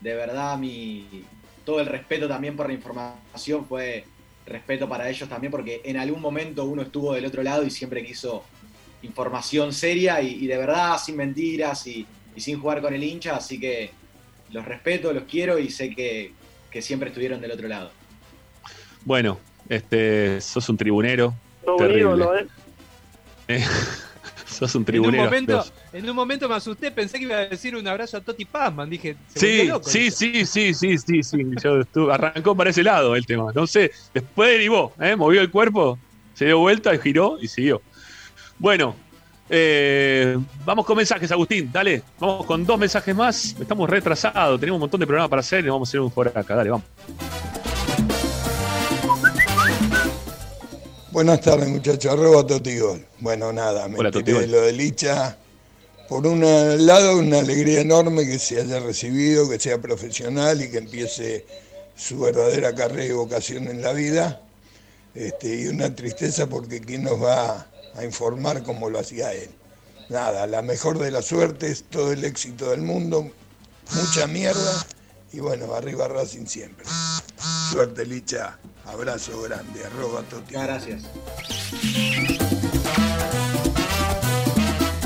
[0.01, 1.23] de verdad mi
[1.69, 4.03] todo el respeto también por la información fue
[4.47, 8.03] respeto para ellos también, porque en algún momento uno estuvo del otro lado y siempre
[8.03, 8.43] quiso
[9.03, 13.35] información seria y, y de verdad sin mentiras y, y sin jugar con el hincha,
[13.35, 13.91] así que
[14.49, 16.33] los respeto, los quiero y sé que,
[16.71, 17.91] que siempre estuvieron del otro lado.
[19.05, 19.37] Bueno,
[19.69, 21.35] este, sos un tribunero.
[21.63, 22.01] Todo un terrible.
[22.01, 22.47] ídolo, ¿eh?
[23.47, 23.63] Eh,
[24.59, 25.23] sos un En un, tribunero.
[25.23, 28.45] momento, en un momento me asusté, pensé que iba a decir un abrazo a Toti
[28.45, 28.89] Pazman.
[28.89, 29.89] Dije, se Sí, loco.
[29.89, 31.37] sí, sí, sí, sí, sí, sí.
[31.63, 33.51] Yo estuve- arrancó para ese lado el tema.
[33.55, 35.15] No sé, después derivó, ¿eh?
[35.15, 35.97] movió el cuerpo,
[36.33, 37.81] se dio vuelta, giró y siguió.
[38.57, 38.95] Bueno,
[39.49, 41.71] eh, vamos con mensajes, Agustín.
[41.71, 43.55] Dale, vamos con dos mensajes más.
[43.59, 46.27] Estamos retrasados, tenemos un montón de programas para hacer y vamos a hacer un por
[46.27, 46.55] acá.
[46.55, 46.85] Dale, vamos.
[51.11, 52.13] Buenas tardes, muchachos.
[52.13, 53.03] Arroba Totigol.
[53.19, 55.37] Bueno, nada, me Hola, de lo de Licha.
[56.07, 56.41] Por un
[56.85, 61.47] lado, una alegría enorme que se haya recibido, que sea profesional y que empiece
[61.95, 64.41] su verdadera carrera y vocación en la vida.
[65.15, 69.49] Este, y una tristeza porque quién nos va a informar como lo hacía él.
[70.09, 73.31] Nada, la mejor de las suertes, todo el éxito del mundo,
[73.95, 74.85] mucha mierda
[75.31, 76.85] y bueno, arriba Racing siempre.
[77.71, 78.59] Suerte Licha,
[78.91, 80.63] abrazo grande, arroba Totigol.
[80.63, 81.03] Gracias.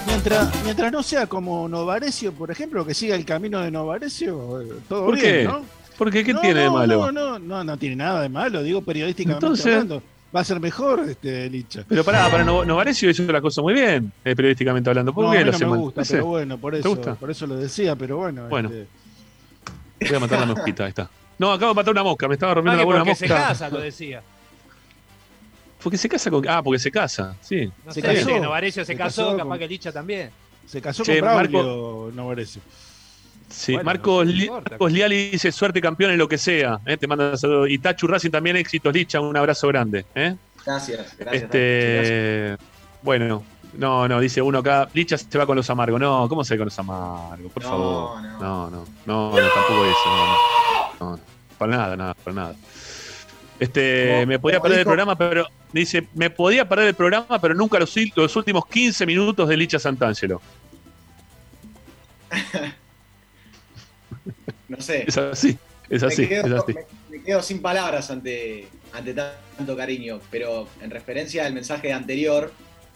[0.08, 4.68] Mientras, mientras no sea como Novarecio, por ejemplo, que siga el camino de Novarecio, eh,
[4.88, 5.44] todo ¿Por bien, qué?
[5.44, 5.62] ¿no?
[5.98, 6.24] ¿Por qué?
[6.24, 7.12] ¿Qué No, tiene de malo?
[7.12, 10.02] No, no, no, no tiene nada de malo, digo periodísticamente Entonces- hablando.
[10.36, 11.86] Va a ser mejor este Licha.
[11.88, 15.14] Pero pará, para no, Novarecio hizo la cosa muy bien, eh, periodísticamente hablando.
[15.14, 15.78] ¿Por No, qué a mí no me mal?
[15.80, 17.14] gusta, pero bueno, por ¿Te eso, gusta?
[17.14, 18.48] por eso lo decía, pero bueno.
[18.50, 18.70] Bueno.
[18.70, 18.88] este,
[20.08, 21.08] Voy a matar la mosquita, ahí está.
[21.40, 23.28] No, acabo de matar una mosca, me estaba Ah, rompiendo que la buena porque mosca.
[23.28, 24.22] se casa, lo decía.
[25.82, 26.48] Porque se casa con.
[26.48, 27.70] Ah, porque se casa, sí.
[27.86, 28.40] No Se sé, casó.
[28.40, 30.32] Novarecio se, Se casó, casó capaz con- que Licha también.
[30.66, 32.62] se casó Che, con Braulio Marco- Novarecio.
[33.50, 34.70] Sí, Bueno, Marcos, no Li- importa.
[34.72, 36.80] Marcos Liali dice suerte campeón en lo que sea.
[36.86, 36.96] ¿eh?
[36.98, 37.70] Te manda saludos.
[37.70, 40.06] Y Tachu Racing también éxitos, Licha, un abrazo grande.
[40.16, 40.36] ¿eh?
[40.66, 41.44] Gracias, gracias.
[41.44, 42.58] Este,
[43.04, 43.44] bueno,
[43.74, 46.00] no, no, dice uno acá, Licha se va con los amargos.
[46.00, 47.52] No, ¿cómo se va con los amargos?
[47.52, 48.22] Por No, favor.
[48.22, 48.40] no.
[48.40, 50.00] No, no, no, no, tampoco eso.
[50.06, 50.73] No,
[51.12, 51.20] no,
[51.58, 52.56] para nada, nada, para nada.
[53.60, 57.54] Este, Como- me podía perder el programa, pero dice, me podía perder el programa, pero
[57.54, 60.42] nunca los, los últimos 15 minutos de Licha Santangelo.
[64.68, 65.04] No sé.
[65.08, 65.58] Es así,
[65.90, 66.74] es Me así, quedo, es así.
[66.74, 72.52] me- me quedo sin palabras ante, ante tanto cariño, pero en referencia al mensaje anterior,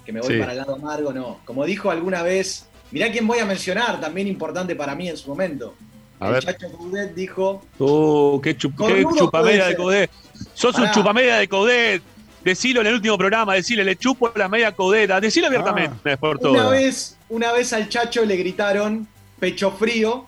[0.05, 0.39] que me voy Sí.
[0.39, 1.39] para el lado amargo, no.
[1.45, 5.29] Como dijo alguna vez, mirá quién voy a mencionar, también importante para mí en su
[5.29, 5.75] momento.
[6.19, 6.44] A el ver.
[6.45, 7.61] Chacho Coudet dijo.
[7.80, 9.76] Uh, qué, chup- qué de.
[9.76, 10.10] Coudet.
[10.53, 10.91] Sos un Pará.
[10.94, 12.02] chupamedia de Coudet.
[12.44, 15.10] Decilo en el último programa, decile, le chupo la media Coudet.
[15.19, 16.53] Decilo abiertamente, por todo.
[16.53, 19.07] Una vez, una vez al Chacho le gritaron
[19.39, 20.26] pecho frío.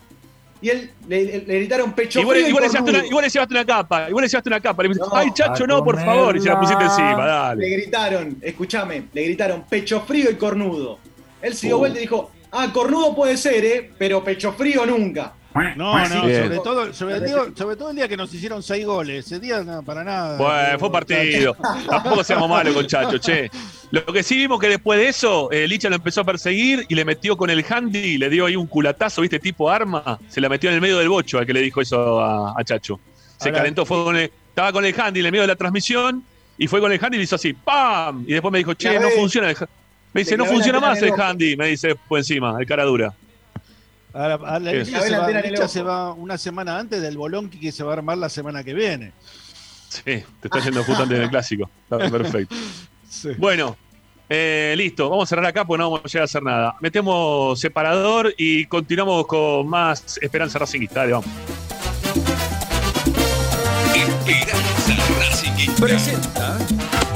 [0.62, 2.50] Y él le, le- le gritaron pecho vos, frío.
[2.50, 4.60] y vos le llevaste una, y vos le llevaste una capa, vos le llevaste una
[4.60, 4.84] capa.
[4.84, 6.36] Le No, ay, chacho, no, por favor.
[6.36, 7.62] Y se la pusiste encima, dale.
[7.70, 11.00] Le gritaron, escúchame, le gritaron pecho frío y cornudo.
[11.42, 11.80] Él se dio Uh.
[11.80, 13.92] vuelta y dijo, ah, cornudo puede ser, ¿eh?
[13.98, 15.32] Pero pecho frío nunca.
[15.54, 16.44] No, no, Bien.
[16.44, 19.26] sobre todo, sobre, todo, sobre todo el día que nos hicieron seis goles.
[19.26, 20.38] Ese día no, para nada.
[20.38, 21.56] Bueno, fue un partido.
[21.90, 23.50] Tampoco seamos malos con Chacho, che.
[23.92, 26.94] Lo que sí vimos que después de eso, eh, Licha lo empezó a perseguir y
[26.96, 29.40] le metió con el handy, le dio ahí un culatazo, ¿viste?
[29.40, 30.20] Tipo arma.
[30.30, 32.64] Se la metió en el medio del bocho al que le dijo eso a, a
[32.64, 33.00] Chacho.
[33.38, 35.56] Se Ahora- calentó, fue con el- estaba con el handy en el medio de la
[35.56, 36.24] transmisión
[36.58, 38.24] y fue con el handy y le hizo así, ¡pam!
[38.28, 39.68] Y después me dijo, che, no funciona el ha-".
[40.14, 43.14] Me dice, no funciona más el handy, me dice por encima, el cara dura.
[44.14, 47.84] Ahora, a la se, la va, se va una semana antes del bolonqui que se
[47.84, 49.12] va a armar la semana que viene.
[49.90, 51.70] Sí, te está yendo justo antes del clásico.
[51.84, 52.56] Está perfecto.
[53.40, 53.76] Bueno,
[54.30, 55.10] eh, listo.
[55.10, 56.76] Vamos a cerrar acá porque no vamos a llegar a hacer nada.
[56.80, 61.00] Metemos separador y continuamos con más Esperanza Racingista.
[61.00, 61.30] Dale, vamos.
[65.80, 66.58] Presenta.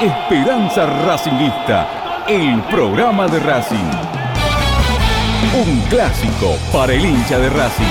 [0.00, 3.90] Esperanza Racingista, el programa de Racing.
[5.54, 7.84] Un clásico para el hincha de Racing.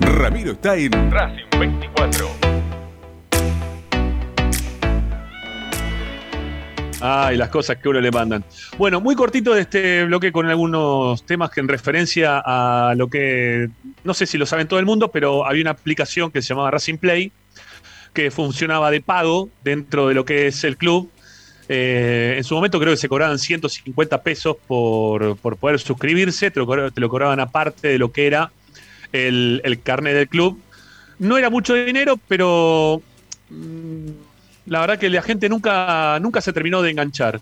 [0.00, 2.59] Ramiro está en Racing 24.
[7.02, 8.44] Ay, las cosas que uno le mandan.
[8.76, 13.68] Bueno, muy cortito de este bloque con algunos temas que en referencia a lo que,
[14.04, 16.70] no sé si lo saben todo el mundo, pero había una aplicación que se llamaba
[16.72, 17.32] Racing Play,
[18.12, 21.10] que funcionaba de pago dentro de lo que es el club.
[21.68, 26.60] Eh, en su momento creo que se cobraban 150 pesos por, por poder suscribirse, te
[26.60, 28.50] lo, cobra- te lo cobraban aparte de lo que era
[29.12, 30.60] el, el carnet del club.
[31.18, 33.00] No era mucho dinero, pero
[33.50, 34.10] mm,
[34.66, 37.40] la verdad que la gente nunca, nunca se terminó de enganchar.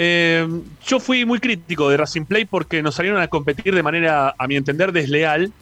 [0.00, 0.46] Eh,
[0.86, 4.46] yo fui muy crítico de Racing Play porque nos salieron a competir de manera, a
[4.46, 5.52] mi entender, desleal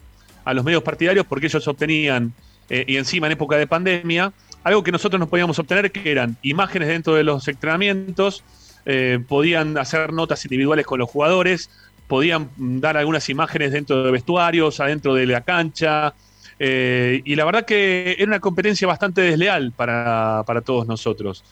[0.45, 2.33] a los medios partidarios porque ellos obtenían,
[2.69, 4.33] eh, y encima en época de pandemia,
[4.63, 8.45] algo que nosotros no podíamos obtener, que eran imágenes dentro de los entrenamientos,
[8.85, 11.71] eh, podían hacer notas individuales con los jugadores,
[12.07, 16.15] podían dar algunas imágenes dentro de vestuarios, adentro de la cancha,
[16.59, 21.45] eh, y la verdad que era una competencia bastante desleal para, para todos nosotros.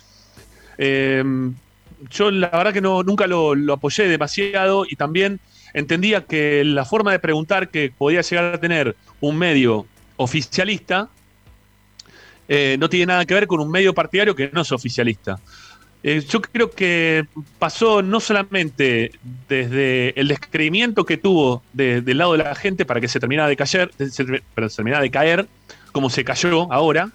[0.78, 1.22] Eh,
[2.10, 5.40] yo la verdad que no, nunca lo, lo apoyé demasiado y también
[5.72, 9.86] entendía que la forma de preguntar que podía llegar a tener un medio
[10.16, 11.08] oficialista
[12.46, 15.38] eh, no tiene nada que ver con un medio partidario que no es oficialista.
[16.06, 17.24] Eh, yo creo que
[17.58, 19.10] pasó no solamente
[19.48, 23.48] desde el descreimiento que tuvo de- del lado de la gente para que se terminara
[23.48, 24.24] de caer, se, se
[24.76, 25.48] terminara de caer,
[25.92, 27.10] como se cayó ahora,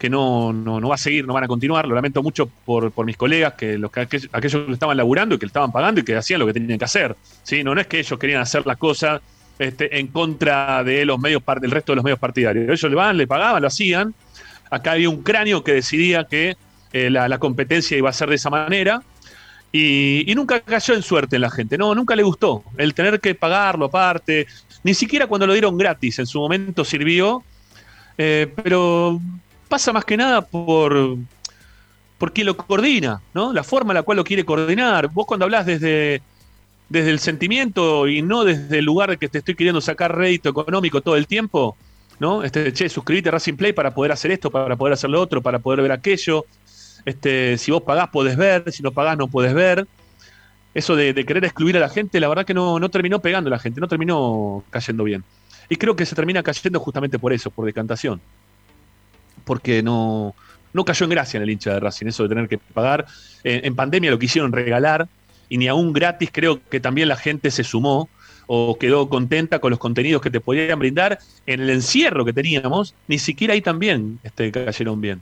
[0.00, 1.86] que no, no, no va a seguir, no van a continuar.
[1.86, 5.36] Lo lamento mucho por, por mis colegas, que los que aquellos, aquellos que estaban laburando
[5.36, 7.14] y que le estaban pagando y que hacían lo que tenían que hacer.
[7.44, 7.62] ¿sí?
[7.62, 9.20] No, es que ellos querían hacer las cosas
[9.60, 12.64] este, en contra de los medios del resto de los medios partidarios.
[12.68, 14.12] Ellos le van, le pagaban, lo hacían.
[14.70, 16.56] Acá había un cráneo que decidía que
[16.92, 19.02] eh, la, competencia iba a ser de esa manera.
[19.72, 23.34] Y, nunca cayó en suerte en la gente, no, nunca le gustó el tener que
[23.34, 24.46] pagarlo aparte,
[24.82, 27.44] ni siquiera cuando lo dieron gratis, en su momento sirvió,
[28.16, 29.20] eh, pero
[29.68, 31.18] pasa más que nada por,
[32.16, 33.52] por quien lo coordina, ¿no?
[33.52, 35.08] La forma en la cual lo quiere coordinar.
[35.08, 36.22] Vos cuando hablas desde,
[36.88, 41.00] desde el sentimiento y no desde el lugar que te estoy queriendo sacar rédito económico
[41.00, 41.76] todo el tiempo,
[42.18, 42.42] ¿no?
[42.42, 45.42] Este, che, suscribite a Racing Play para poder hacer esto, para poder hacer lo otro,
[45.42, 46.44] para poder ver aquello.
[47.04, 49.86] Este, si vos pagás podés ver, si no pagás no podés ver.
[50.74, 53.50] Eso de, querer excluir a la gente, la verdad que no, no terminó pegando a
[53.52, 55.24] la gente, no terminó cayendo bien.
[55.68, 58.20] Y creo que se termina cayendo justamente por eso, por decantación.
[59.44, 60.34] Porque no,
[60.72, 63.06] no cayó en gracia en el hincha de Racing, eso de tener que pagar.
[63.42, 65.08] En, en pandemia lo quisieron regalar
[65.48, 68.08] y ni aún gratis creo que también la gente se sumó
[68.46, 72.94] o quedó contenta con los contenidos que te podían brindar en el encierro que teníamos,
[73.06, 75.20] ni siquiera ahí también este, cayeron bien.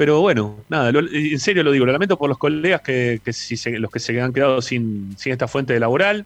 [0.00, 3.34] Pero bueno, nada, lo- en serio lo digo, lo lamento por los colegas que, que
[3.34, 6.24] si se- los que se han quedado sin, sin esta fuente laboral.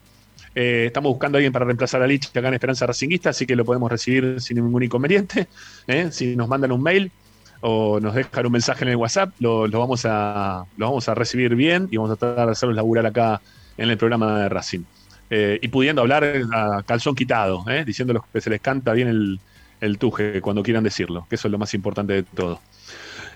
[0.55, 3.53] Eh, estamos buscando a alguien para reemplazar a Lich acá en Esperanza Racinguista, así que
[3.57, 5.49] lo podemos recibir sin ningún inconveniente.
[5.87, 6.09] ¿eh?
[6.11, 7.11] Si nos mandan un mail
[7.59, 11.53] o nos dejan un mensaje en el WhatsApp, lo, vamos, a, lo vamos a recibir
[11.55, 13.41] bien y vamos a tratar de hacerlos laburar acá
[13.75, 14.83] en el programa de Racing.
[15.29, 16.23] Eh, y pudiendo hablar
[16.53, 19.41] a calzón quitado, diciendo que se les canta bien el,
[19.81, 22.61] el tuje cuando quieran decirlo, que eso es lo más importante de todo.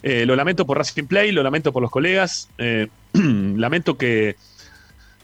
[0.01, 4.35] Eh, lo lamento por Racing Play, lo lamento por los colegas, eh, lamento que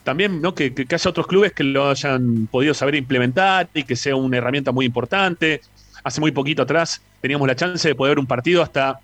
[0.03, 4.37] también que, haya otros clubes que lo hayan podido saber implementar y que sea una
[4.37, 5.61] herramienta muy importante.
[6.03, 8.99] Hace muy poquito atrás teníamos la chance de poder ver un partido hasta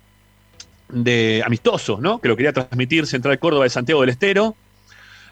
[0.88, 2.20] de amistoso, ¿no?
[2.20, 4.54] Que lo quería transmitir Central Córdoba de Santiago del Estero.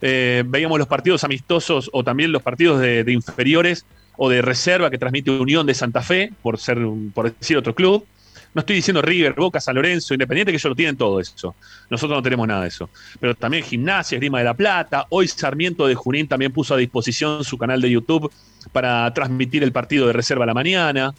[0.01, 3.85] Eh, veíamos los partidos amistosos o también los partidos de, de inferiores
[4.17, 6.79] o de reserva que transmite Unión de Santa Fe, por ser
[7.15, 8.05] por decir otro club.
[8.53, 11.55] No estoy diciendo River, Boca, San Lorenzo, Independiente, que ellos lo tienen todo eso.
[11.89, 12.91] Nosotros no tenemos nada de eso.
[13.21, 15.07] Pero también Gimnasia, Esgrima de la Plata.
[15.11, 18.31] Hoy Sarmiento de Junín también puso a disposición su canal de YouTube
[18.73, 21.15] para transmitir el partido de reserva a la mañana.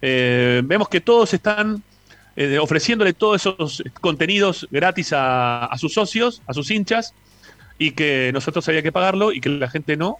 [0.00, 1.82] Eh, vemos que todos están
[2.36, 7.14] eh, ofreciéndole todos esos contenidos gratis a, a sus socios, a sus hinchas,
[7.78, 10.18] y que nosotros había que pagarlo y que la gente no.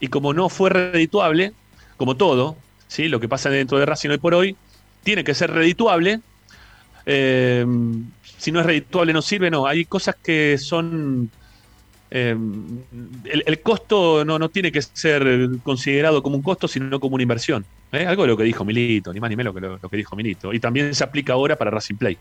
[0.00, 1.52] Y como no fue redituable,
[1.96, 2.56] como todo,
[2.88, 3.08] ¿sí?
[3.08, 4.56] lo que pasa dentro de Racing hoy por hoy,
[5.02, 6.20] tiene que ser redituable.
[7.06, 7.66] Eh,
[8.38, 9.66] si no es redituable no sirve, no.
[9.66, 11.30] Hay cosas que son...
[12.10, 12.36] eh,
[13.24, 17.22] el, el costo no, no tiene que ser considerado como un costo, sino como una
[17.22, 17.64] inversión.
[17.92, 18.06] ¿eh?
[18.06, 20.14] Algo de lo que dijo Milito, ni más ni menos que lo, lo que dijo
[20.16, 20.52] Milito.
[20.52, 22.16] Y también se aplica ahora para Racing Play.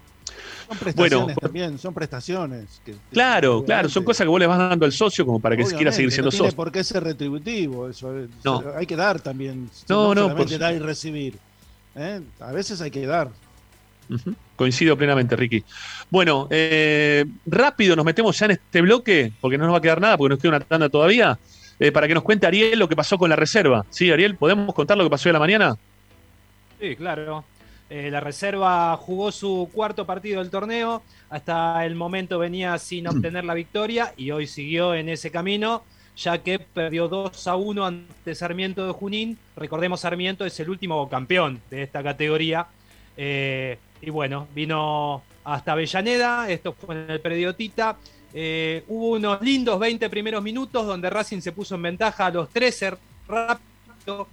[0.67, 2.81] Son prestaciones Bueno, también, son prestaciones.
[2.85, 5.63] que- Claro, claro, son cosas que vos le vas dando al socio como para que
[5.63, 6.55] quiera Obviamente, seguir siendo no tiene socio.
[6.55, 8.63] por qué ser retributivo, eso es- No.
[8.77, 9.69] hay que dar también.
[9.89, 11.37] No, no, solamente por- dar y recibir.
[11.95, 12.21] ¿Eh?
[12.39, 13.29] A veces hay que dar.
[14.55, 15.63] Coincido plenamente, Ricky.
[16.09, 20.01] Bueno, eh, rápido nos metemos ya en este bloque, porque no nos va a quedar
[20.01, 21.39] nada, porque nos queda una tanda todavía,
[21.79, 23.85] eh, para que nos cuente Ariel lo que pasó con la reserva.
[23.89, 25.77] Sí, Ariel, ¿podemos contar lo que pasó hoy a la mañana?
[26.79, 27.45] Sí, claro.
[27.89, 31.03] Eh, la reserva jugó su cuarto partido del torneo.
[31.29, 35.83] Hasta el momento venía sin obtener la victoria y hoy siguió en ese camino,
[36.15, 39.37] ya que perdió 2 a 1 ante Sarmiento de Junín.
[39.55, 42.67] Recordemos, Sarmiento es el último campeón de esta categoría.
[43.17, 46.49] Eh, y bueno, vino hasta Avellaneda.
[46.49, 47.97] Esto fue en el predio Tita.
[48.33, 52.49] Eh, hubo unos lindos 20 primeros minutos donde Racing se puso en ventaja a los
[52.49, 52.93] 13
[53.27, 54.27] rápido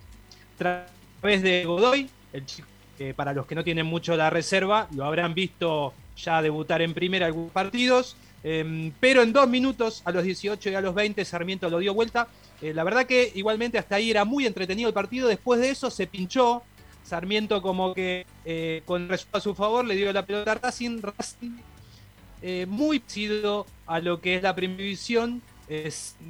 [0.55, 0.85] a
[1.21, 2.69] través de Godoy, el chico
[2.99, 6.93] que para los que no tienen mucho la reserva, lo habrán visto ya debutar en
[6.93, 8.17] primera algunos partidos.
[8.45, 11.95] Eh, pero en dos minutos, a los 18 y a los 20, Sarmiento lo dio
[11.95, 12.29] vuelta.
[12.61, 15.29] Eh, la verdad que igualmente hasta ahí era muy entretenido el partido.
[15.29, 16.63] Después de eso se pinchó.
[17.05, 21.01] Sarmiento como que eh, con resultado a su favor le dio la pelota a Racing.
[21.01, 21.57] Racing
[22.43, 25.43] eh, muy parecido a lo que es la primera división.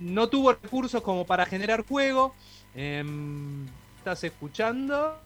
[0.00, 2.34] No tuvo recursos como para generar juego.
[2.74, 3.66] Em,
[3.98, 5.16] ¿Estás escuchando?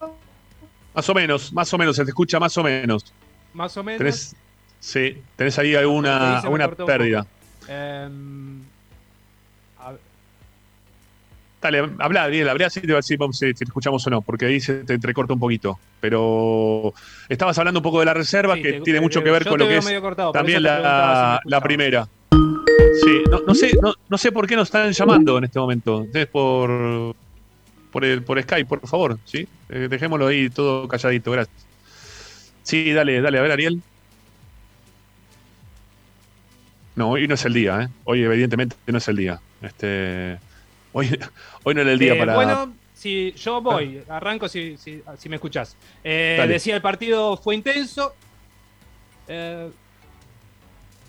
[0.94, 3.12] Más o menos, más o menos, se te escucha más o menos.
[3.54, 3.98] Más o menos.
[3.98, 4.36] Tenés,
[4.82, 7.24] sí, tenés ahí alguna, alguna pérdida.
[7.68, 8.60] Em,
[9.78, 9.94] a-
[11.60, 14.46] Dale, habla, Ariel, habla así te va a decir si te escuchamos o no, porque
[14.46, 15.78] ahí se te entrecorta un poquito.
[16.00, 16.92] Pero
[17.28, 19.44] estabas hablando un poco de la reserva, Sí, que te- tiene te- mucho que ver
[19.46, 22.08] con lo que es cortado, también si la, la primera.
[23.04, 26.04] Sí, no, no sé, no, no sé por qué nos están llamando en este momento.
[26.12, 27.14] Es por,
[27.92, 29.46] por, el, por Skype, por favor, ¿sí?
[29.68, 31.64] Eh, dejémoslo ahí todo calladito, gracias.
[32.64, 33.80] Sí, dale, dale, a ver, Ariel.
[36.94, 37.88] No, hoy no es el día, ¿eh?
[38.04, 39.40] Hoy evidentemente no es el día.
[39.62, 40.38] Este,
[40.92, 41.18] hoy,
[41.64, 42.34] hoy no era el día Eh, para...
[42.34, 45.76] Bueno, si yo voy, arranco si, si, si me escuchás.
[46.04, 48.14] Eh, decía, el partido fue intenso.
[49.26, 49.68] Eh,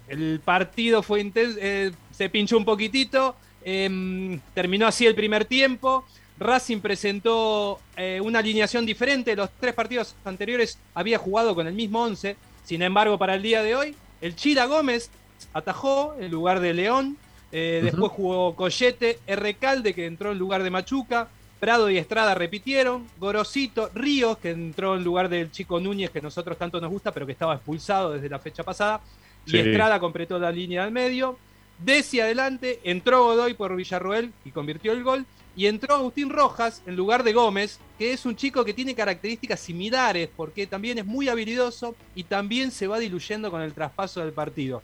[0.08, 3.36] el partido fue intenso, eh, se pinchó un poquitito.
[3.64, 6.04] em, terminó así el primer tiempo.
[6.40, 7.80] Racing presentó
[8.22, 9.36] una alineación diferente.
[9.36, 12.36] Los tres partidos anteriores había jugado con el mismo 11.
[12.66, 15.12] Sin embargo, para el día de hoy, el Chila Gómez
[15.54, 17.18] atajó en lugar de León.
[17.52, 17.82] Eh.
[17.84, 21.28] Después jugó Collete, Recalde, que entró en lugar de Machuca.
[21.60, 23.08] Prado y Estrada repitieron.
[23.20, 27.12] Gorosito, Ríos, que entró en lugar del chico Núñez, que a nosotros tanto nos gusta,
[27.14, 29.00] pero que estaba expulsado desde la fecha pasada.
[29.46, 29.56] Sí.
[29.56, 31.38] Y Estrada completó la línea del medio.
[31.80, 35.26] Desi adelante, entró Godoy por Villarroel y convirtió el gol.
[35.56, 39.60] Y entró Agustín Rojas en lugar de Gómez, que es un chico que tiene características
[39.60, 44.34] similares, porque también es muy habilidoso y también se va diluyendo con el traspaso del
[44.34, 44.82] partido.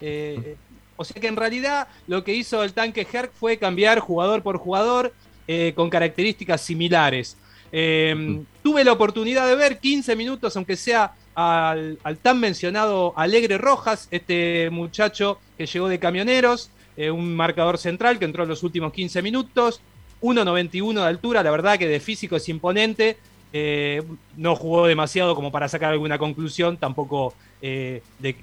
[0.00, 0.56] Eh,
[0.96, 4.58] o sea que en realidad lo que hizo el tanque Herc fue cambiar jugador por
[4.58, 5.12] jugador
[5.46, 7.36] eh, con características similares.
[7.70, 13.58] Eh, tuve la oportunidad de ver 15 minutos, aunque sea al, al tan mencionado Alegre
[13.58, 18.62] Rojas, este muchacho que llegó de camioneros, eh, un marcador central que entró en los
[18.64, 19.80] últimos 15 minutos,
[20.20, 23.16] 1.91 de altura, la verdad que de físico es imponente,
[23.52, 24.02] eh,
[24.36, 28.36] no jugó demasiado como para sacar alguna conclusión, tampoco eh, de-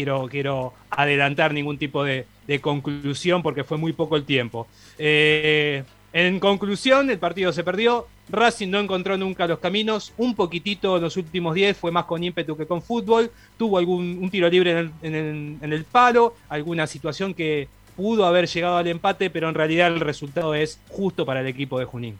[0.00, 2.26] quiero, quiero adelantar ningún tipo de,
[2.60, 4.66] conclusión porque fue muy poco el tiempo.
[4.98, 8.08] Eh, en conclusión, el partido se perdió.
[8.28, 10.12] Racing no encontró nunca los caminos.
[10.16, 13.30] Un poquitito en los últimos 10 fue más con ímpetu que con fútbol.
[13.56, 18.78] Tuvo algún un tiro libre el- en el palo, alguna situación que pudo haber llegado
[18.78, 22.18] al empate, pero en realidad el resultado es justo para el equipo de Junín.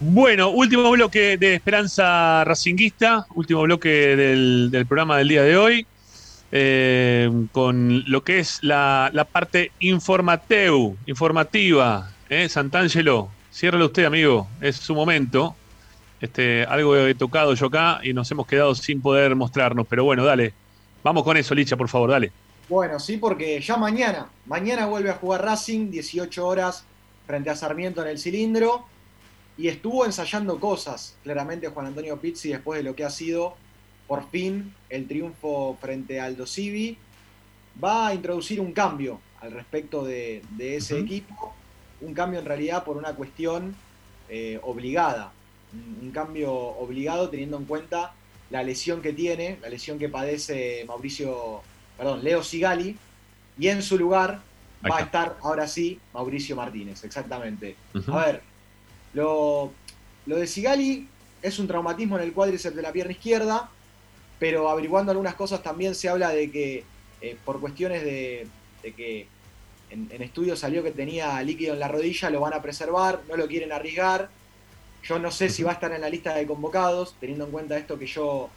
[0.00, 5.86] Bueno, último bloque de Esperanza Racinguista, último bloque del, programa del día de hoy,
[6.52, 12.12] eh, con lo que es la, la parte informateu, informativa.
[12.30, 12.48] ¿eh?
[12.48, 15.56] Santangelo, ciérralo usted, amigo, es su momento.
[16.20, 20.24] Este, algo he tocado yo acá y nos hemos quedado sin poder mostrarnos, pero bueno,
[20.24, 20.52] dale.
[21.02, 22.30] Vamos con eso, Licha, por favor, dale.
[22.68, 26.84] Bueno, sí, porque ya mañana, mañana vuelve a jugar Racing, 18 horas
[27.26, 28.86] frente a Sarmiento en el cilindro.
[29.58, 33.56] Y estuvo ensayando cosas, claramente Juan Antonio Pizzi, después de lo que ha sido
[34.06, 36.96] por fin el triunfo frente al Civi.
[37.82, 41.52] Va a introducir un cambio al respecto de, de ese equipo.
[42.00, 43.74] Un cambio en realidad por una cuestión
[44.28, 45.32] eh, obligada.
[45.72, 48.14] Un un cambio obligado teniendo en cuenta
[48.50, 51.60] la lesión que tiene, la lesión que padece Mauricio,
[51.96, 52.96] perdón, Leo Sigali,
[53.58, 54.40] y en su lugar
[54.90, 57.76] va a estar ahora sí Mauricio Martínez, exactamente.
[58.06, 58.42] A ver,
[59.14, 59.72] lo,
[60.26, 61.08] lo de Sigali
[61.42, 63.70] es un traumatismo en el cuádriceps de la pierna izquierda,
[64.38, 66.84] pero averiguando algunas cosas también se habla de que
[67.20, 68.46] eh, por cuestiones de,
[68.82, 69.26] de que
[69.90, 73.36] en, en estudios salió que tenía líquido en la rodilla, lo van a preservar, no
[73.36, 74.28] lo quieren arriesgar.
[75.02, 77.78] Yo no sé si va a estar en la lista de convocados, teniendo en cuenta
[77.78, 78.50] esto que yo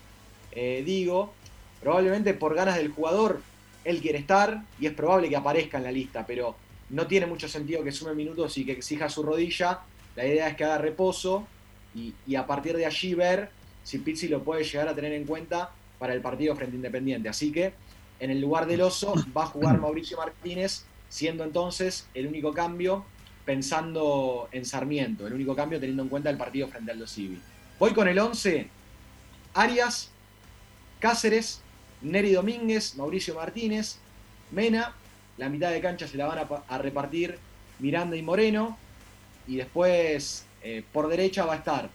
[0.51, 1.33] eh, digo.
[1.81, 3.41] Probablemente por ganas del jugador,
[3.83, 6.55] él quiere estar y es probable que aparezca en la lista, pero
[6.89, 9.79] no tiene mucho sentido que sume minutos y que exija su rodilla.
[10.15, 11.47] La idea es que haga reposo
[11.95, 13.49] y, y a partir de allí ver
[13.83, 17.29] si Pizzi lo puede llegar a tener en cuenta para el partido frente a Independiente.
[17.29, 17.73] Así que
[18.19, 23.05] en el lugar del oso va a jugar Mauricio Martínez, siendo entonces el único cambio
[23.45, 27.41] pensando en Sarmiento, el único cambio teniendo en cuenta el partido frente al Aldo Civi.
[27.79, 28.67] Voy con el 11,
[29.55, 30.11] Arias,
[30.99, 31.61] Cáceres,
[32.01, 33.97] Neri Domínguez, Mauricio Martínez,
[34.51, 34.93] Mena,
[35.37, 37.39] la mitad de cancha se la van a repartir
[37.79, 38.77] Miranda y Moreno,
[39.51, 41.89] y después eh, por derecha va a estar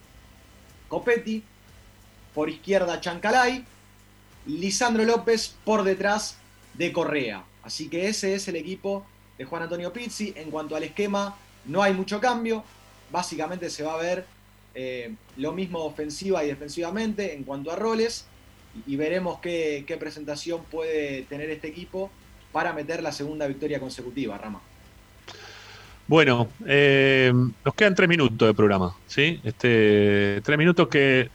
[0.87, 1.43] Copetti,
[2.35, 3.65] por izquierda Chancalay,
[4.45, 6.37] Lisandro López por detrás
[6.75, 7.43] de Correa.
[7.63, 9.07] Así que ese es el equipo
[9.39, 10.33] de Juan Antonio Pizzi.
[10.37, 11.35] En cuanto al esquema,
[11.65, 12.63] no hay mucho cambio.
[13.11, 14.27] Básicamente se va a ver
[14.75, 18.25] eh, lo mismo ofensiva y defensivamente en cuanto a roles.
[18.85, 22.11] Y, veremos qué, qué presentación puede tener este equipo
[22.51, 24.61] para meter la segunda victoria consecutiva, Rama.
[26.07, 27.33] Bueno, eh,
[27.65, 29.41] nos quedan tres minutos de programa, ¿sí?
[29.43, 31.29] Este, tres minutos que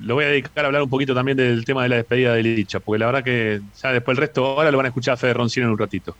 [0.00, 2.42] lo voy a dedicar a hablar un poquito también del tema de la despedida de
[2.42, 5.16] Licha, porque la verdad que ya después el resto ahora lo van a escuchar a
[5.16, 6.16] Fede Roncino en un ratito.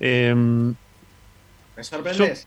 [0.00, 2.46] Eh, ¿Me sorprendes?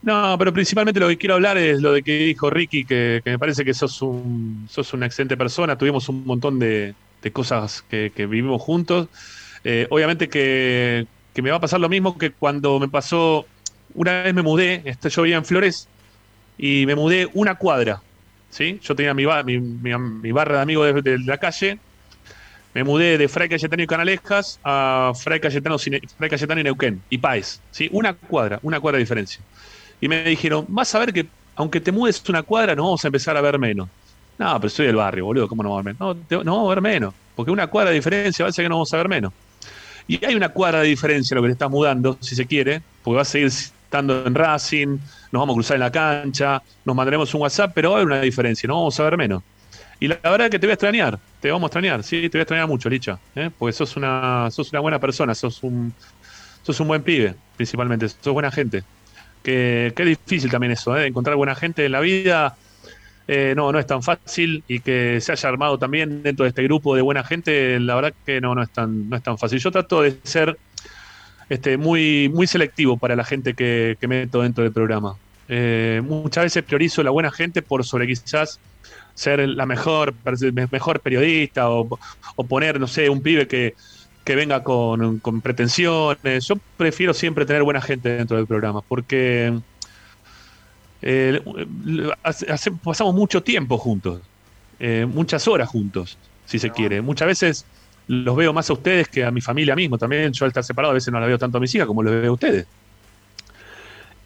[0.00, 3.30] no, pero principalmente lo que quiero hablar es lo de que dijo Ricky, que, que
[3.30, 5.76] me parece que sos, un, sos una excelente persona.
[5.76, 9.08] Tuvimos un montón de, de cosas que, que vivimos juntos.
[9.64, 13.46] Eh, obviamente que, que me va a pasar lo mismo que cuando me pasó,
[13.94, 15.88] una vez me mudé, este, yo vivía en Flores
[16.58, 18.00] y me mudé una cuadra.
[18.50, 18.78] ¿sí?
[18.82, 21.78] Yo tenía mi, ba- mi, barra de amigos de, la calle.
[22.74, 27.18] Me mudé de Fray Cayetano y Canalejas a Fray Cayetano, Fray Cayetano y Neuquén y
[27.18, 27.60] Páez.
[27.70, 27.88] ¿sí?
[27.92, 29.40] Una cuadra, una cuadra de diferencia.
[30.00, 33.08] Y me dijeron, vas a ver que aunque te mudes una cuadra, nos vamos a
[33.08, 33.88] empezar a ver menos.
[34.38, 36.16] No, pero soy del barrio, boludo, ¿cómo no vamos a ver menos?
[36.30, 38.68] No, no vamos a ver menos, porque una cuadra de diferencia va a ser que
[38.68, 39.32] no vamos a ver menos.
[40.08, 43.16] Y hay una cuadra de diferencia lo que te estás mudando, si se quiere, porque
[43.18, 43.52] vas a seguir
[43.92, 44.98] estando en Racing,
[45.32, 48.66] nos vamos a cruzar en la cancha, nos mandaremos un WhatsApp, pero hay una diferencia,
[48.66, 49.42] no vamos a ver menos.
[50.00, 52.38] Y la, verdad es que te voy a extrañar, te vamos a extrañar, sí, te
[52.38, 53.50] voy a extrañar mucho, Licha, ¿eh?
[53.56, 55.92] porque sos una, sos una buena persona, sos un,
[56.62, 58.82] sos un buen pibe, principalmente, sos buena gente.
[59.42, 61.08] Que, que difícil también eso, ¿eh?
[61.08, 62.56] encontrar buena gente en la vida.
[63.28, 66.62] eh, no, no es tan fácil y que se haya armado también dentro de este
[66.62, 69.58] grupo de buena gente, la verdad que no, no es tan, no es tan fácil.
[69.58, 70.56] Yo trato de ser
[71.52, 75.16] este, muy, muy selectivo para la gente que, que meto dentro del programa.
[75.48, 78.58] Eh, muchas veces priorizo la buena gente por sobre quizás
[79.14, 80.14] ser la mejor,
[80.70, 81.98] mejor periodista o,
[82.36, 83.74] o poner, no sé, un pibe que,
[84.24, 86.46] que venga con, con pretensiones.
[86.46, 89.52] Yo prefiero siempre tener buena gente dentro del programa porque
[91.02, 91.40] eh,
[92.22, 94.20] hace- hace- pasamos mucho tiempo juntos,
[94.78, 96.16] eh, muchas horas juntos,
[96.46, 97.02] si se quiere.
[97.02, 97.64] Muchas veces
[98.08, 99.98] los veo más a ustedes que a mi familia mismo.
[99.98, 102.02] También yo al estar separado a veces no la veo tanto a mis hijas como
[102.02, 102.66] los veo a ustedes.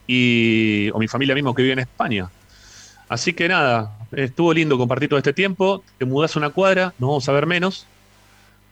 [0.07, 2.29] Y, o mi familia mismo que vive en España.
[3.09, 5.83] Así que nada, estuvo lindo compartir todo este tiempo.
[5.97, 7.85] Te mudás una cuadra, nos vamos a ver menos.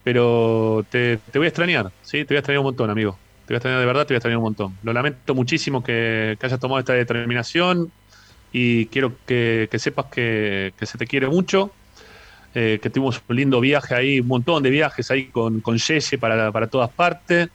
[0.03, 2.19] Pero te, te voy a extrañar, ¿sí?
[2.26, 3.18] Te voy a extrañar un montón, amigo.
[3.45, 4.77] Te voy a extrañar de verdad, te voy a extrañar un montón.
[4.84, 7.91] Lo lamento muchísimo que, hayas tomado esta determinación
[8.52, 11.72] y quiero que, sepas que se te quiere mucho.
[12.56, 16.18] Eh, que tuvimos un lindo viaje ahí, un montón de viajes ahí con, con Yeye
[16.19, 17.49] para, para todas partes.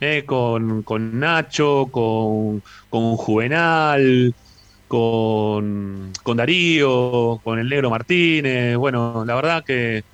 [0.00, 4.34] eh, con, con Nacho, con, con Juvenal,
[4.88, 8.76] con, con Darío, con el Negro Martínez.
[8.76, 10.04] Bueno, la verdad que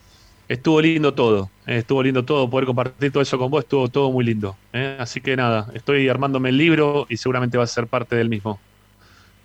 [0.49, 1.53] estuvo lindo todo.
[1.67, 2.51] eh, estuvo lindo todo.
[2.51, 4.61] Poder compartir todo eso con vos estuvo todo muy lindo.
[4.99, 8.65] Así que nada, estoy armándome el libro y seguramente va a ser parte del mismo.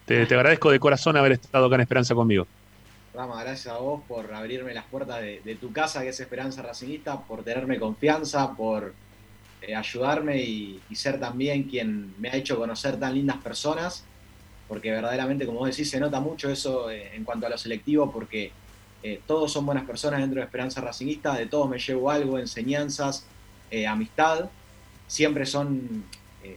[0.05, 2.49] Te, te agradezco de corazón haber estado acá en Esperanza conmigo.
[3.27, 7.43] Gracias a vos por abrirme las puertas de, tu casa, que es Esperanza Racingista, por
[7.43, 8.95] tenerme confianza, por
[9.61, 14.05] eh, ayudarme y, ser también quien me ha hecho conocer tan lindas personas,
[14.67, 18.11] porque verdaderamente, como vos decís, se nota mucho eso eh, en cuanto a lo selectivo,
[18.11, 18.51] porque
[19.03, 23.27] eh, todos son buenas personas dentro de Esperanza Racingista, de todos me llevo algo, enseñanzas,
[23.87, 24.49] amistad,
[25.07, 26.03] siempre son,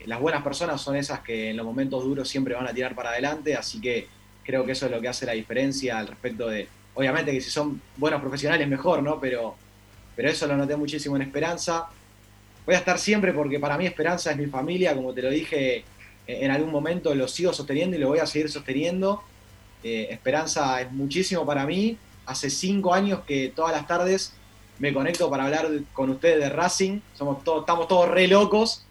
[0.05, 3.11] las buenas personas son esas que en los momentos duros siempre van a tirar para
[3.11, 4.09] adelante, así que
[4.45, 7.51] creo que eso es lo que hace la diferencia al respecto de, Obviamente que si
[7.51, 9.19] son buenos profesionales mejor, ¿no?
[9.19, 9.55] Pero,
[10.15, 11.87] pero eso lo noté muchísimo en Esperanza.
[12.65, 15.83] Voy a estar siempre porque para mí Esperanza es mi familia, como te lo dije
[16.27, 19.21] en algún momento, lo sigo sosteniendo y lo voy a seguir sosteniendo.
[19.83, 21.97] Eh, Esperanza es muchísimo para mí.
[22.25, 24.33] Hace cinco años que todas las tardes
[24.79, 27.01] me conecto para hablar con ustedes de Racing.
[27.13, 28.85] Somos todos, estamos todos re locos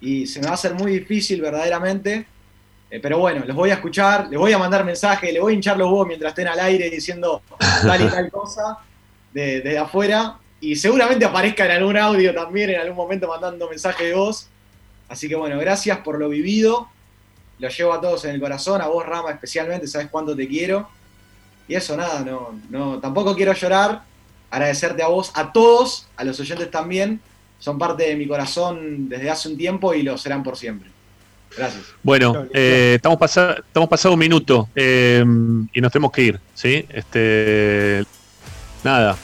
[0.00, 2.26] y se me va a hacer muy difícil verdaderamente.
[2.90, 5.56] Eh, pero bueno, los voy a escuchar, les voy a mandar mensajes, les voy a
[5.56, 8.78] hinchar los huevos mientras estén al aire diciendo tal y tal cosa
[9.32, 10.38] desde afuera.
[10.60, 14.48] Y seguramente aparezca en algún audio también, en algún momento mandando mensaje de voz.
[15.08, 16.88] Así que bueno, gracias por lo vivido.
[17.58, 20.88] Lo llevo a todos en el corazón, a vos Rama especialmente, sabes cuánto te quiero.
[21.68, 24.02] Y eso nada, no, no, tampoco quiero llorar.
[24.50, 27.20] Agradecerte a vos, a todos, a los oyentes también.
[27.58, 30.95] Son parte de mi corazón desde hace un tiempo y lo serán por siempre.
[31.56, 31.84] Gracias.
[32.02, 35.24] Bueno, eh, estamos, pasando estamos pasado un minuto eh,
[35.72, 36.86] y nos tenemos que ir, ¿sí?
[36.88, 38.04] Este,
[38.84, 39.16] nada.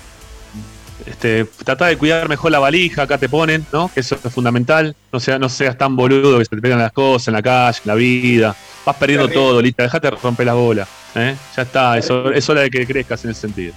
[1.07, 3.91] Este, trata de cuidar mejor la valija, acá te ponen, ¿no?
[3.93, 4.95] Que eso es fundamental.
[5.11, 7.81] No, sea, no seas tan boludo que se te pegan las cosas en la calle,
[7.85, 8.57] en la vida.
[8.85, 9.83] Vas perdiendo todo, lista.
[9.83, 10.87] Dejate romper la bola.
[11.15, 11.37] ¿eh?
[11.57, 13.75] Ya está, eso, es hora de que crezcas en ese sentido.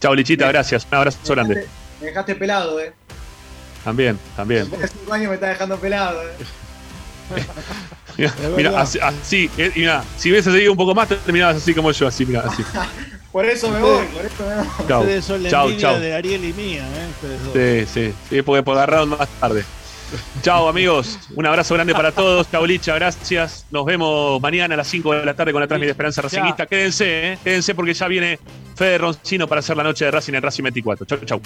[0.00, 0.86] Chao, Lichita, gracias.
[0.90, 1.66] Un abrazo grande.
[2.00, 2.92] Me dejaste pelado, eh.
[3.84, 4.68] También, también.
[4.74, 6.32] Hace cinco años me está dejando pelado, eh.
[8.56, 12.06] Mira, así, así eh, mira, si hubiese seguido un poco más, terminabas así como yo,
[12.06, 12.62] así, mira, así.
[13.32, 14.66] por eso me voy, por eso me voy.
[14.88, 16.00] Chau, Ustedes son la chau, envidia chau.
[16.00, 17.86] de Ariel y mía, ¿eh?
[17.86, 19.64] Sí, sí, sí, porque por agarraron más tarde.
[20.42, 22.50] Chao amigos, un abrazo grande para todos.
[22.50, 23.66] Chao Licha, gracias.
[23.70, 26.66] Nos vemos mañana a las 5 de la tarde con la transmisión de Esperanza Racingista.
[26.66, 27.38] Quédense, ¿eh?
[27.42, 28.38] quédense porque ya viene
[28.76, 31.06] Fede Roncino para hacer la noche de Racing en Racing 24.
[31.06, 31.40] Chau, chau.